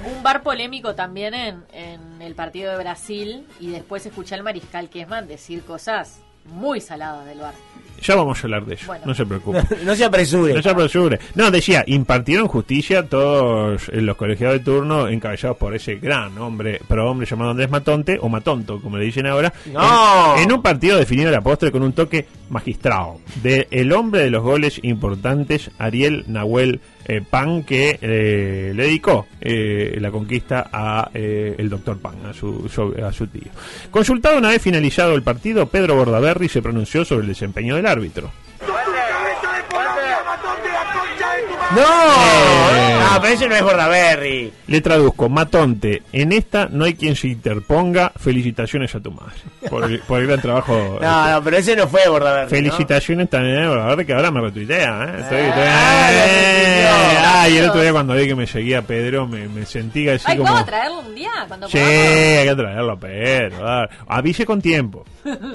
Un 0.06 0.22
bar 0.22 0.42
polémico 0.42 0.94
también 0.94 1.34
en, 1.34 1.64
en 1.72 2.22
el 2.22 2.34
partido 2.34 2.70
de 2.72 2.78
Brasil 2.78 3.46
y 3.60 3.70
después 3.70 4.04
escuché 4.06 4.34
al 4.34 4.42
mariscal 4.42 4.88
Kesman 4.88 5.26
decir 5.28 5.64
cosas 5.64 6.20
muy 6.48 6.80
saladas 6.80 7.26
del 7.26 7.38
bar. 7.38 7.54
Ya 8.00 8.14
vamos 8.14 8.38
a 8.38 8.42
hablar 8.46 8.64
de 8.64 8.74
eso, 8.76 8.86
Bueno. 8.86 9.06
no 9.06 9.12
se 9.14 9.26
preocupe. 9.26 9.60
No 9.84 9.92
se 9.96 10.04
apresure. 10.04 10.54
No 10.54 10.62
se 10.62 10.70
apresure. 10.70 11.18
No, 11.34 11.50
decía, 11.50 11.82
impartieron 11.84 12.46
justicia 12.46 13.02
todos 13.08 13.88
los 13.92 14.16
colegiados 14.16 14.58
de 14.60 14.64
turno 14.64 15.08
encabezados 15.08 15.56
por 15.56 15.74
ese 15.74 15.96
gran 15.96 16.38
hombre, 16.38 16.80
pero 16.86 17.10
hombre 17.10 17.26
llamado 17.26 17.50
Andrés 17.50 17.68
Matonte, 17.70 18.16
o 18.20 18.28
Matonto, 18.28 18.80
como 18.80 18.98
le 18.98 19.04
dicen 19.04 19.26
ahora, 19.26 19.52
¡No! 19.72 20.36
en, 20.36 20.44
en 20.44 20.52
un 20.52 20.62
partido 20.62 20.96
definido 20.96 21.32
la 21.32 21.40
postre 21.40 21.72
con 21.72 21.82
un 21.82 21.92
toque 21.92 22.26
magistrado 22.50 23.18
de 23.42 23.66
el 23.72 23.92
hombre 23.92 24.20
de 24.22 24.30
los 24.30 24.44
goles 24.44 24.78
importantes, 24.84 25.72
Ariel 25.78 26.22
Nahuel 26.28 26.80
eh, 27.08 27.22
Pan, 27.28 27.62
que 27.64 27.98
eh, 28.02 28.72
le 28.74 28.82
dedicó 28.84 29.26
eh, 29.40 29.96
la 29.98 30.10
conquista 30.10 30.68
a 30.70 31.10
el 31.12 31.68
doctor 31.70 31.98
Pan, 31.98 32.14
a 32.26 32.34
su, 32.34 32.68
a 33.02 33.12
su 33.12 33.26
tío. 33.26 33.50
Consultado 33.90 34.36
una 34.38 34.50
vez 34.50 34.60
finalizado 34.60 35.14
el 35.14 35.22
partido, 35.22 35.66
Pedro 35.66 35.96
Bordaberry 35.96 36.48
se 36.48 36.60
pronunció 36.60 37.04
sobre 37.04 37.22
el 37.22 37.28
desempeño 37.28 37.76
del 37.76 37.86
árbitro. 37.86 38.30
¡No! 41.74 41.82
Eh. 41.82 42.98
Ah, 43.10 43.18
pero 43.20 43.34
ese 43.34 43.46
no 43.48 43.54
es 43.54 43.62
Bordaberry. 43.62 44.52
Le 44.68 44.80
traduzco, 44.80 45.28
Matonte, 45.28 46.02
en 46.12 46.32
esta 46.32 46.68
no 46.70 46.84
hay 46.84 46.94
quien 46.94 47.14
se 47.14 47.28
interponga. 47.28 48.10
Felicitaciones 48.16 48.94
a 48.94 49.00
tu 49.00 49.10
madre 49.10 49.34
por 49.68 49.84
el, 49.84 49.98
por 50.00 50.20
el 50.20 50.26
gran 50.28 50.40
trabajo. 50.40 50.98
No, 51.08 51.30
no, 51.30 51.42
pero 51.44 51.56
ese 51.58 51.76
no 51.76 51.86
fue 51.88 52.08
Bordaberry. 52.08 52.48
Felicitaciones 52.48 53.28
también 53.28 53.58
a 53.64 53.68
Bordaberry, 53.68 54.06
que 54.06 54.14
ahora 54.14 54.30
me 54.30 54.40
retuitea. 54.40 55.04
¿eh? 55.04 55.20
Estoy- 55.20 55.38
estoy- 55.40 55.62
Ah, 55.66 56.10
eh, 56.12 56.86
ah, 57.24 57.48
y 57.50 57.56
el 57.58 57.68
otro 57.68 57.82
día 57.82 57.92
cuando 57.92 58.14
vi 58.14 58.26
que 58.26 58.34
me 58.34 58.46
seguía 58.46 58.82
Pedro, 58.82 59.26
me, 59.26 59.46
me 59.48 59.66
sentí 59.66 60.08
así 60.08 60.24
Ay, 60.26 60.38
como... 60.38 60.50
¿puedo 60.50 60.64
traerlo 60.64 61.00
un 61.00 61.14
día? 61.14 61.30
Cuando 61.48 61.68
Sí, 61.68 61.76
podamos? 61.78 61.98
hay 61.98 62.48
que 62.48 62.54
traerlo 62.56 62.92
a 62.92 62.98
Pedro. 62.98 63.56
ah. 63.68 63.88
Avise 64.06 64.46
con 64.46 64.62
tiempo. 64.62 65.04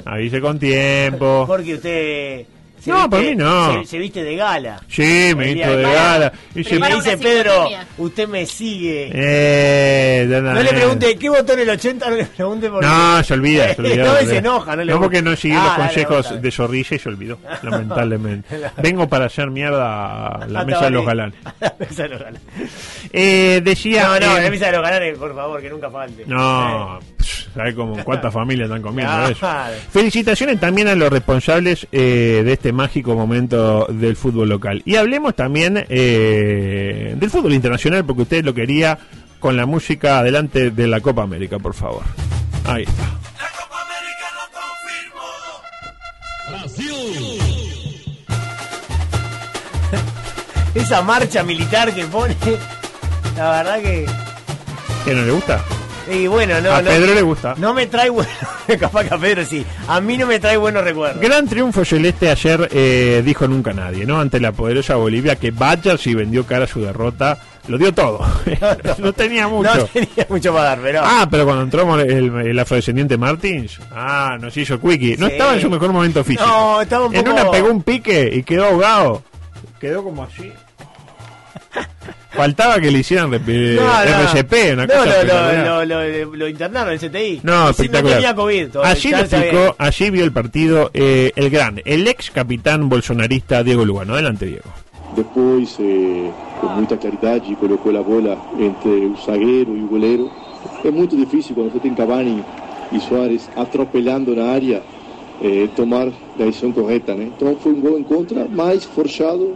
Avise 0.05 0.39
con 0.41 0.59
tiempo. 0.59 1.45
Porque 1.47 1.73
usted. 1.75 2.45
Se 2.83 2.91
No, 2.91 3.09
por 3.09 3.21
mí 3.21 3.35
no. 3.35 3.81
Se, 3.81 3.87
se 3.91 3.97
viste 3.97 4.23
de 4.23 4.35
gala. 4.35 4.81
Sí, 4.89 5.33
me 5.35 5.53
visto 5.53 5.75
de 5.77 5.83
gala. 5.83 6.33
Y 6.53 6.63
se- 6.63 6.79
me 6.79 6.93
dice 6.95 7.17
Pedro, 7.17 7.69
usted 7.97 8.27
me 8.27 8.45
sigue. 8.45 9.09
Eh, 9.13 10.25
No 10.29 10.53
le 10.61 10.69
pregunte, 10.73 11.17
¿qué 11.17 11.29
votó 11.29 11.53
en 11.53 11.59
el 11.59 11.69
80? 11.69 12.09
No 12.09 12.15
le 12.15 12.25
pregunte 12.25 12.69
por 12.69 12.83
No, 12.83 13.23
se 13.23 13.33
olvida, 13.33 13.73
se 13.73 13.81
olvida. 13.81 14.03
no, 14.21 14.27
se 14.27 14.37
enoja, 14.37 14.75
no 14.75 14.83
le 14.83 14.91
No, 14.93 14.99
porque 14.99 15.21
no 15.21 15.35
siguió 15.35 15.59
Ah, 15.61 15.75
los 15.77 15.87
consejos 15.87 16.41
de 16.41 16.51
Zorrilla 16.51 16.95
y 16.95 16.99
se 16.99 17.09
olvidó, 17.09 17.39
lamentablemente. 17.63 18.59
Vengo 18.81 19.07
para 19.07 19.25
hacer 19.25 19.49
mierda 19.49 20.27
a 20.27 20.45
la 20.47 20.65
mesa 20.65 20.85
de 20.85 20.89
los 20.91 21.05
galanes. 21.05 21.35
La 21.61 21.75
mesa 21.79 22.03
de 22.03 22.09
los 22.09 22.19
galanes. 22.19 22.41
Eh, 23.11 23.61
decía... 23.63 24.03
No, 24.03 24.19
no, 24.19 24.37
eh, 24.37 24.43
la 24.43 24.49
mesa 24.49 24.65
de 24.67 24.71
los 24.73 24.81
galanes, 24.81 25.17
por 25.17 25.33
favor, 25.35 25.61
que 25.61 25.69
nunca 25.69 25.89
falte. 25.89 26.23
No, 26.27 26.99
¿sabes 27.53 27.75
cuántas 28.03 28.33
familias 28.33 28.67
están 28.67 28.81
comiendo 28.81 29.27
eso? 29.27 29.47
Felicitaciones 29.91 30.59
también 30.59 30.87
a 30.87 30.95
los 30.95 31.09
responsables 31.09 31.87
eh, 31.91 32.41
de 32.43 32.53
este 32.53 32.71
mágico 32.71 33.15
momento 33.15 33.87
del 33.89 34.15
fútbol 34.15 34.49
local. 34.49 34.81
Y 34.85 34.95
hablemos 34.95 35.35
también 35.35 35.85
eh, 35.89 37.15
del 37.17 37.29
fútbol 37.29 37.53
internacional, 37.53 38.05
porque 38.05 38.23
usted 38.23 38.43
lo 38.43 38.53
quería 38.53 38.97
con 39.39 39.57
la 39.57 39.65
música 39.65 40.19
adelante 40.19 40.71
de 40.71 40.87
la 40.87 41.01
Copa 41.01 41.23
América, 41.23 41.59
por 41.59 41.73
favor. 41.73 42.03
Ahí 42.65 42.83
está. 42.83 43.03
Esa 50.75 51.03
marcha 51.03 51.43
militar 51.43 51.93
que 51.93 52.03
pone, 52.05 52.35
la 53.37 53.51
verdad 53.51 53.81
que... 53.81 54.07
¿Que 55.05 55.13
no 55.13 55.21
le 55.21 55.31
gusta? 55.31 55.63
Y 56.11 56.27
bueno, 56.27 56.59
no, 56.59 56.71
a 56.73 56.81
no, 56.81 56.89
Pedro 56.89 57.13
le 57.13 57.21
gusta. 57.21 57.55
no 57.57 57.73
me 57.73 57.87
trae 57.87 58.09
bueno, 58.09 58.29
capaz 58.79 59.05
que 59.05 59.13
a 59.13 59.17
Pedro 59.17 59.45
sí, 59.45 59.65
a 59.87 60.01
mí 60.01 60.17
no 60.17 60.27
me 60.27 60.39
trae 60.39 60.57
buenos 60.57 60.83
recuerdos. 60.83 61.21
Gran 61.21 61.47
triunfo 61.47 61.85
celeste 61.85 62.29
ayer, 62.29 62.67
eh, 62.73 63.21
dijo 63.25 63.47
nunca 63.47 63.71
nadie, 63.73 64.05
¿no? 64.05 64.19
Ante 64.19 64.39
la 64.39 64.51
poderosa 64.51 64.95
Bolivia, 64.95 65.37
que 65.37 65.51
vaya 65.51 65.97
si 65.97 66.13
vendió 66.13 66.45
cara 66.45 66.65
a 66.65 66.67
su 66.67 66.81
derrota, 66.81 67.37
lo 67.67 67.77
dio 67.77 67.93
todo. 67.93 68.19
no 68.97 69.13
tenía 69.13 69.47
mucho. 69.47 69.73
No 69.75 69.85
tenía 69.85 70.25
mucho 70.27 70.51
para 70.53 70.63
dar, 70.65 70.79
pero... 70.81 71.01
Ah, 71.03 71.25
pero 71.31 71.45
cuando 71.45 71.63
entró 71.63 71.99
el, 71.99 72.47
el 72.47 72.59
afrodescendiente 72.59 73.17
Martins, 73.17 73.79
ah, 73.93 74.37
nos 74.41 74.55
hizo 74.57 74.79
quickie. 74.81 75.15
No 75.17 75.27
Sí. 75.27 75.31
estaba 75.33 75.53
en 75.53 75.61
su 75.61 75.69
mejor 75.69 75.93
momento 75.93 76.21
físico. 76.23 76.45
No, 76.45 76.81
estaba 76.81 77.05
un 77.07 77.15
En 77.15 77.23
poco- 77.23 77.35
una 77.39 77.49
pegó 77.49 77.69
un 77.69 77.81
pique 77.81 78.29
y 78.33 78.43
quedó 78.43 78.65
ahogado. 78.65 79.23
Quedó 79.79 80.03
como 80.03 80.23
así. 80.23 80.51
Faltaba 82.33 82.79
que 82.79 82.89
le 82.91 82.99
hicieran 82.99 83.29
No, 83.29 83.37
no. 83.37 83.43
RCP, 83.43 84.73
una 84.73 84.85
no, 84.87 84.93
cosa 84.93 85.05
lo, 85.05 85.11
espectacular. 85.11 85.65
lo, 85.65 85.85
lo, 85.85 86.25
lo- 86.25 86.35
lo 86.35 86.47
internaron 86.47 86.93
en 86.93 86.99
el 87.03 87.09
CTI. 87.09 87.39
No, 87.43 87.67
Y 87.67 87.71
espectacular. 87.71 88.03
No 88.03 88.09
tenía 88.21 88.35
COVID. 88.35 88.67
todo- 88.69 88.83
allí 88.83 89.11
lo 89.11 89.17
explicó, 89.19 89.75
allí 89.77 90.09
vio 90.09 90.23
el 90.23 90.31
partido 90.31 90.89
eh, 90.93 91.31
el 91.35 91.49
grande, 91.49 91.83
el 91.85 92.07
ex 92.07 92.31
capitán 92.31 92.89
bolsonarista 92.89 93.63
Diego 93.63 93.85
Lugano. 93.85 94.13
Adelante, 94.13 94.45
Diego. 94.47 94.63
Depois, 95.15 95.75
eh, 95.79 96.31
com 96.59 96.67
muita 96.69 96.97
claridade, 96.97 97.55
colocou 97.57 97.95
a 97.95 98.01
bola 98.01 98.35
entre 98.59 98.89
o 99.05 99.15
zagueiro 99.23 99.77
e 99.77 99.83
o 99.83 99.87
goleiro. 99.87 100.31
É 100.83 100.89
muito 100.89 101.15
difícil 101.15 101.53
quando 101.53 101.71
você 101.71 101.79
tem 101.79 101.93
Cavani 101.93 102.43
e 102.91 102.99
Soares 102.99 103.47
atropelando 103.55 104.35
na 104.35 104.45
área, 104.45 104.81
eh, 105.43 105.67
tomar 105.75 106.07
a 106.07 106.43
decisão 106.43 106.71
correta. 106.71 107.13
Né? 107.13 107.29
Então 107.35 107.55
foi 107.61 107.73
um 107.73 107.79
gol 107.81 107.99
em 107.99 108.03
contra, 108.03 108.45
mais 108.47 108.83
forçado 108.85 109.55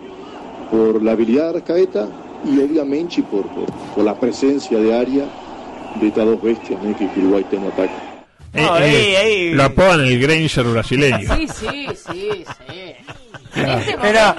por 0.69 1.01
la 1.03 1.13
habilidade 1.13 1.53
de 1.53 1.57
Arcaeta 1.57 2.07
e, 2.45 2.63
obviamente, 2.63 3.21
por, 3.21 3.43
por, 3.49 3.65
por 3.95 4.07
a 4.07 4.13
presença 4.13 4.75
de 4.75 4.93
área 4.93 5.27
de 5.99 6.07
estas 6.07 6.25
dos 6.25 6.41
bestias 6.41 6.79
que 6.97 7.19
Uruguai 7.19 7.43
tem 7.49 7.59
no 7.59 7.69
ataque. 7.69 7.93
Eh, 8.53 8.63
eh, 8.63 9.17
ahí. 9.17 9.53
Lo 9.53 9.63
apodan 9.63 10.01
el 10.01 10.19
Granger 10.19 10.65
brasileño. 10.65 11.35
Sí, 11.35 11.47
sí, 11.47 11.87
sí, 11.95 12.45
sí. 12.45 12.95
Este 13.77 14.13
No, 14.13 14.35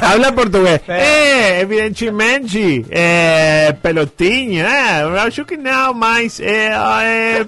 habla 0.00 0.32
portugués. 0.34 0.80
Pero- 0.86 1.02
Eh, 1.02 1.60
evidentemente, 1.60 2.84
eh, 2.90 3.74
pelotinha, 3.80 5.00
eh, 5.02 5.30
yo 5.30 5.46
que 5.46 5.56
no 5.56 5.94
más, 5.94 6.40
eh, 6.40 6.70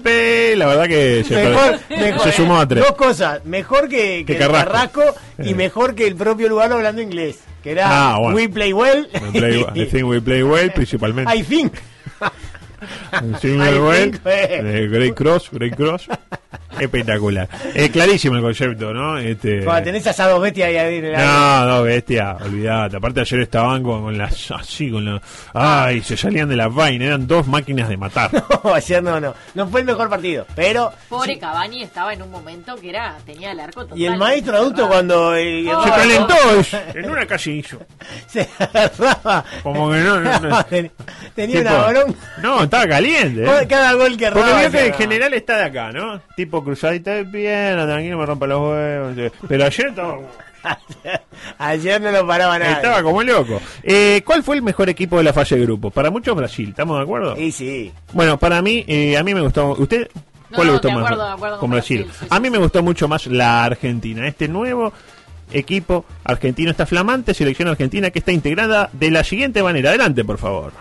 eh, 0.05 0.53
la 0.57 0.65
verdad 0.67 0.87
que 0.87 1.23
se, 1.27 1.35
Mejor, 1.35 1.79
se 2.23 2.31
sumó 2.31 2.57
a 2.59 2.67
tres. 2.67 2.83
Dos 2.83 2.95
cosas, 2.95 3.43
mejor 3.45 3.87
que, 3.89 4.19
que 4.19 4.25
Que 4.25 4.33
el 4.33 4.39
Carrasco. 4.39 4.71
Carrasco 4.71 5.15
y 5.39 5.51
Eh. 5.51 5.55
mejor 5.55 5.95
que 5.95 6.07
el 6.07 6.15
propio 6.15 6.47
Lugano 6.49 6.75
hablando 6.75 7.01
inglés. 7.01 7.39
Que 7.63 7.71
era 7.73 7.85
Ah, 8.13 8.17
bueno. 8.17 8.35
We 8.35 8.49
Play 8.49 8.73
Well. 8.73 9.07
We 9.13 9.39
play- 9.39 9.65
I 9.75 9.85
think 9.85 10.05
we 10.07 10.19
play 10.19 10.41
well, 10.41 10.71
principalmente. 10.71 11.31
I 11.37 11.43
think. 11.43 11.73
I 13.13 13.21
muy 13.21 13.77
well. 13.79 14.11
think, 14.11 14.25
eh. 14.25 14.61
Eh, 14.83 14.87
Great 14.89 15.13
Cross, 15.13 15.49
Great 15.51 15.75
Cross. 15.75 16.07
Espectacular. 16.79 17.47
Eh, 17.73 17.89
clarísimo 17.89 18.35
el 18.35 18.41
concepto, 18.41 18.93
¿no? 18.93 19.17
Este, 19.17 19.63
Cuando 19.63 19.83
tenés 19.83 20.07
a 20.07 20.11
esas 20.11 20.29
dos 20.29 20.41
bestias 20.41 20.69
ahí 20.69 20.75
en 20.97 21.05
el 21.05 21.13
No, 21.13 21.65
no, 21.67 21.83
bestia, 21.83 22.37
olvidate. 22.43 22.97
Aparte 22.97 23.21
ayer 23.21 23.41
estaban 23.41 23.83
con, 23.83 24.01
con 24.03 24.17
las 24.17 24.51
así, 24.51 24.89
con 24.89 25.05
la, 25.05 25.21
ay, 25.53 26.01
se 26.01 26.15
salían 26.17 26.49
de 26.49 26.55
la 26.55 26.67
vaina, 26.67 27.05
eran 27.05 27.27
dos 27.27 27.47
máquinas 27.47 27.89
de 27.89 27.97
matar. 27.97 28.31
No, 28.63 28.73
ayer 28.75 29.01
no, 29.01 29.19
no. 29.19 29.33
No 29.55 29.67
fue 29.67 29.79
el 29.81 29.85
mejor 29.87 30.07
partido. 30.09 30.45
Pero. 30.55 30.91
pobre 31.09 31.39
Cavani 31.39 31.81
estaba 31.83 32.13
en 32.13 32.21
un 32.21 32.29
momento 32.29 32.75
que 32.75 32.89
era 32.89 33.17
tenía 33.25 33.51
el 33.51 33.59
arco 33.59 33.81
total. 33.83 33.97
Y 33.97 34.05
el 34.05 34.17
maestro 34.17 34.57
adulto 34.57 34.87
cuando. 34.87 35.35
eh, 35.35 35.65
Oh. 35.73 35.83
Se 35.83 35.89
calentó, 35.89 36.35
es- 36.59 36.73
en 36.95 37.09
una 37.09 37.25
casi 37.25 37.51
hizo. 37.59 37.79
Se 38.27 38.47
agarraba. 38.59 39.43
Como 39.63 39.89
que 39.91 39.97
no, 39.97 40.19
no, 40.19 40.39
no. 40.41 40.63
Ten- 40.65 40.91
Tenía 41.35 41.59
Tipo, 41.61 41.69
una 41.73 41.87
bronca. 41.87 42.19
No, 42.41 42.63
estaba 42.63 42.87
caliente. 42.87 43.43
¿eh? 43.45 43.67
Cada 43.67 43.93
gol 43.93 44.17
que 44.17 44.27
Porque 44.31 44.39
erraba, 44.49 44.59
vio 44.61 44.71
que 44.71 44.85
en 44.87 44.93
general 44.93 45.33
está 45.33 45.57
de 45.57 45.63
acá, 45.65 45.91
¿no? 45.91 46.21
Tipo 46.35 46.60
cruzadita 46.63 47.11
de 47.11 47.25
pierna, 47.25 47.85
tranquilo, 47.85 48.17
me 48.17 48.25
rompa 48.25 48.47
los 48.47 48.61
huevos. 48.61 49.31
Pero 49.47 49.65
ayer 49.65 49.87
estaba, 49.87 50.17
Ayer 51.57 51.99
no 52.01 52.11
lo 52.11 52.27
paraba 52.27 52.59
nada. 52.59 52.73
estaba 52.73 53.01
como 53.03 53.23
loco. 53.23 53.59
Eh, 53.83 54.21
¿Cuál 54.25 54.43
fue 54.43 54.55
el 54.57 54.61
mejor 54.61 54.89
equipo 54.89 55.17
de 55.17 55.23
la 55.23 55.33
fase 55.33 55.55
de 55.55 55.63
grupo? 55.63 55.89
Para 55.89 56.11
muchos 56.11 56.35
Brasil, 56.35 56.69
¿estamos 56.69 56.97
de 56.97 57.03
acuerdo? 57.03 57.35
Sí, 57.35 57.51
sí. 57.51 57.91
Bueno, 58.13 58.37
para 58.37 58.61
mí, 58.61 58.83
eh, 58.87 59.17
a 59.17 59.23
mí 59.23 59.33
me 59.33 59.41
gustó. 59.41 59.71
¿Usted? 59.77 60.09
No, 60.49 60.55
¿Cuál 60.55 60.67
le 60.67 60.73
no, 60.73 60.73
gustó 60.73 60.87
de 60.89 60.93
más? 60.95 61.03
de 61.09 61.15
acuerdo 61.15 61.57
con 61.57 61.59
con 61.61 61.71
Brasil. 61.71 62.03
Brasil, 62.03 62.19
sí, 62.19 62.27
a 62.29 62.35
sí, 62.35 62.41
mí 62.41 62.49
me 62.49 62.57
gustó 62.57 62.83
mucho 62.83 63.07
más 63.07 63.25
la 63.27 63.63
Argentina. 63.63 64.27
Este 64.27 64.47
nuevo 64.47 64.93
equipo 65.51 66.05
argentino, 66.23 66.71
esta 66.71 66.85
flamante 66.85 67.33
selección 67.33 67.67
argentina 67.67 68.09
que 68.11 68.19
está 68.19 68.31
integrada 68.31 68.89
de 68.93 69.11
la 69.11 69.23
siguiente 69.23 69.63
manera. 69.63 69.89
Adelante, 69.89 70.23
por 70.23 70.37
favor. 70.37 70.73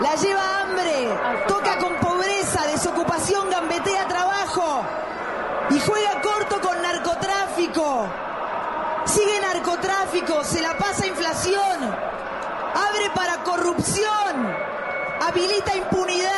La 0.00 0.14
lleva 0.14 0.62
hambre, 0.62 1.08
toca 1.48 1.78
con 1.78 1.94
pobreza, 1.96 2.66
desocupación, 2.72 3.50
gambetea 3.50 4.06
trabajo 4.08 4.84
y 5.70 5.78
juega 5.80 6.20
corto 6.22 6.60
con 6.60 6.80
narcotráfico. 6.80 8.06
Sigue 9.06 9.40
narcotráfico, 9.40 10.44
se 10.44 10.60
la 10.62 10.76
pasa 10.76 11.06
inflación, 11.06 11.80
abre 11.82 13.10
para 13.14 13.42
corrupción, 13.42 14.46
habilita 15.28 15.74
impunidad. 15.76 16.37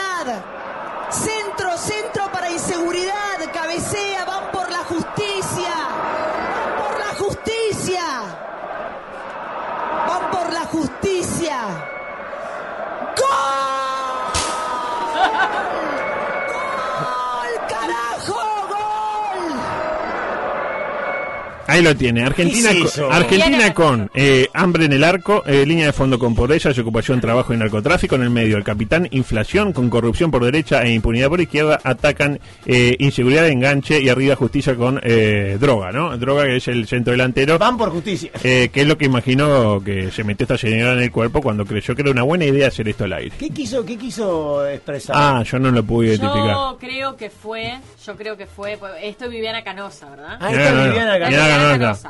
Ahí 21.71 21.83
lo 21.83 21.95
tiene. 21.97 22.23
Argentina, 22.25 22.71
¿Qué 22.71 22.79
es 22.79 22.83
co- 22.83 22.89
eso? 22.89 23.11
Argentina 23.13 23.73
con 23.75 24.11
eh, 24.15 24.49
hambre 24.55 24.85
en 24.87 24.93
el 24.93 25.05
arco, 25.05 25.43
eh, 25.47 25.65
línea 25.67 25.87
de 25.87 25.93
fondo 25.93 26.19
con 26.19 26.35
pobreza, 26.35 26.69
desocupación, 26.71 27.21
trabajo 27.21 27.55
y 27.55 27.57
narcotráfico 27.57 28.15
en 28.17 28.23
el 28.23 28.31
medio. 28.31 28.57
El 28.57 28.65
capitán, 28.65 29.09
inflación 29.13 29.73
con 29.73 29.89
corrupción 29.91 30.31
por 30.31 30.45
derecha 30.45 30.83
e 30.83 30.93
impunidad 30.93 31.29
por 31.29 31.41
izquierda. 31.41 31.81
Atacan 31.85 32.41
eh, 32.67 32.97
inseguridad 32.99 33.47
enganche 33.49 34.01
y 34.01 34.09
arriba 34.09 34.37
justicia 34.37 34.75
con 34.75 35.01
eh, 35.03 35.57
droga, 35.61 35.93
¿no? 35.93 36.17
Droga 36.19 36.45
que 36.45 36.57
es 36.57 36.69
el 36.69 36.87
centro 36.87 37.13
delantero. 37.13 37.59
Van 37.59 37.77
por 37.79 37.91
justicia. 37.91 38.31
Eh, 38.43 38.71
que 38.73 38.83
es 38.83 38.87
lo 38.87 38.97
que 38.99 39.05
imaginó 39.07 39.83
que 39.85 40.11
se 40.11 40.25
metió 40.25 40.45
esta 40.45 40.59
señora 40.59 40.93
en 40.95 41.01
el 41.01 41.11
cuerpo 41.11 41.41
cuando 41.41 41.65
creyó 41.65 41.95
que 41.95 42.03
era 42.03 42.11
una 42.11 42.23
buena 42.23 42.45
idea 42.45 42.69
hacer 42.69 42.89
esto 42.89 43.05
al 43.05 43.13
aire. 43.13 43.33
¿Qué 43.39 43.51
quiso, 43.51 43.85
qué 43.85 43.97
quiso 43.97 44.67
expresar? 44.67 45.15
Ah, 45.19 45.43
yo 45.45 45.59
no 45.59 45.71
lo 45.71 45.83
pude 45.85 46.09
identificar. 46.09 46.47
Yo 46.51 46.77
creo 46.81 47.17
que 47.17 47.31
fue, 47.31 47.75
yo 48.07 48.17
creo 48.17 48.37
que 48.37 48.47
fue, 48.47 48.77
pues, 48.79 48.93
esto 49.03 49.27
es 49.27 49.31
Viviana 49.31 49.63
Canosa, 49.63 50.09
¿verdad? 50.11 50.37
Ah, 50.41 50.51
esta 50.51 50.71
mirá, 50.73 50.85
Viviana 50.85 51.19
Canosa. 51.19 51.60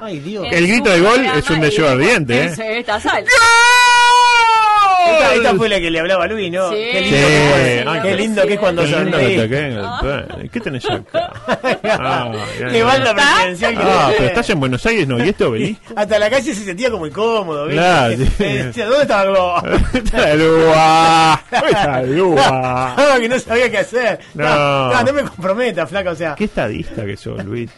Ay, 0.01 0.18
Dios. 0.20 0.46
El 0.51 0.66
grito 0.66 0.90
de 0.90 1.01
gol 1.01 1.24
es 1.24 1.51
un 1.51 1.61
después 1.61 1.88
ardiente, 1.90 2.42
¿eh? 2.42 2.44
ese- 2.46 2.78
Esta 2.78 3.01
sal. 3.01 3.24
Esta, 5.09 5.34
esta 5.34 5.55
fue 5.55 5.68
la 5.68 5.80
que 5.80 5.90
le 5.90 6.01
hablaba 6.01 6.24
a 6.24 6.26
Luis, 6.26 6.51
¿no? 6.53 6.70
Sí. 6.70 6.76
Qué 6.92 7.01
lindo, 7.01 7.16
Sí. 7.16 8.03
que, 8.03 8.09
qué 8.09 8.16
lindo 8.16 8.46
que 8.46 8.55
es 8.55 8.61
cuando 8.61 8.86
sonríe. 8.86 9.40
el 9.42 9.48
pe- 9.51 10.48
¿Qué 10.53 10.61
tenés 10.61 10.84
acá? 10.90 11.32
Ah, 12.03 12.30
ya, 12.59 12.68
Qué 12.68 12.78
ya. 12.78 12.84
banda 12.84 13.14
presidencial 13.14 13.76
que 13.76 13.82
Ah, 13.82 14.07
le- 14.11 14.14
pero 14.16 14.28
estás 14.28 14.51
en 14.51 14.61
Buenos 14.61 14.86
Aires, 14.86 15.09
¿no? 15.09 15.24
¿Y 15.24 15.28
este 15.28 15.44
obelisco? 15.44 15.92
Hasta 15.96 16.18
la 16.18 16.30
calle 16.30 16.55
se 16.55 16.64
sentía 16.64 16.90
como 16.90 17.07
incómodo, 17.07 17.66
¿viste? 17.66 17.80
Claro, 17.80 18.14
sí. 18.16 18.24
Decía, 18.44 18.86
¿Dónde 18.86 19.03
estaba 19.03 19.24
Globo? 19.24 19.62
Salúa. 20.11 21.42
Salúa. 21.72 22.94
Ah, 22.96 23.16
que 23.18 23.28
no 23.28 23.38
sabía 23.38 23.70
qué 23.70 23.78
hacer. 23.78 24.20
No. 24.34 24.44
No, 24.44 24.92
no, 24.92 25.03
no 25.05 25.12
me 25.12 25.22
comprometa, 25.22 25.86
flaca, 25.86 26.11
o 26.11 26.14
sea. 26.14 26.34
Qué 26.34 26.44
estadista 26.44 27.05
que 27.05 27.16
sos, 27.16 27.42
Luis. 27.44 27.70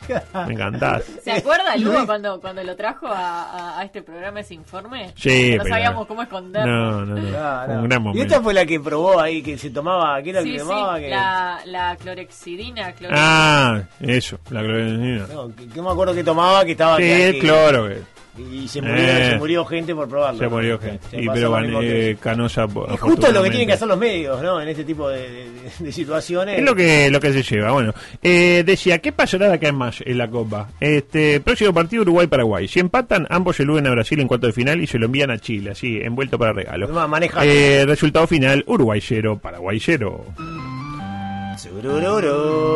Me 0.47 0.55
encantás. 0.55 1.03
¿Se 1.25 1.33
acuerda 1.33 1.77
Lugo 1.77 2.07
cuando, 2.07 2.41
cuando 2.41 2.63
lo 2.63 2.77
trajo 2.77 3.07
a, 3.07 3.43
a- 3.77 3.81
a 3.81 3.85
este 3.85 4.03
programa 4.03 4.41
ese 4.41 4.55
informe? 4.55 5.13
Sí, 5.17 5.57
no 5.57 5.65
sabíamos 5.65 6.07
cómo 6.07 6.23
esconderlo. 6.23 6.73
No, 6.73 7.05
no, 7.07 7.12
no. 7.15 7.67
No. 7.67 7.81
Un 7.83 7.89
gran 7.89 8.17
Y 8.17 8.21
esta 8.21 8.41
fue 8.43 8.55
la 8.55 8.65
que 8.67 8.81
probó 8.81 9.21
ahí, 9.21 9.43
que 9.43 9.57
se 9.59 9.71
tomaba, 9.71 10.23
que 10.23 10.31
era 10.31 10.43
Sí, 10.43 10.53
que 10.53 10.59
sí, 10.61 10.65
tomaba, 10.67 10.99
que... 11.01 11.09
la, 11.11 11.61
la 11.67 11.97
clorexidina. 11.97 12.95
clore- 12.95 13.15
Ah, 13.17 13.83
eso, 14.01 14.39
la 14.51 14.61
clorexidina. 14.61 15.27
No, 15.33 15.55
que, 15.55 15.69
que 15.69 15.83
me 15.83 15.91
acuerdo 15.91 16.15
que 16.15 16.25
tomaba, 16.25 16.65
que 16.65 16.73
estaba... 16.73 16.97
Sí, 16.97 17.05
el 17.11 17.39
cloro. 17.39 17.89
que- 17.89 18.12
Y 18.39 18.67
se 18.67 18.81
murió, 18.81 18.97
Eh. 18.97 19.29
se 19.33 19.37
murió 19.37 19.65
gente 19.67 19.95
por 19.95 20.09
probarlo. 20.09 20.39
Se 20.39 20.49
murió 20.49 20.79
gente. 20.79 21.01
Se 21.11 21.21
Y 21.23 21.27
pero 21.29 21.51
van, 21.51 21.71
eh, 21.83 22.17
Canosa. 22.19 22.67
Es 22.93 23.01
justo 23.01 23.31
lo 23.31 23.43
que 23.43 23.51
tienen 23.51 23.67
que 23.69 23.75
hacer 23.75 23.87
los 23.87 23.99
medios, 23.99 24.41
¿no? 24.43 24.59
En 24.61 24.69
este 24.69 24.85
tipo 24.85 25.09
de, 25.11 25.19
de- 25.31 25.53
de 25.81 25.93
situaciones. 25.93 26.59
Es 26.59 26.65
lo 26.65 26.75
que, 26.75 27.11
lo 27.11 27.21
que 27.21 27.31
se 27.33 27.43
lleva. 27.43 27.73
Bueno, 27.73 27.93
eh, 28.23 28.63
decía, 28.65 28.99
¿qué 29.01 29.13
pasará 29.13 29.49
de 29.49 29.55
acá 29.55 29.69
en 29.69 29.75
más 29.75 30.01
en 30.01 30.17
la 30.17 30.31
Copa? 30.31 30.71
Este 30.81 31.41
próximo 31.41 31.75
partido 31.75 32.03
Uruguay-Paraguay. 32.03 32.69
Si 32.69 32.81
empatan, 32.81 33.27
ambos 33.29 33.57
se 33.57 33.65
luben 33.65 33.87
a 33.87 33.91
Brasil 33.91 34.19
en 34.21 34.29
cuarto 34.29 34.47
de 34.47 34.53
final 34.55 34.81
y 34.81 34.87
se 34.87 34.99
lo 34.99 35.07
envían 35.07 35.31
a 35.31 35.39
Chile, 35.39 35.73
así, 35.73 35.99
envuelto 36.03 36.39
para 36.39 36.55
regalo. 36.55 36.89
Ma- 36.89 37.07
maneja. 37.07 37.45
Eh, 37.45 37.85
resultado 37.87 38.27
final, 38.27 38.65
Uruguay 38.67 39.01
0, 39.03 39.39
Paraguay 39.43 39.79
0. 39.79 40.25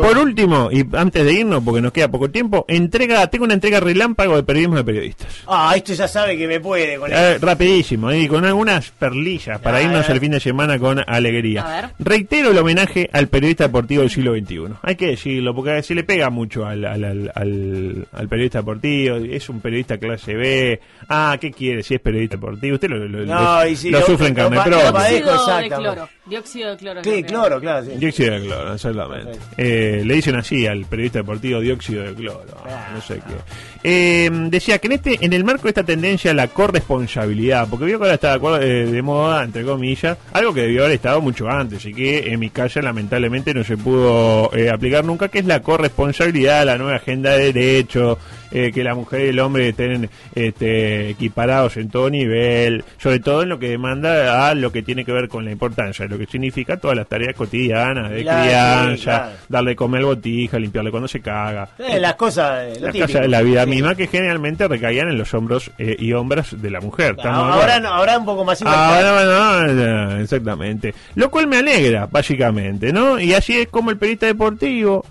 Por 0.01 0.17
último, 0.17 0.69
y 0.71 0.85
antes 0.93 1.25
de 1.25 1.33
irnos, 1.33 1.63
porque 1.63 1.81
nos 1.81 1.91
queda 1.91 2.07
poco 2.09 2.29
tiempo, 2.29 2.65
entrega, 2.67 3.27
tengo 3.27 3.45
una 3.45 3.53
entrega 3.53 3.79
relámpago 3.79 4.35
de 4.35 4.43
periodismo 4.43 4.75
de 4.77 4.83
periodistas. 4.83 5.27
Ah, 5.47 5.73
esto 5.75 5.93
ya 5.93 6.07
sabe 6.07 6.37
que 6.37 6.47
me 6.47 6.59
puede 6.59 6.97
con 6.97 7.11
Eh, 7.11 7.37
rapidísimo, 7.39 8.11
y 8.13 8.27
con 8.27 8.45
algunas 8.45 8.91
perlillas 8.91 9.59
para 9.59 9.77
A 9.77 9.81
irnos 9.83 10.09
el 10.09 10.19
fin 10.19 10.31
de 10.31 10.39
semana 10.39 10.77
con 10.79 10.99
alegría. 11.05 11.91
Reitero 11.99 12.51
el 12.51 12.57
homenaje 12.57 13.09
al 13.13 13.27
periodista 13.27 13.65
deportivo 13.65 14.01
del 14.01 14.09
siglo 14.11 14.33
XXI. 14.35 14.57
Hay 14.81 14.95
que 14.95 15.07
decirlo, 15.07 15.53
porque 15.55 15.81
se 15.83 15.95
le 15.95 16.03
pega 16.03 16.29
mucho 16.29 16.65
al, 16.65 16.85
al, 16.85 17.03
al, 17.03 17.31
al- 17.35 18.07
al 18.11 18.27
periodista 18.27 18.59
deportivo. 18.59 19.15
Es 19.17 19.49
un 19.49 19.59
periodista 19.61 19.97
clase 19.97 20.33
B. 20.35 20.79
Ah, 21.09 21.37
¿qué 21.39 21.51
quiere 21.51 21.83
si 21.83 21.95
es 21.95 21.99
periodista 22.01 22.35
deportivo? 22.35 22.75
Usted 22.75 22.89
lo, 22.89 22.97
lo, 23.07 23.25
No, 23.25 23.59
lo- 23.63 23.65
lo- 23.91 24.05
sufre 24.05 24.27
en 24.27 24.35
carne 24.35 24.57
propia. 24.65 24.91
Dióxido 25.19 25.57
de 25.57 25.69
cloro. 25.95 26.09
Dióxido 26.25 26.69
de 26.71 26.77
cloro. 26.77 27.03
Sí, 27.03 27.23
claro, 27.23 27.61
sí. 27.85 27.91
Dióxido 27.97 28.33
de 28.33 28.41
cloro, 28.41 28.76
exactamente. 28.77 29.39
Eh, 29.57 30.03
le 30.05 30.13
dicen 30.15 30.35
así 30.35 30.65
al 30.67 30.85
periodista 30.85 31.19
deportivo 31.19 31.59
dióxido 31.59 32.03
de 32.03 32.13
cloro. 32.13 32.43
ah, 32.65 32.91
No 32.93 33.01
sé 33.01 33.15
qué. 33.15 33.76
Eh, 33.89 34.29
decía 34.49 34.79
que 34.79 34.87
en 34.87 34.93
este, 34.93 35.17
en 35.25 35.31
el 35.31 35.45
marco 35.45 35.63
de 35.63 35.69
esta 35.69 35.83
tendencia 35.83 36.31
a 36.31 36.33
la 36.33 36.49
corresponsabilidad, 36.49 37.69
porque 37.69 37.85
vio 37.85 37.97
que 37.99 38.03
ahora 38.03 38.15
está 38.15 38.29
de, 38.31 38.35
acuerdo- 38.35 38.61
eh, 38.61 38.85
de 38.85 39.01
moda, 39.01 39.45
entre 39.45 39.63
comillas, 39.63 40.17
algo 40.33 40.53
que 40.53 40.61
debió 40.63 40.81
haber 40.81 40.95
estado 40.95 41.21
mucho 41.21 41.47
antes 41.49 41.85
y 41.85 41.93
que 41.93 42.31
en 42.33 42.37
mi 42.39 42.49
calle 42.49 42.81
lamentablemente 42.81 43.53
no 43.53 43.63
se 43.63 43.77
pudo 43.77 44.53
eh, 44.53 44.69
aplicar 44.69 45.05
nunca, 45.05 45.29
que 45.29 45.39
es 45.39 45.45
la 45.45 45.61
corresponsabilidad, 45.61 46.65
la 46.65 46.77
nueva 46.77 46.97
agenda 46.97 47.31
de 47.37 47.53
derechos, 47.53 48.17
eh, 48.51 48.71
que 48.73 48.83
la 48.83 48.93
mujer 48.95 49.25
y 49.25 49.29
el 49.29 49.39
hombre 49.39 49.69
estén 49.69 50.09
este, 50.35 51.09
equiparados 51.09 51.77
en 51.77 51.89
todo 51.89 52.09
nivel, 52.09 52.83
sobre 52.97 53.19
todo 53.19 53.43
en 53.43 53.49
lo 53.49 53.59
que 53.59 53.69
demanda 53.69 54.49
a 54.49 54.55
lo 54.55 54.71
que 54.71 54.81
tiene 54.83 55.03
que 55.05 55.11
ver 55.11 55.27
con 55.29 55.45
la 55.45 55.51
importancia, 55.51 56.05
lo 56.07 56.17
que 56.17 56.25
significa 56.25 56.77
todas 56.77 56.95
las 56.97 57.07
tareas 57.07 57.35
cotidianas 57.35 58.09
de 58.09 58.21
Claro, 58.23 58.41
sí, 58.43 58.47
crianza, 58.47 59.03
claro. 59.03 59.31
darle 59.49 59.75
comer 59.75 60.03
botija, 60.03 60.59
limpiarle 60.59 60.91
cuando 60.91 61.07
se 61.07 61.19
caga. 61.21 61.69
Eh, 61.77 61.99
las 61.99 62.15
cosas, 62.15 62.79
Las 62.81 62.93
cosas 62.95 63.21
de 63.21 63.27
la 63.27 63.41
vida 63.41 63.63
Sí. 63.63 63.69
Misma 63.77 63.95
que 63.95 64.07
generalmente 64.07 64.67
recaían 64.67 65.09
en 65.09 65.17
los 65.17 65.33
hombros 65.33 65.71
eh, 65.77 65.95
y 65.97 66.13
hombras 66.13 66.61
de 66.61 66.69
la 66.69 66.81
mujer. 66.81 67.15
¿estamos 67.17 67.47
de 67.47 67.53
Ahora, 67.53 67.79
no, 67.79 67.89
ahora 67.89 68.17
un 68.17 68.25
poco 68.25 68.43
más 68.43 68.61
Ahora, 68.61 69.13
bueno, 69.13 69.73
no, 69.73 70.17
exactamente. 70.17 70.93
Lo 71.15 71.29
cual 71.29 71.47
me 71.47 71.57
alegra, 71.57 72.07
básicamente, 72.07 72.91
¿no? 72.91 73.19
Y 73.19 73.33
así 73.33 73.57
es 73.57 73.67
como 73.67 73.91
el 73.91 73.97
periodista 73.97 74.25
deportivo, 74.25 75.05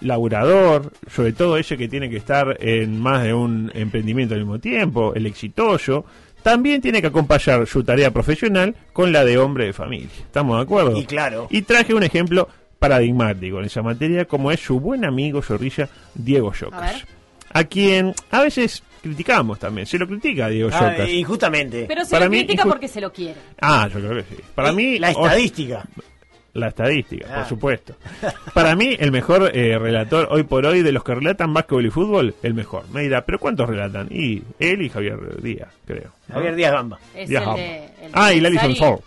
laburador, 0.00 0.92
sobre 1.10 1.32
todo 1.32 1.56
ese 1.56 1.76
que 1.76 1.88
tiene 1.88 2.10
que 2.10 2.16
estar 2.16 2.56
en 2.60 3.00
más 3.00 3.22
de 3.22 3.34
un 3.34 3.70
emprendimiento 3.74 4.34
al 4.34 4.40
mismo 4.40 4.58
tiempo, 4.58 5.12
el 5.14 5.26
exitoso, 5.26 6.04
también 6.42 6.82
tiene 6.82 7.00
que 7.00 7.06
acompañar 7.08 7.66
su 7.66 7.82
tarea 7.82 8.10
profesional 8.10 8.74
con 8.92 9.12
la 9.12 9.24
de 9.24 9.38
hombre 9.38 9.66
de 9.66 9.72
familia. 9.72 10.10
¿Estamos 10.18 10.56
de 10.58 10.62
acuerdo? 10.62 10.98
Y 10.98 11.06
claro. 11.06 11.46
Y 11.50 11.62
traje 11.62 11.94
un 11.94 12.02
ejemplo 12.02 12.48
paradigmático 12.78 13.58
en 13.60 13.64
esa 13.64 13.80
materia, 13.80 14.26
como 14.26 14.50
es 14.50 14.60
su 14.60 14.78
buen 14.78 15.06
amigo 15.06 15.40
zorrilla 15.40 15.88
Diego 16.14 16.52
ver. 16.52 17.06
A 17.54 17.64
quien 17.64 18.14
a 18.30 18.42
veces 18.42 18.82
criticamos 19.02 19.58
también, 19.58 19.86
se 19.86 19.98
lo 19.98 20.06
critica 20.06 20.48
Diego 20.48 20.68
Ah, 20.72 20.90
Yocas. 20.92 21.08
injustamente. 21.08 21.84
Pero 21.88 22.04
se 22.04 22.10
Para 22.10 22.24
lo 22.26 22.30
mí, 22.30 22.38
critica 22.44 22.64
porque 22.64 22.88
se 22.88 23.00
lo 23.00 23.12
quiere. 23.12 23.36
Ah, 23.60 23.88
yo 23.92 24.00
creo 24.00 24.16
que 24.16 24.22
sí. 24.36 24.42
Para 24.54 24.72
mí. 24.72 24.98
La 24.98 25.10
o- 25.12 25.26
estadística. 25.26 25.84
la 26.54 26.68
estadística, 26.68 27.26
Ah. 27.30 27.34
por 27.40 27.46
supuesto. 27.48 27.96
Para 28.54 28.76
mí, 28.76 28.96
el 28.98 29.10
mejor 29.10 29.50
eh, 29.56 29.76
relator 29.78 30.28
hoy 30.30 30.44
por 30.44 30.64
hoy 30.66 30.82
de 30.82 30.92
los 30.92 31.02
que 31.02 31.14
relatan 31.14 31.52
básquetbol 31.52 31.86
y 31.86 31.90
fútbol, 31.90 32.34
el 32.44 32.54
mejor. 32.54 32.88
Me 32.92 33.02
dirá, 33.02 33.24
¿pero 33.24 33.38
cuántos 33.40 33.68
relatan? 33.68 34.06
Y 34.10 34.40
él 34.60 34.82
y 34.82 34.88
Javier 34.88 35.42
Díaz, 35.42 35.68
creo. 35.84 36.12
¿no? 36.28 36.34
Javier 36.36 36.54
Díaz 36.54 36.72
Gamba. 36.72 36.98
Es 37.14 37.28
Díaz 37.28 37.42
el 37.42 37.46
Gamba. 37.48 37.60
de, 37.62 37.76
el 37.76 37.84
de 37.84 38.10
Ah, 38.12 38.32
y 38.32 38.40
Larry. 38.40 38.58
Sonsol. 38.58 38.98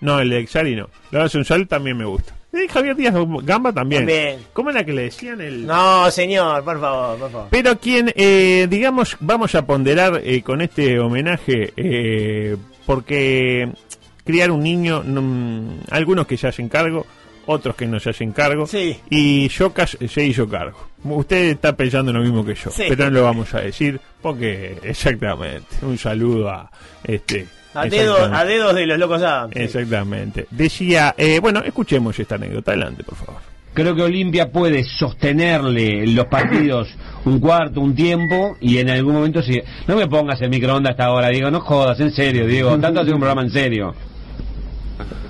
No, 0.00 0.20
el 0.20 0.28
de 0.30 0.38
Exari 0.40 0.74
no. 0.76 0.88
Larry 1.10 1.28
Sonsol 1.30 1.66
también 1.68 1.96
me 1.98 2.04
gusta. 2.04 2.34
Y 2.64 2.68
Javier 2.68 2.96
Díaz 2.96 3.14
Gamba 3.42 3.72
también. 3.72 4.02
También. 4.02 4.38
¿Cómo 4.52 4.70
era 4.70 4.84
que 4.84 4.92
le 4.92 5.02
decían 5.02 5.40
el.? 5.40 5.66
No, 5.66 6.10
señor, 6.10 6.64
por 6.64 6.80
favor, 6.80 7.18
por 7.18 7.30
favor. 7.30 7.48
Pero 7.50 7.78
quien, 7.78 8.12
eh, 8.16 8.66
digamos, 8.70 9.16
vamos 9.20 9.54
a 9.54 9.66
ponderar 9.66 10.20
eh, 10.24 10.42
con 10.42 10.60
este 10.62 10.98
homenaje, 10.98 11.72
eh, 11.76 12.56
porque 12.86 13.68
criar 14.24 14.50
un 14.50 14.62
niño, 14.62 15.02
algunos 15.90 16.26
que 16.26 16.36
se 16.36 16.48
hacen 16.48 16.68
cargo, 16.68 17.06
otros 17.46 17.76
que 17.76 17.86
no 17.86 18.00
se 18.00 18.10
hacen 18.10 18.32
cargo, 18.32 18.66
Sí. 18.66 18.96
y 19.10 19.48
Yocas 19.48 19.96
se 20.08 20.24
hizo 20.24 20.48
cargo. 20.48 20.88
Usted 21.04 21.50
está 21.50 21.76
pensando 21.76 22.12
lo 22.12 22.20
mismo 22.20 22.44
que 22.44 22.54
yo, 22.56 22.70
Sí. 22.70 22.84
pero 22.88 23.04
no 23.04 23.10
lo 23.10 23.22
vamos 23.22 23.54
a 23.54 23.60
decir, 23.60 24.00
porque 24.20 24.78
exactamente, 24.82 25.66
un 25.82 25.96
saludo 25.98 26.48
a 26.50 26.70
este... 27.04 27.46
A 27.76 27.86
dedos, 27.86 28.30
a 28.32 28.44
dedos 28.44 28.74
de 28.74 28.86
los 28.86 28.98
locos 28.98 29.22
Adams. 29.22 29.54
sí. 29.54 29.62
Exactamente. 29.62 30.46
Decía, 30.50 31.14
eh, 31.16 31.38
bueno, 31.40 31.60
escuchemos 31.64 32.18
esta 32.18 32.36
anécdota, 32.36 32.72
adelante, 32.72 33.04
por 33.04 33.16
favor. 33.16 33.40
Creo 33.74 33.94
que 33.94 34.02
Olimpia 34.02 34.50
puede 34.50 34.84
sostenerle 34.84 36.06
los 36.06 36.26
partidos 36.26 36.88
un 37.26 37.38
cuarto, 37.40 37.82
un 37.82 37.94
tiempo 37.94 38.56
y 38.58 38.78
en 38.78 38.88
algún 38.88 39.12
momento 39.12 39.42
si 39.42 39.60
no 39.86 39.96
me 39.96 40.06
pongas 40.06 40.40
el 40.40 40.48
microondas 40.48 40.92
hasta 40.92 41.04
ahora, 41.04 41.28
Diego, 41.28 41.50
no 41.50 41.60
jodas, 41.60 42.00
en 42.00 42.10
serio, 42.10 42.46
Diego, 42.46 42.78
tanto 42.78 43.00
hacer 43.00 43.12
un 43.12 43.20
programa 43.20 43.42
en 43.42 43.50
serio. 43.50 43.94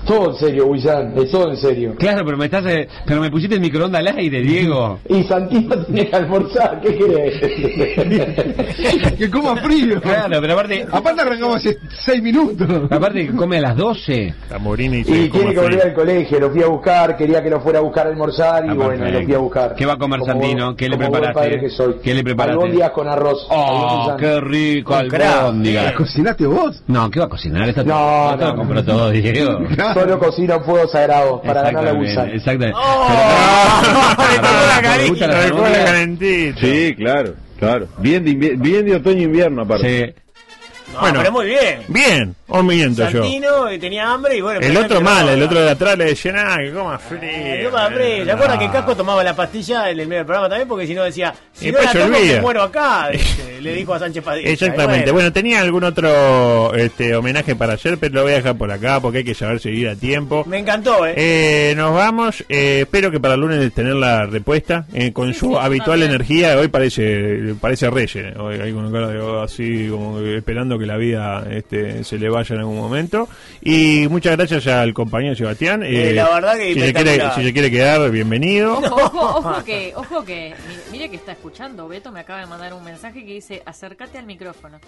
Todo 0.07 0.31
en 0.31 0.35
serio, 0.37 0.65
Wilson, 0.67 1.13
es 1.17 1.29
todo 1.31 1.49
en 1.51 1.57
serio. 1.57 1.95
Claro, 1.99 2.23
pero 2.25 2.37
me 2.37 2.45
estás 2.45 2.65
eh, 2.65 2.87
pero 3.05 3.19
me 3.21 3.29
pusiste 3.29 3.55
el 3.55 3.61
microondas 3.61 3.99
al 3.99 4.07
aire, 4.17 4.41
Diego. 4.41 4.99
Y 5.09 5.23
Santino 5.23 5.77
tiene 5.85 6.09
que 6.09 6.15
almorzar, 6.15 6.79
¿qué 6.81 6.95
querés? 6.97 7.33
que 9.17 9.29
coma 9.29 9.55
frío. 9.57 9.99
Claro, 10.01 10.39
pero 10.41 10.53
aparte 10.53 10.85
Aparte 10.91 11.21
arrancamos 11.21 11.57
hace 11.57 11.77
seis 12.05 12.21
minutos. 12.21 12.67
aparte 12.89 13.27
que 13.27 13.35
come 13.35 13.57
a 13.57 13.61
las 13.61 13.75
12. 13.75 14.33
Tamorini 14.49 14.99
Y 14.99 15.03
tiene 15.03 15.29
que 15.29 15.59
volver 15.59 15.81
al 15.83 15.93
colegio, 15.93 16.39
lo 16.39 16.51
fui 16.51 16.63
a 16.63 16.67
buscar, 16.67 17.17
quería 17.17 17.43
que 17.43 17.49
lo 17.49 17.59
fuera 17.61 17.79
a 17.79 17.81
buscar 17.81 18.07
a 18.07 18.09
almorzar 18.09 18.65
y 18.65 18.69
Ah, 18.69 18.73
bueno, 18.73 18.89
perfecto. 19.03 19.19
lo 19.19 19.25
fui 19.25 19.33
a 19.33 19.37
buscar. 19.39 19.75
¿Qué 19.75 19.85
va 19.85 19.93
a 19.93 19.97
comer 19.97 20.19
Como 20.19 20.31
Santino? 20.31 20.75
¿Qué 20.75 20.89
le 20.89 20.97
preparaste? 20.97 21.33
padre 21.33 21.59
que 21.59 21.69
soy. 21.69 21.95
¿Qué 22.03 22.13
le 22.13 22.23
preparaste? 22.23 22.53
Albóndigas 22.61 22.91
con 22.91 23.07
arroz. 23.07 23.45
Oh, 23.49 24.15
qué 24.19 24.39
rico, 24.41 24.95
albóndigas. 24.95 25.93
¿Cocinaste 25.93 26.45
vos? 26.47 26.81
No, 26.87 27.09
¿qué 27.09 27.19
va 27.19 27.25
a 27.25 27.29
cocinar? 27.29 27.67
Esto 27.67 27.83
No, 27.83 28.31
esto 28.31 28.37
no, 28.37 28.45
lo 28.47 28.51
no. 28.53 28.55
compró 28.55 28.83
todo, 28.85 29.09
Diego. 29.11 29.59
Cocina 30.19 30.55
en 30.55 30.63
fuego 30.63 30.87
sagrado 30.87 31.41
para 31.41 31.63
ganar 31.63 31.95
la 31.95 32.25
Exactamente. 32.25 32.77
¡Oh! 32.77 33.07
Sí, 36.59 36.95
claro. 36.95 37.33
Claro, 37.57 37.87
bien 37.97 38.23
de, 38.23 38.33
bien 38.55 38.85
de 38.85 38.95
otoño-invierno 38.95 39.63
aparte. 39.63 40.13
No, 40.93 40.99
pero 41.13 41.31
muy 41.31 41.45
bien. 41.47 41.81
Bien, 41.89 42.35
o 42.47 42.63
miento 42.63 43.07
yo. 43.09 43.21
Santino 43.21 43.67
eh, 43.67 43.77
tenía 43.77 44.09
hambre 44.11 44.37
y 44.37 44.41
bueno. 44.41 44.59
El 44.61 44.75
otro 44.77 45.01
mal, 45.01 45.25
no, 45.25 45.31
el 45.33 45.43
otro 45.43 45.61
de 45.61 45.69
atrás 45.69 45.97
le 45.97 46.05
decía, 46.05 46.33
ah, 46.37 46.57
que 46.57 46.71
coma 46.71 46.97
frío. 46.97 47.19
Eh, 47.21 47.59
yo 47.63 47.71
me 47.71 47.79
hambre. 47.79 48.25
¿Se 48.25 48.31
acuerdan 48.31 48.59
que 48.59 48.69
Casco 48.71 48.95
tomaba 48.95 49.23
la 49.23 49.35
pastilla 49.35 49.89
en 49.91 49.99
el 49.99 50.07
medio 50.07 50.19
del 50.19 50.25
programa 50.25 50.49
también? 50.49 50.67
Porque 50.67 50.87
si 50.87 50.93
no 50.95 51.03
decía, 51.03 51.33
si 51.53 51.69
Y 51.69 51.71
no 51.71 51.81
la 51.81 51.91
tomo 51.91 52.05
olvida. 52.05 52.35
me 52.35 52.41
muero 52.41 52.63
acá. 52.63 53.09
le 53.61 53.73
dijo 53.73 53.93
a 53.93 53.99
Sánchez 53.99 54.23
Padilla. 54.23 54.49
Exactamente. 54.49 55.11
Bueno, 55.11 55.31
tenía 55.33 55.61
algún 55.61 55.83
otro 55.83 56.73
este, 56.73 57.15
homenaje 57.15 57.55
para 57.55 57.73
hacer, 57.73 57.97
pero 57.97 58.15
lo 58.15 58.23
voy 58.23 58.31
a 58.33 58.35
dejar 58.37 58.55
por 58.57 58.71
acá 58.71 58.99
porque 59.01 59.19
hay 59.19 59.23
que 59.23 59.35
saber 59.35 59.59
seguir 59.59 59.89
a 59.89 59.95
tiempo. 59.95 60.43
Me 60.47 60.59
encantó, 60.59 61.05
¿eh? 61.05 61.13
Eh, 61.17 61.73
nos 61.75 61.93
vamos. 61.93 62.43
eh, 62.49 62.81
espero 62.81 63.11
que 63.11 63.19
para 63.19 63.33
el 63.35 63.41
lunes 63.41 63.73
tener 63.73 63.93
la 63.95 64.25
respuesta. 64.25 64.85
eh, 64.93 65.11
con 65.11 65.33
su 65.33 65.59
habitual 65.59 66.01
energía, 66.01 66.57
hoy 66.57 66.69
parece 66.69 67.53
parece 67.59 67.89
Reyes. 67.89 68.35
Hoy 68.37 68.59
hay 68.59 68.71
con 68.71 68.91
cara 68.91 69.43
así, 69.43 69.87
como 69.89 70.19
que 70.19 70.37
esperando 70.77 70.79
que 70.79 70.85
la 70.85 70.97
vida 70.97 71.45
este, 71.49 72.03
se 72.03 72.17
le 72.17 72.29
vaya 72.29 72.53
en 72.55 72.59
algún 72.61 72.77
momento. 72.77 73.27
Y 73.61 74.07
muchas 74.09 74.37
gracias 74.37 74.67
al 74.67 74.93
compañero 74.93 75.35
Sebastián. 75.35 75.83
Eh, 75.83 76.13
la 76.13 76.29
verdad 76.29 76.55
que 76.57 76.73
si 76.73 76.79
se, 76.79 76.93
quiere, 76.93 77.11
espectacular. 77.11 77.35
si 77.35 77.43
se 77.43 77.53
quiere 77.53 77.71
quedar, 77.71 78.11
bienvenido. 78.11 78.79
No, 78.81 78.87
ojo, 78.95 79.37
ojo 79.39 79.63
que, 79.65 79.93
ojo 79.95 80.23
que, 80.23 80.53
mi- 80.67 80.91
mire 80.97 81.09
que 81.09 81.15
está 81.17 81.31
escuchando. 81.33 81.87
Beto 81.87 82.11
me 82.11 82.19
acaba 82.21 82.39
de 82.41 82.45
mandar 82.47 82.73
un 82.73 82.83
mensaje 82.83 83.25
que 83.25 83.33
dice, 83.33 83.61
acércate 83.65 84.17
al 84.17 84.25
micrófono. 84.25 84.79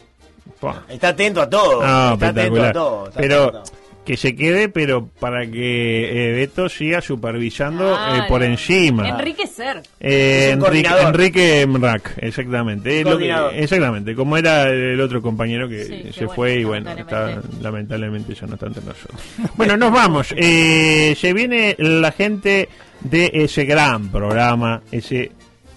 Pua. 0.59 0.83
Está 0.89 1.09
atento 1.09 1.41
a 1.41 1.49
todo. 1.49 1.85
No, 1.85 2.13
está 2.13 2.27
atento 2.29 2.63
a 2.63 2.71
todo. 2.71 3.07
está 3.07 3.19
pero 3.19 3.43
atento 3.47 3.57
a 3.59 3.63
todo. 3.63 3.78
Que 4.09 4.17
se 4.17 4.35
quede, 4.35 4.69
pero 4.69 5.05
para 5.19 5.45
que 5.45 6.29
eh, 6.29 6.31
Beto 6.33 6.67
siga 6.67 6.99
supervisando 6.99 7.93
eh, 7.93 7.95
Claro. 7.95 8.27
por 8.27 8.41
encima. 8.41 9.07
Enriquecer. 9.07 9.83
Eh, 9.99 10.49
Enrique. 10.53 10.89
Enrique 11.05 11.67
Mrac, 11.67 12.13
exactamente. 12.17 13.03
Lo 13.03 13.19
que- 13.19 13.31
exactamente, 13.55 14.15
como 14.15 14.35
era 14.35 14.67
el 14.67 14.99
otro 14.99 15.21
compañero 15.21 15.69
que 15.69 15.83
Sí, 15.83 16.01
que 16.01 16.11
se 16.13 16.21
bueno, 16.25 16.33
fue 16.33 16.55
y 16.55 16.63
bueno, 16.63 16.89
está, 16.89 17.19
lamentablemente. 17.27 17.63
lamentablemente 17.63 18.33
ya 18.33 18.47
no 18.47 18.53
está 18.55 18.65
entre 18.65 18.83
nosotros. 18.83 19.21
Bueno, 19.55 19.77
nos 19.77 19.91
vamos. 19.91 20.33
Eh, 20.35 21.13
se 21.15 21.31
viene 21.33 21.75
la 21.77 22.11
gente 22.11 22.67
de 23.01 23.29
ese 23.31 23.65
gran 23.65 24.09
programa, 24.09 24.81
ese 24.91 25.33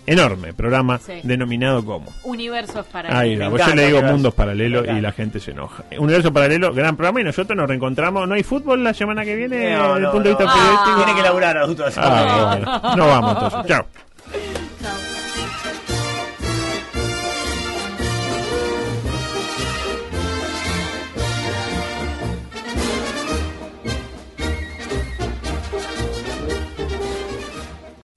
enorme 0.07 0.53
programa 0.53 0.98
Sí. 0.98 1.14
denominado 1.22 1.84
como. 1.84 2.12
Universos 2.24 2.84
para 2.86 3.16
Ahí 3.18 3.36
va, 3.36 3.50
pues 3.50 3.64
yo 3.66 3.74
le 3.74 3.86
digo 3.86 4.03
mundos 4.03 4.34
paralelos 4.34 4.86
y 4.88 5.00
la 5.00 5.12
gente 5.12 5.40
se 5.40 5.53
enoja. 5.53 5.84
Universo 5.98 6.32
paralelo, 6.32 6.72
gran 6.74 6.96
programa 6.96 7.20
y 7.20 7.24
nosotros 7.24 7.57
nos 7.57 7.68
reencontramos. 7.68 8.26
¿No 8.28 8.34
hay 8.34 8.42
fútbol 8.42 8.82
la 8.82 8.94
semana 8.94 9.24
que 9.24 9.36
viene 9.36 9.74
No, 9.76 9.82
desde 9.82 9.96
el 9.98 10.03
no, 10.03 10.12
punto 10.12 10.28
de 10.28 10.34
no. 10.34 10.38
vista 10.40 10.53
periodístico? 10.55 10.96
Tiene 10.96 11.14
que 11.14 11.22
laburar 11.22 11.57
adulto. 11.59 11.84
Ah, 11.96 12.57
bueno. 12.57 12.96
No 12.96 13.07
vamos 13.07 13.32
entonces. 13.34 13.66
Chao. 13.68 15.12